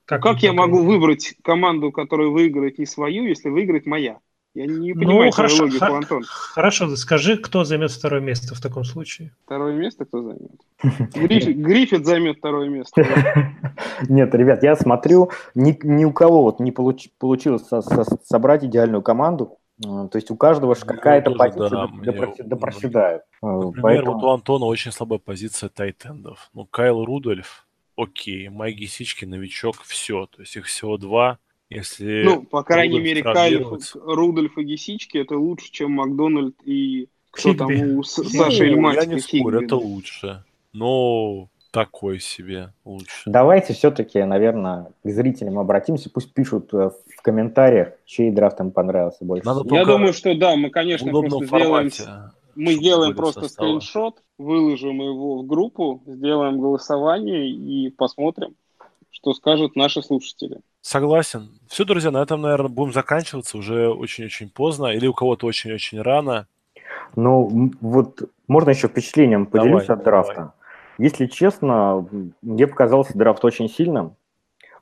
Как, 0.05 0.23
как 0.23 0.43
я 0.43 0.53
могу 0.53 0.83
выбрать 0.83 1.35
команду, 1.43 1.91
которая 1.93 2.29
выиграет 2.29 2.79
не 2.79 2.87
свою, 2.87 3.25
если 3.25 3.49
выиграет 3.49 3.87
моя? 3.87 4.19
Я 4.55 4.67
не 4.67 4.95
ну, 4.95 5.01
понимаю 5.01 5.27
ну, 5.27 5.31
хорошо, 5.33 5.65
логику, 5.65 5.85
х- 5.85 5.97
Антон. 5.97 6.23
Хорошо, 6.27 6.95
скажи, 6.95 7.37
кто 7.37 7.65
займет 7.65 7.91
второе 7.91 8.21
место 8.21 8.55
в 8.55 8.61
таком 8.61 8.85
случае? 8.85 9.35
Второе 9.47 9.75
место 9.75 10.05
кто 10.05 10.23
займет? 10.23 10.61
Гриффит, 11.13 11.57
Гриффит 11.57 12.07
займет 12.07 12.39
второе 12.39 12.69
место. 12.69 13.03
Нет, 14.09 14.33
ребят, 14.33 14.63
я 14.63 14.77
смотрю, 14.77 15.31
ни, 15.57 15.77
ни 15.83 16.05
у 16.05 16.13
кого 16.13 16.43
вот 16.43 16.61
не 16.61 16.71
получ, 16.71 17.09
получилось 17.19 17.67
со, 17.67 17.83
со, 17.83 18.05
собрать 18.25 18.63
идеальную 18.63 19.03
команду. 19.03 19.59
А, 19.85 20.07
то 20.07 20.19
есть 20.19 20.31
у 20.31 20.37
каждого 20.37 20.77
же 20.77 20.85
какая-то 20.85 21.33
позиция 21.33 21.71
да, 21.71 21.89
да, 21.89 22.13
проседает. 22.13 22.49
да 22.49 22.57
проседает. 22.57 23.23
Например, 23.43 23.83
Поэтому... 23.83 24.13
вот 24.13 24.23
у 24.23 24.29
Антона 24.31 24.67
очень 24.67 24.93
слабая 24.93 25.19
позиция 25.19 25.69
тайтендов. 25.69 26.49
Ну, 26.55 26.65
Кайл 26.65 27.05
Рудольф, 27.05 27.64
окей, 27.97 28.49
Майги 28.49 28.87
Сички, 28.87 29.25
новичок, 29.25 29.83
все. 29.83 30.27
То 30.27 30.43
есть 30.43 30.57
их 30.57 30.67
всего 30.67 30.97
два 30.97 31.39
если 31.71 32.23
ну, 32.25 32.45
по 32.45 32.63
крайней 32.63 33.01
мере, 33.01 33.23
Кайл, 33.23 33.81
Рудольф 34.05 34.59
и 34.59 34.63
Гисички 34.63 35.19
это 35.19 35.37
лучше, 35.37 35.73
чем 35.73 35.93
Макдональд 35.93 36.55
и 36.65 37.09
кто 37.31 37.51
Хигби. 37.51 37.59
там 37.59 37.99
у 37.99 38.03
Саши 38.05 38.71
ну, 38.71 38.93
Я 38.93 39.05
не 39.07 39.19
спорю, 39.19 39.63
это 39.63 39.77
лучше. 39.77 40.45
Но 40.73 41.49
такой 41.73 42.21
себе 42.21 42.73
лучше. 42.85 43.23
Давайте 43.27 43.73
все-таки, 43.73 44.23
наверное, 44.23 44.93
к 45.03 45.09
зрителям 45.09 45.59
обратимся. 45.59 46.09
Пусть 46.09 46.33
пишут 46.33 46.73
э, 46.73 46.91
в 47.17 47.23
комментариях, 47.23 47.95
чей 48.05 48.31
драфт 48.31 48.61
им 48.61 48.71
понравился 48.71 49.25
больше. 49.25 49.45
Надо 49.45 49.63
Я 49.75 49.85
думаю, 49.85 50.13
что 50.13 50.33
да, 50.37 50.55
мы, 50.55 50.71
конечно, 50.71 51.11
просто 51.11 51.45
сделаем... 51.45 51.91
Мы 52.55 52.75
сделаем 52.75 53.17
просто 53.17 53.43
состава. 53.43 53.81
скриншот, 53.81 54.23
выложим 54.39 55.01
его 55.01 55.43
в 55.43 55.47
группу, 55.47 56.03
сделаем 56.07 56.61
голосование 56.61 57.51
и 57.51 57.91
посмотрим, 57.91 58.55
что 59.11 59.33
скажут 59.35 59.77
наши 59.77 60.03
слушатели. 60.03 60.61
Согласен. 60.81 61.49
Все, 61.69 61.85
друзья, 61.85 62.11
на 62.11 62.23
этом, 62.23 62.43
наверное, 62.43 62.69
будем 62.69 62.93
заканчиваться. 62.93 63.57
Уже 63.57 63.89
очень-очень 63.89 64.51
поздно. 64.51 64.89
Или 64.89 65.07
у 65.07 65.15
кого-то 65.15 65.47
очень-очень 65.47 66.03
рано. 66.03 66.47
Ну, 67.17 67.71
вот 67.81 68.21
можно 68.49 68.71
еще 68.71 68.89
впечатлением 68.89 69.47
поделюсь 69.47 69.87
давай, 69.87 69.99
от 69.99 70.05
драфта. 70.05 70.35
Давай. 70.35 70.51
Если 70.99 71.27
честно, 71.27 72.07
мне 72.43 72.67
показался 72.67 73.17
драфт 73.17 73.45
очень 73.45 73.69
сильным. 73.69 74.17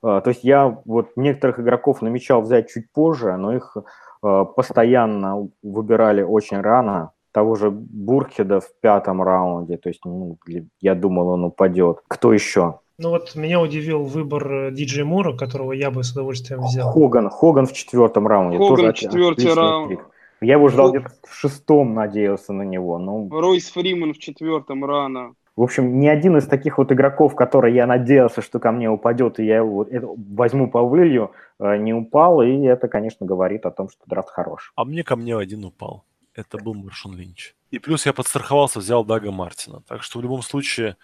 А, 0.02 0.20
то 0.20 0.30
есть 0.30 0.44
я 0.44 0.78
вот 0.84 1.16
некоторых 1.16 1.60
игроков 1.60 2.02
намечал 2.02 2.42
взять 2.42 2.68
чуть 2.70 2.90
позже, 2.90 3.36
но 3.36 3.54
их 3.54 3.76
а, 4.22 4.44
постоянно 4.44 5.48
выбирали 5.62 6.22
очень 6.22 6.60
рано. 6.60 7.12
Того 7.32 7.54
же 7.54 7.70
Бурхеда 7.70 8.60
в 8.60 8.68
пятом 8.80 9.22
раунде, 9.22 9.78
то 9.78 9.88
есть 9.88 10.04
ну, 10.04 10.38
я 10.80 10.94
думал, 10.94 11.28
он 11.28 11.44
упадет. 11.44 12.02
Кто 12.06 12.32
еще? 12.32 12.80
Ну 12.98 13.08
вот 13.08 13.34
меня 13.34 13.60
удивил 13.60 14.04
выбор 14.04 14.52
э, 14.52 14.70
Диджей 14.70 15.04
Мура, 15.04 15.36
которого 15.36 15.72
я 15.72 15.90
бы 15.90 16.04
с 16.04 16.12
удовольствием 16.12 16.60
взял. 16.60 16.92
Хоган, 16.92 17.30
Хоган 17.30 17.66
в 17.66 17.72
четвертом 17.72 18.26
раунде. 18.26 18.58
Хоган 18.58 18.76
тоже 18.76 18.92
в 18.92 18.94
четвертый 18.94 19.54
раунд. 19.54 20.00
Я 20.42 20.54
его 20.54 20.68
ждал 20.68 20.90
где-то 20.90 21.10
в 21.22 21.34
шестом, 21.34 21.94
надеялся 21.94 22.52
на 22.52 22.62
него. 22.62 22.98
Но... 22.98 23.28
Ройс 23.30 23.70
Фриман 23.70 24.12
в 24.12 24.18
четвертом 24.18 24.84
рано. 24.84 25.34
В 25.54 25.62
общем, 25.62 26.00
ни 26.00 26.06
один 26.06 26.36
из 26.36 26.46
таких 26.46 26.78
вот 26.78 26.92
игроков, 26.92 27.34
которые 27.34 27.74
я 27.74 27.86
надеялся, 27.86 28.40
что 28.40 28.58
ко 28.58 28.72
мне 28.72 28.88
упадет, 28.88 29.38
и 29.38 29.44
я 29.44 29.58
его 29.58 29.86
возьму 30.34 30.70
по 30.70 30.82
вылью, 30.82 31.32
э, 31.60 31.76
не 31.76 31.92
упал, 31.92 32.42
и 32.42 32.62
это, 32.62 32.88
конечно, 32.88 33.26
говорит 33.26 33.66
о 33.66 33.70
том, 33.70 33.88
что 33.88 34.00
драфт 34.06 34.30
хорош. 34.30 34.72
А 34.76 34.84
мне 34.84 35.04
ко 35.04 35.14
мне 35.14 35.36
один 35.36 35.64
упал. 35.64 36.04
Это 36.34 36.58
был 36.58 36.74
Маршон 36.74 37.16
Линч. 37.16 37.54
И 37.70 37.78
плюс 37.78 38.06
я 38.06 38.12
подстраховался, 38.12 38.78
взял 38.78 39.04
Дага 39.04 39.30
Мартина. 39.30 39.82
Так 39.86 40.02
что 40.02 40.18
в 40.18 40.22
любом 40.22 40.42
случае 40.42 40.96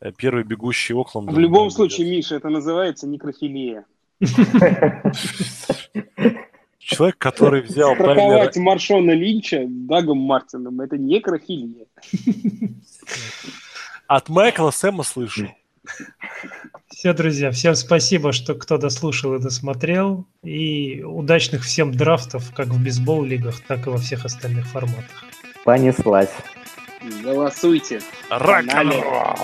Э, 0.00 0.12
первый 0.12 0.44
бегущий 0.44 0.94
Окленд. 0.94 1.30
В 1.30 1.38
любом 1.38 1.70
случае, 1.70 2.10
Миша, 2.10 2.36
это 2.36 2.50
называется 2.50 3.06
некрофилия. 3.06 3.86
Человек, 6.78 7.16
который 7.16 7.62
взял... 7.62 7.94
Страховать 7.94 8.56
Маршона 8.56 9.12
Линча 9.12 9.64
Дагом 9.66 10.18
Мартином, 10.18 10.82
это 10.82 10.98
некрофилия. 10.98 11.86
От 14.06 14.28
Майкла 14.28 14.70
Сэма 14.70 15.02
слышу. 15.02 15.48
Все, 16.88 17.12
друзья, 17.12 17.50
всем 17.50 17.74
спасибо, 17.74 18.32
что 18.32 18.54
кто 18.54 18.78
дослушал 18.78 19.34
и 19.34 19.40
досмотрел. 19.40 20.26
И 20.42 21.02
удачных 21.02 21.62
всем 21.64 21.92
драфтов, 21.92 22.52
как 22.54 22.68
в 22.68 22.82
бейсбол-лигах, 22.82 23.60
так 23.66 23.86
и 23.86 23.90
во 23.90 23.98
всех 23.98 24.24
остальных 24.24 24.66
форматах. 24.66 25.24
Понеслась. 25.64 26.30
Голосуйте. 27.22 28.00
Рок-н-ролл. 28.30 29.36